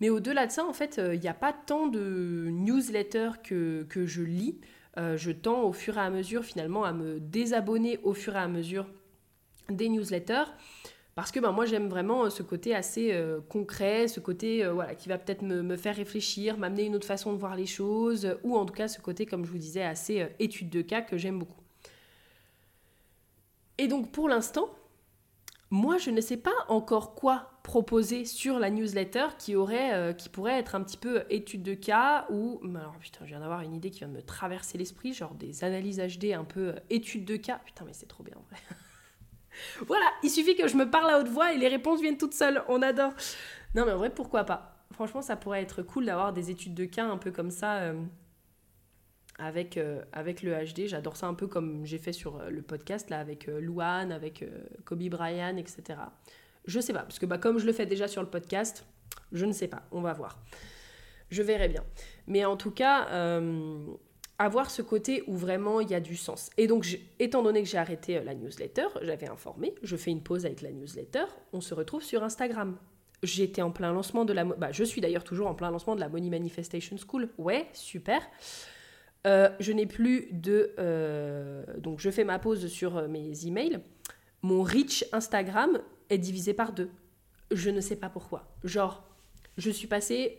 Mais 0.01 0.09
au-delà 0.09 0.47
de 0.47 0.53
ça, 0.53 0.65
en 0.65 0.73
fait, 0.73 0.99
euh, 0.99 1.15
il 1.15 1.21
n'y 1.21 1.29
a 1.29 1.35
pas 1.35 1.53
tant 1.53 1.87
de 1.87 2.49
newsletters 2.51 3.43
que, 3.45 3.85
que 3.89 4.07
je 4.07 4.23
lis. 4.23 4.59
Euh, 4.97 5.17
je 5.17 5.31
tends 5.31 5.63
au 5.63 5.73
fur 5.73 5.99
et 5.99 6.01
à 6.01 6.11
mesure 6.11 6.43
finalement 6.43 6.85
à 6.85 6.93
me 6.93 7.21
désabonner 7.21 8.01
au 8.03 8.13
fur 8.13 8.35
et 8.35 8.41
à 8.41 8.49
mesure 8.49 8.87
des 9.69 9.89
newsletters 9.89 10.51
parce 11.15 11.31
que 11.31 11.39
ben, 11.39 11.53
moi 11.53 11.65
j'aime 11.65 11.89
vraiment 11.89 12.25
euh, 12.25 12.31
ce 12.31 12.43
côté 12.43 12.75
assez 12.75 13.17
concret, 13.49 14.09
ce 14.09 14.19
côté 14.19 14.67
voilà, 14.67 14.95
qui 14.95 15.09
va 15.09 15.19
peut-être 15.19 15.43
me, 15.43 15.63
me, 15.63 15.77
faire 15.77 15.95
réfléchir, 15.95 16.57
m'amener 16.59 16.85
une 16.85 16.97
autre 16.97 17.07
façon 17.07 17.33
de 17.33 17.39
voir 17.39 17.55
les 17.55 17.67
choses, 17.67 18.37
ou 18.43 18.57
en 18.57 18.65
tout 18.65 18.75
cas 18.75 18.89
ce 18.89 19.01
côté, 19.01 19.27
comme 19.27 19.45
je 19.45 19.51
vous 19.51 19.59
disais, 19.59 19.83
assez 19.83 20.27
étude 20.39 20.71
de 20.71 20.83
cas 20.83 21.03
que 21.03 21.19
j'aime 21.19 21.39
beaucoup. 21.39 21.61
Et 23.79 23.87
donc 23.87 24.11
pour 24.11 24.29
l'instant, 24.29 24.71
moi, 25.71 25.99
je 25.99 26.11
ne 26.11 26.21
sais 26.21 26.37
pas 26.37 26.51
encore 26.69 27.15
quoi 27.15 27.53
proposer 27.63 28.25
sur 28.25 28.59
la 28.59 28.71
newsletter 28.71 29.27
qui, 29.39 29.55
aurait, 29.55 29.95
euh, 29.95 30.13
qui 30.13 30.29
pourrait 30.29 30.59
être 30.59 30.75
un 30.75 30.83
petit 30.83 30.97
peu 30.97 31.23
étude 31.31 31.63
de 31.63 31.75
cas 31.75 32.27
ou... 32.31 32.61
Alors 32.75 32.97
putain, 32.99 33.21
je 33.25 33.31
viens 33.31 33.41
d'avoir 33.41 33.61
une 33.61 33.75
idée 33.75 33.91
qui 33.91 34.01
vient 34.01 34.09
de 34.09 34.15
me 34.15 34.23
traverser 34.23 34.79
l'esprit, 34.79 35.13
genre 35.13 35.35
des 35.35 35.63
analyses 35.63 36.01
HD 36.01 36.33
un 36.33 36.43
peu 36.43 36.71
euh, 36.71 36.81
étude 36.91 37.25
de 37.25 37.37
cas. 37.37 37.61
Putain, 37.65 37.85
mais 37.85 37.93
c'est 37.93 38.09
trop 38.09 38.25
bien 38.25 38.35
en 38.37 38.43
vrai. 38.51 38.61
voilà, 39.87 40.07
il 40.25 40.31
suffit 40.31 40.57
que 40.57 40.67
je 40.67 40.77
me 40.77 40.91
parle 40.91 41.09
à 41.11 41.21
haute 41.21 41.29
voix 41.29 41.53
et 41.53 41.59
les 41.59 41.69
réponses 41.69 42.01
viennent 42.01 42.19
toutes 42.19 42.35
seules. 42.35 42.65
On 42.69 42.83
adore. 42.83 43.13
Non, 43.77 43.87
mais 43.87 43.93
en 43.93 43.99
vrai, 43.99 44.11
pourquoi 44.11 44.43
pas? 44.43 44.85
Franchement, 44.93 45.23
ça 45.23 45.37
pourrait 45.37 45.63
être 45.63 45.83
cool 45.83 46.07
d'avoir 46.07 46.33
des 46.33 46.51
études 46.51 46.75
de 46.75 46.85
cas 46.85 47.07
un 47.07 47.17
peu 47.17 47.31
comme 47.31 47.53
ça. 47.53 47.77
Euh, 47.77 47.95
avec, 49.41 49.77
euh, 49.77 50.03
avec 50.13 50.43
le 50.43 50.53
HD. 50.53 50.87
J'adore 50.87 51.17
ça 51.17 51.27
un 51.27 51.35
peu 51.35 51.47
comme 51.47 51.85
j'ai 51.85 51.99
fait 51.99 52.13
sur 52.13 52.37
euh, 52.37 52.51
le 52.51 52.63
podcast, 52.63 53.11
là, 53.11 53.19
avec 53.19 53.49
euh, 53.49 53.61
Louane, 53.61 54.13
avec 54.13 54.45
Kobe 54.85 55.03
Bryant, 55.09 55.57
etc. 55.57 55.99
Je 56.67 56.79
sais 56.79 56.93
pas, 56.93 57.03
parce 57.03 57.19
que 57.19 57.27
bah, 57.27 57.39
comme 57.39 57.59
je 57.59 57.67
le 57.67 57.73
fais 57.73 57.87
déjà 57.87 58.07
sur 58.07 58.23
le 58.23 58.29
podcast, 58.29 58.87
je 59.33 59.47
ne 59.47 59.53
sais 59.53 59.69
pas, 59.69 59.83
on 59.91 60.03
va 60.03 60.13
voir. 60.13 60.39
Je 61.31 61.43
verrai 61.43 61.69
bien. 61.69 61.85
Mais 62.27 62.45
en 62.45 62.57
tout 62.57 62.71
cas, 62.71 63.41
avoir 64.39 64.71
ce 64.71 64.83
côté 64.83 65.23
où 65.27 65.37
vraiment 65.37 65.81
il 65.81 65.91
y 65.91 65.95
a 65.95 66.01
du 66.01 66.17
sens. 66.17 66.51
Et 66.59 66.67
donc, 66.67 66.87
étant 67.19 67.43
donné 67.43 67.63
que 67.63 67.69
j'ai 67.69 67.79
arrêté 67.79 68.21
la 68.23 68.35
newsletter, 68.35 68.87
j'avais 69.03 69.29
informé, 69.29 69.75
je 69.83 69.97
fais 69.97 70.11
une 70.11 70.23
pause 70.23 70.45
avec 70.45 70.61
la 70.61 70.73
newsletter, 70.73 71.25
on 71.53 71.61
se 71.61 71.73
retrouve 71.73 72.03
sur 72.03 72.25
Instagram. 72.25 72.77
J'étais 73.23 73.63
en 73.63 73.71
plein 73.71 73.93
lancement 73.93 74.25
de 74.25 74.33
la... 74.33 74.45
Bah, 74.45 74.73
je 74.73 74.83
suis 74.83 75.01
d'ailleurs 75.01 75.25
toujours 75.25 75.47
en 75.47 75.55
plein 75.55 75.71
lancement 75.71 75.95
de 75.95 76.01
la 76.01 76.09
Money 76.09 76.31
Manifestation 76.31 76.97
School. 76.97 77.29
Ouais, 77.39 77.69
super. 77.75 78.23
Euh, 79.27 79.51
je 79.61 79.73
n'ai 79.73 79.87
plus 79.87 80.29
de... 80.33 80.75
Euh, 80.79 81.65
donc 81.79 82.01
je 82.01 82.11
fais 82.11 82.25
ma 82.25 82.39
pause 82.39 82.67
sur 82.69 82.97
euh, 82.97 83.09
mes 83.09 83.47
emails. 83.47 83.81
Mon 84.43 84.63
reach 84.63 85.05
Instagram 85.13 85.79
est 86.09 86.19
divisé 86.19 86.55
par 86.55 86.73
deux. 86.73 86.91
Je 87.51 87.69
ne 87.71 87.81
sais 87.81 87.97
pas 87.97 88.09
pourquoi. 88.09 88.47
Genre, 88.65 89.05
je 89.59 89.71
suis 89.71 89.89
passée 89.89 90.39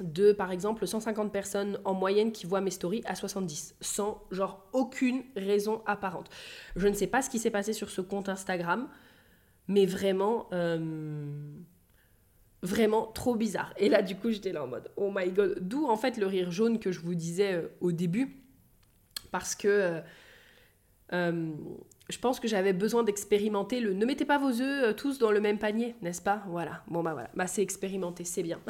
de, 0.00 0.32
par 0.32 0.50
exemple, 0.50 0.86
150 0.86 1.32
personnes 1.32 1.78
en 1.84 1.94
moyenne 1.94 2.32
qui 2.32 2.46
voient 2.46 2.60
mes 2.60 2.70
stories 2.70 3.02
à 3.04 3.14
70, 3.14 3.76
sans, 3.80 4.22
genre, 4.30 4.66
aucune 4.72 5.22
raison 5.36 5.82
apparente. 5.86 6.28
Je 6.74 6.88
ne 6.88 6.94
sais 6.94 7.06
pas 7.06 7.22
ce 7.22 7.30
qui 7.30 7.38
s'est 7.38 7.50
passé 7.50 7.72
sur 7.72 7.90
ce 7.90 8.00
compte 8.00 8.28
Instagram, 8.28 8.88
mais 9.68 9.86
vraiment 9.86 10.48
vraiment 12.62 13.06
trop 13.06 13.34
bizarre. 13.34 13.72
Et 13.76 13.88
là, 13.88 14.02
du 14.02 14.16
coup, 14.16 14.30
j'étais 14.30 14.52
là 14.52 14.64
en 14.64 14.66
mode, 14.66 14.90
oh 14.96 15.12
my 15.14 15.30
god. 15.30 15.58
D'où 15.60 15.86
en 15.86 15.96
fait 15.96 16.16
le 16.16 16.26
rire 16.26 16.50
jaune 16.50 16.78
que 16.78 16.92
je 16.92 17.00
vous 17.00 17.14
disais 17.14 17.54
euh, 17.54 17.68
au 17.80 17.92
début. 17.92 18.42
Parce 19.30 19.54
que 19.54 19.68
euh, 19.68 20.00
euh, 21.12 21.52
je 22.08 22.18
pense 22.18 22.40
que 22.40 22.48
j'avais 22.48 22.72
besoin 22.72 23.02
d'expérimenter 23.02 23.80
le 23.80 23.92
ne 23.92 24.06
mettez 24.06 24.24
pas 24.24 24.38
vos 24.38 24.60
œufs 24.60 24.94
tous 24.96 25.18
dans 25.18 25.30
le 25.30 25.40
même 25.40 25.58
panier, 25.58 25.94
n'est-ce 26.02 26.22
pas? 26.22 26.44
Voilà. 26.48 26.82
Bon, 26.88 27.02
bah 27.02 27.12
voilà. 27.12 27.30
Bah, 27.34 27.46
c'est 27.46 27.62
expérimenté, 27.62 28.24
c'est 28.24 28.42
bien. 28.42 28.60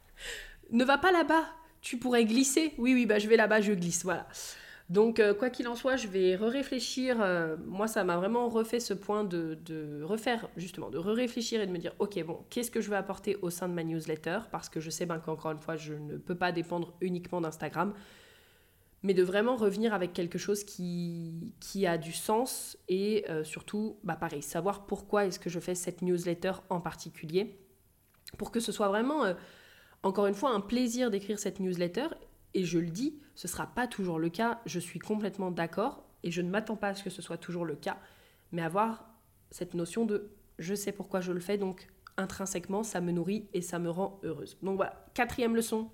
ne 0.70 0.84
va 0.84 0.98
pas 0.98 1.12
là-bas, 1.12 1.44
tu 1.80 1.98
pourrais 1.98 2.24
glisser. 2.24 2.74
Oui, 2.78 2.94
oui, 2.94 3.06
bah 3.06 3.18
je 3.18 3.28
vais 3.28 3.36
là-bas, 3.36 3.60
je 3.60 3.72
glisse. 3.72 4.04
Voilà. 4.04 4.26
Donc, 4.90 5.20
euh, 5.20 5.34
quoi 5.34 5.50
qu'il 5.50 5.68
en 5.68 5.76
soit, 5.76 5.94
je 5.94 6.08
vais 6.08 6.34
réfléchir. 6.34 7.18
Euh, 7.20 7.56
moi, 7.64 7.86
ça 7.86 8.02
m'a 8.02 8.16
vraiment 8.16 8.48
refait 8.48 8.80
ce 8.80 8.92
point 8.92 9.22
de, 9.22 10.02
refaire, 10.02 10.48
justement, 10.56 10.90
de 10.90 10.98
réfléchir 10.98 11.60
et 11.60 11.66
de 11.68 11.70
me 11.70 11.78
dire, 11.78 11.94
ok, 12.00 12.20
bon, 12.24 12.40
qu'est-ce 12.50 12.72
que 12.72 12.80
je 12.80 12.90
vais 12.90 12.96
apporter 12.96 13.36
au 13.40 13.50
sein 13.50 13.68
de 13.68 13.72
ma 13.72 13.84
newsletter? 13.84 14.40
Parce 14.50 14.68
que 14.68 14.80
je 14.80 14.90
sais 14.90 15.06
ben, 15.06 15.20
qu'encore 15.20 15.52
une 15.52 15.60
fois, 15.60 15.76
je 15.76 15.94
ne 15.94 16.16
peux 16.16 16.34
pas 16.34 16.50
dépendre 16.50 16.92
uniquement 17.00 17.40
d'Instagram, 17.40 17.94
mais 19.04 19.14
de 19.14 19.22
vraiment 19.22 19.54
revenir 19.54 19.94
avec 19.94 20.12
quelque 20.12 20.38
chose 20.38 20.64
qui, 20.64 21.54
qui 21.60 21.86
a 21.86 21.96
du 21.96 22.12
sens 22.12 22.76
et 22.88 23.24
euh, 23.30 23.44
surtout, 23.44 23.96
bah, 24.02 24.16
pareil, 24.16 24.42
savoir 24.42 24.86
pourquoi 24.86 25.24
est-ce 25.24 25.38
que 25.38 25.50
je 25.50 25.60
fais 25.60 25.76
cette 25.76 26.02
newsletter 26.02 26.54
en 26.68 26.80
particulier, 26.80 27.60
pour 28.38 28.50
que 28.50 28.58
ce 28.58 28.72
soit 28.72 28.88
vraiment, 28.88 29.22
encore 30.02 30.26
une 30.26 30.34
fois, 30.34 30.50
un 30.50 30.60
plaisir 30.60 31.12
d'écrire 31.12 31.38
cette 31.38 31.60
newsletter 31.60 32.08
et 32.54 32.64
je 32.64 32.78
le 32.78 32.90
dis, 32.90 33.20
ce 33.40 33.46
ne 33.46 33.52
sera 33.52 33.68
pas 33.68 33.86
toujours 33.86 34.18
le 34.18 34.28
cas, 34.28 34.60
je 34.66 34.78
suis 34.78 34.98
complètement 34.98 35.50
d'accord, 35.50 36.04
et 36.22 36.30
je 36.30 36.42
ne 36.42 36.50
m'attends 36.50 36.76
pas 36.76 36.88
à 36.88 36.94
ce 36.94 37.02
que 37.02 37.08
ce 37.08 37.22
soit 37.22 37.38
toujours 37.38 37.64
le 37.64 37.74
cas, 37.74 37.96
mais 38.52 38.60
avoir 38.60 39.08
cette 39.50 39.72
notion 39.72 40.04
de 40.04 40.32
je 40.58 40.74
sais 40.74 40.92
pourquoi 40.92 41.22
je 41.22 41.32
le 41.32 41.40
fais, 41.40 41.56
donc 41.56 41.88
intrinsèquement, 42.18 42.82
ça 42.82 43.00
me 43.00 43.12
nourrit 43.12 43.48
et 43.54 43.62
ça 43.62 43.78
me 43.78 43.88
rend 43.88 44.20
heureuse. 44.24 44.58
Donc 44.62 44.76
voilà, 44.76 45.06
quatrième 45.14 45.56
leçon, 45.56 45.88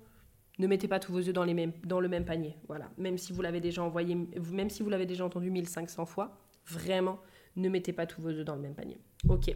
ne 0.59 0.67
mettez 0.67 0.89
pas 0.89 0.99
tous 0.99 1.13
vos 1.13 1.19
œufs 1.19 1.31
dans, 1.31 1.45
le 1.45 2.09
même 2.09 2.25
panier. 2.25 2.57
Voilà, 2.67 2.91
même 2.97 3.17
si 3.17 3.31
vous 3.31 3.41
l'avez 3.41 3.61
déjà 3.61 3.81
envoyé, 3.81 4.17
même 4.51 4.69
si 4.69 4.83
vous 4.83 4.89
l'avez 4.89 5.05
déjà 5.05 5.23
entendu 5.23 5.49
1500 5.49 6.05
fois, 6.05 6.37
vraiment, 6.65 7.17
ne 7.55 7.69
mettez 7.69 7.93
pas 7.93 8.05
tous 8.05 8.21
vos 8.21 8.27
œufs 8.27 8.43
dans 8.43 8.55
le 8.55 8.61
même 8.61 8.75
panier. 8.75 8.99
Ok. 9.29 9.55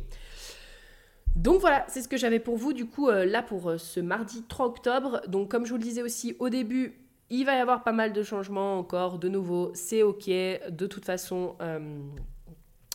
Donc 1.36 1.60
voilà, 1.60 1.86
c'est 1.90 2.02
ce 2.02 2.08
que 2.08 2.16
j'avais 2.16 2.40
pour 2.40 2.56
vous 2.56 2.72
du 2.72 2.86
coup 2.86 3.10
euh, 3.10 3.26
là 3.26 3.42
pour 3.42 3.70
euh, 3.70 3.78
ce 3.78 4.00
mardi 4.00 4.44
3 4.44 4.66
octobre. 4.66 5.22
Donc 5.28 5.52
comme 5.52 5.66
je 5.66 5.72
vous 5.72 5.78
le 5.78 5.84
disais 5.84 6.02
aussi 6.02 6.38
au 6.40 6.48
début, 6.48 7.01
il 7.32 7.46
va 7.46 7.56
y 7.56 7.60
avoir 7.60 7.84
pas 7.84 7.92
mal 7.92 8.14
de 8.14 8.22
changements 8.22 8.78
encore, 8.78 9.18
de 9.18 9.28
nouveau, 9.28 9.72
c'est 9.74 10.04
ok. 10.04 10.28
De 10.28 10.86
toute 10.86 11.06
façon, 11.06 11.56
euh, 11.62 12.00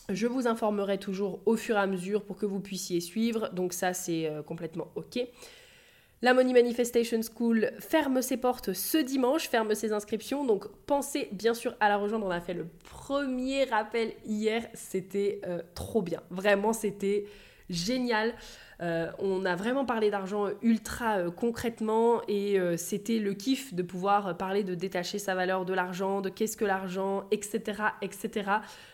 je 0.09 0.27
vous 0.27 0.47
informerai 0.47 0.97
toujours 0.97 1.41
au 1.45 1.57
fur 1.57 1.75
et 1.75 1.79
à 1.79 1.87
mesure 1.87 2.23
pour 2.23 2.37
que 2.37 2.45
vous 2.45 2.61
puissiez 2.61 3.01
suivre. 3.01 3.49
Donc 3.51 3.73
ça 3.73 3.93
c'est 3.93 4.31
complètement 4.45 4.87
ok. 4.95 5.19
La 6.21 6.33
Money 6.33 6.53
Manifestation 6.53 7.19
School 7.21 7.71
ferme 7.79 8.21
ses 8.21 8.37
portes 8.37 8.73
ce 8.73 8.97
dimanche, 8.97 9.49
ferme 9.49 9.75
ses 9.75 9.91
inscriptions. 9.91 10.45
Donc 10.45 10.67
pensez 10.85 11.27
bien 11.31 11.53
sûr 11.53 11.75
à 11.79 11.89
la 11.89 11.97
rejoindre. 11.97 12.25
On 12.25 12.31
a 12.31 12.39
fait 12.39 12.53
le 12.53 12.67
premier 12.89 13.65
rappel 13.65 14.13
hier. 14.25 14.67
C'était 14.73 15.41
trop 15.75 16.01
bien. 16.01 16.21
Vraiment, 16.29 16.73
c'était 16.73 17.25
génial. 17.69 18.33
Euh, 18.79 19.11
on 19.17 19.43
a 19.45 19.55
vraiment 19.55 19.85
parlé 19.85 20.11
d'argent 20.11 20.49
ultra 20.61 21.17
euh, 21.17 21.31
concrètement 21.31 22.21
et 22.27 22.59
euh, 22.59 22.77
c'était 22.77 23.17
le 23.17 23.33
kiff 23.33 23.73
de 23.73 23.81
pouvoir 23.81 24.37
parler 24.37 24.63
de 24.63 24.75
détacher 24.75 25.17
sa 25.17 25.33
valeur 25.33 25.65
de 25.65 25.73
l'argent, 25.73 26.21
de 26.21 26.29
qu'est-ce 26.29 26.57
que 26.57 26.65
l'argent, 26.65 27.25
etc., 27.31 27.81
etc. 28.03 28.51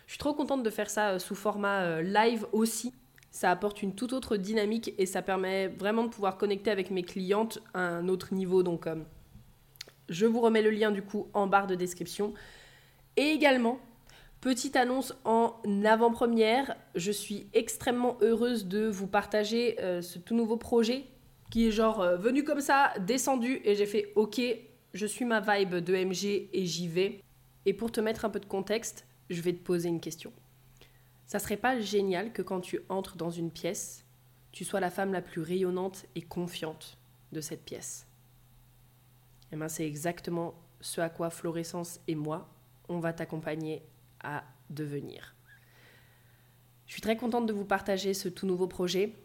Je 0.08 0.14
suis 0.14 0.20
trop 0.20 0.34
contente 0.34 0.64
de 0.64 0.70
faire 0.70 0.90
ça 0.90 1.20
sous 1.20 1.36
format 1.36 2.02
live 2.02 2.46
aussi. 2.54 2.94
Ça 3.32 3.50
apporte 3.52 3.82
une 3.82 3.96
toute 3.96 4.14
autre 4.14 4.38
dynamique 4.38 4.94
et 4.98 5.06
ça 5.06 5.22
permet 5.22 5.68
vraiment 5.68 6.04
de 6.04 6.10
pouvoir 6.10 6.38
connecter 6.38 6.70
avec 6.72 6.92
mes 6.92 7.04
clientes 7.04 7.60
à 7.74 7.80
un 7.80 8.08
autre 8.08 8.34
niveau. 8.34 8.62
Donc, 8.62 8.88
je 10.08 10.26
vous 10.26 10.40
remets 10.40 10.62
le 10.62 10.70
lien 10.70 10.92
du 10.92 11.02
coup 11.02 11.28
en 11.34 11.48
barre 11.48 11.66
de 11.66 11.76
description. 11.76 12.34
Et 13.18 13.32
également, 13.32 13.80
Petite 14.44 14.76
annonce 14.76 15.14
en 15.24 15.56
avant-première, 15.86 16.76
je 16.96 17.14
suis 17.14 17.48
extrêmement 17.54 18.18
heureuse 18.20 18.66
de 18.66 18.90
vous 18.90 19.08
partager 19.08 19.80
euh, 19.80 20.02
ce 20.02 20.20
tout 20.20 20.36
nouveau 20.36 20.58
projet 20.58 21.06
qui 21.50 21.66
est 21.66 21.72
genre 21.72 22.02
euh, 22.02 22.18
venu 22.18 22.44
comme 22.44 22.60
ça, 22.60 22.92
descendu 23.00 23.62
et 23.64 23.74
j'ai 23.76 23.86
fait 23.86 24.12
ok, 24.18 24.42
je 24.94 25.06
suis 25.06 25.24
ma 25.24 25.40
vibe 25.40 25.76
de 25.76 25.96
MG 25.96 26.50
et 26.52 26.66
j'y 26.66 26.90
vais. 26.90 27.22
Et 27.66 27.72
pour 27.72 27.90
te 27.90 28.02
mettre 28.02 28.26
un 28.26 28.30
peu 28.30 28.42
de 28.42 28.46
contexte, 28.46 29.06
je 29.30 29.40
vais 29.40 29.54
te 29.54 29.64
poser 29.64 29.88
une 29.88 30.02
question. 30.02 30.34
Ça 31.26 31.40
serait 31.40 31.56
pas 31.56 31.80
génial 31.80 32.34
que 32.34 32.42
quand 32.42 32.60
tu 32.60 32.82
entres 32.90 33.16
dans 33.16 33.32
une 33.32 33.50
pièce, 33.50 34.04
tu 34.52 34.66
sois 34.66 34.82
la 34.82 34.90
femme 34.90 35.14
la 35.14 35.22
plus 35.22 35.42
rayonnante 35.42 36.06
et 36.16 36.22
confiante 36.22 36.98
de 37.32 37.40
cette 37.40 37.64
pièce? 37.64 38.08
Eh 39.54 39.56
bien, 39.56 39.70
c'est 39.70 39.88
exactement 39.88 40.54
ce 40.82 41.00
à 41.00 41.08
quoi 41.08 41.30
Florescence 41.30 42.02
et 42.10 42.16
moi, 42.16 42.50
on 42.90 43.00
va 43.00 43.14
t'accompagner 43.14 43.84
à 44.24 44.44
devenir. 44.70 45.36
Je 46.88 46.94
suis 46.94 47.02
très 47.02 47.18
contente 47.18 47.46
de 47.46 47.54
vous 47.54 47.66
partager 47.66 48.14
ce 48.14 48.30
tout 48.30 48.46
nouveau 48.46 48.68
projet 48.68 49.16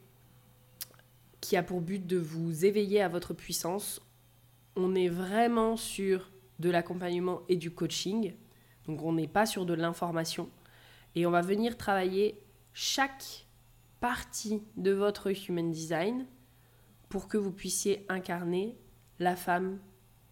qui 1.41 1.57
a 1.57 1.63
pour 1.63 1.81
but 1.81 2.07
de 2.07 2.17
vous 2.17 2.65
éveiller 2.65 3.01
à 3.01 3.09
votre 3.09 3.35
puissance. 3.35 4.01
On 4.77 4.95
est 4.95 5.09
vraiment 5.09 5.77
sur 5.77 6.31
de 6.59 6.71
l'accompagnement 6.71 7.43
et 7.49 7.57
du 7.57 7.71
coaching, 7.71 8.35
donc 8.87 9.03
on 9.03 9.13
n'est 9.13 9.29
pas 9.29 9.47
sur 9.47 9.67
de 9.67 9.75
l'information. 9.75 10.51
Et 11.15 11.27
on 11.27 11.31
va 11.31 11.41
venir 11.41 11.77
travailler 11.77 12.41
chaque 12.73 13.47
partie 14.01 14.63
de 14.77 14.93
votre 14.93 15.33
human 15.49 15.71
design 15.71 16.27
pour 17.09 17.29
que 17.29 17.39
vous 17.39 17.53
puissiez 17.53 18.05
incarner 18.09 18.77
la 19.19 19.37
femme 19.37 19.79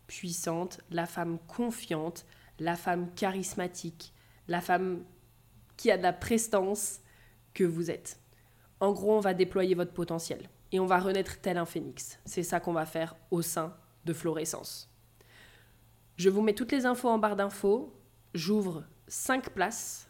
puissante, 0.07 0.81
la 0.91 1.07
femme 1.07 1.39
confiante, 1.47 2.27
la 2.59 2.77
femme 2.77 3.13
charismatique, 3.15 4.13
la 4.49 4.61
femme 4.61 5.05
qui 5.77 5.91
a 5.91 5.99
de 5.99 6.03
la 6.03 6.13
prestance 6.13 7.01
que 7.55 7.65
vous 7.65 7.91
êtes. 7.91 8.21
En 8.81 8.93
gros, 8.93 9.17
on 9.17 9.21
va 9.21 9.35
déployer 9.35 9.75
votre 9.75 9.93
potentiel 9.93 10.49
et 10.73 10.81
on 10.81 10.87
va 10.87 10.99
renaître 10.99 11.41
tel 11.41 11.57
un 11.57 11.65
phénix. 11.65 12.19
C'est 12.25 12.43
ça 12.43 12.61
qu'on 12.61 12.73
va 12.73 12.87
faire 12.87 13.17
au 13.31 13.43
sein 13.43 13.75
de 14.05 14.13
Florescence. 14.13 14.91
Je 16.17 16.31
vous 16.31 16.43
mets 16.43 16.55
toutes 16.55 16.73
les 16.73 16.87
infos 16.87 17.09
en 17.09 17.19
barre 17.19 17.37
d'infos. 17.37 17.93
J'ouvre 18.35 18.85
5 19.09 19.51
places. 19.51 20.09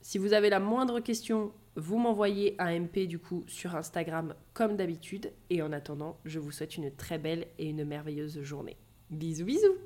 Si 0.00 0.18
vous 0.18 0.32
avez 0.32 0.50
la 0.50 0.60
moindre 0.60 1.00
question, 1.00 1.52
vous 1.76 1.98
m'envoyez 1.98 2.54
un 2.58 2.80
MP 2.80 3.06
du 3.06 3.18
coup 3.18 3.44
sur 3.46 3.74
Instagram 3.76 4.34
comme 4.52 4.76
d'habitude. 4.76 5.32
Et 5.50 5.62
en 5.62 5.72
attendant, 5.72 6.18
je 6.24 6.38
vous 6.38 6.52
souhaite 6.52 6.76
une 6.76 6.94
très 6.94 7.18
belle 7.18 7.46
et 7.58 7.68
une 7.68 7.84
merveilleuse 7.84 8.42
journée. 8.42 8.76
Bisous 9.10 9.44
bisous 9.44 9.76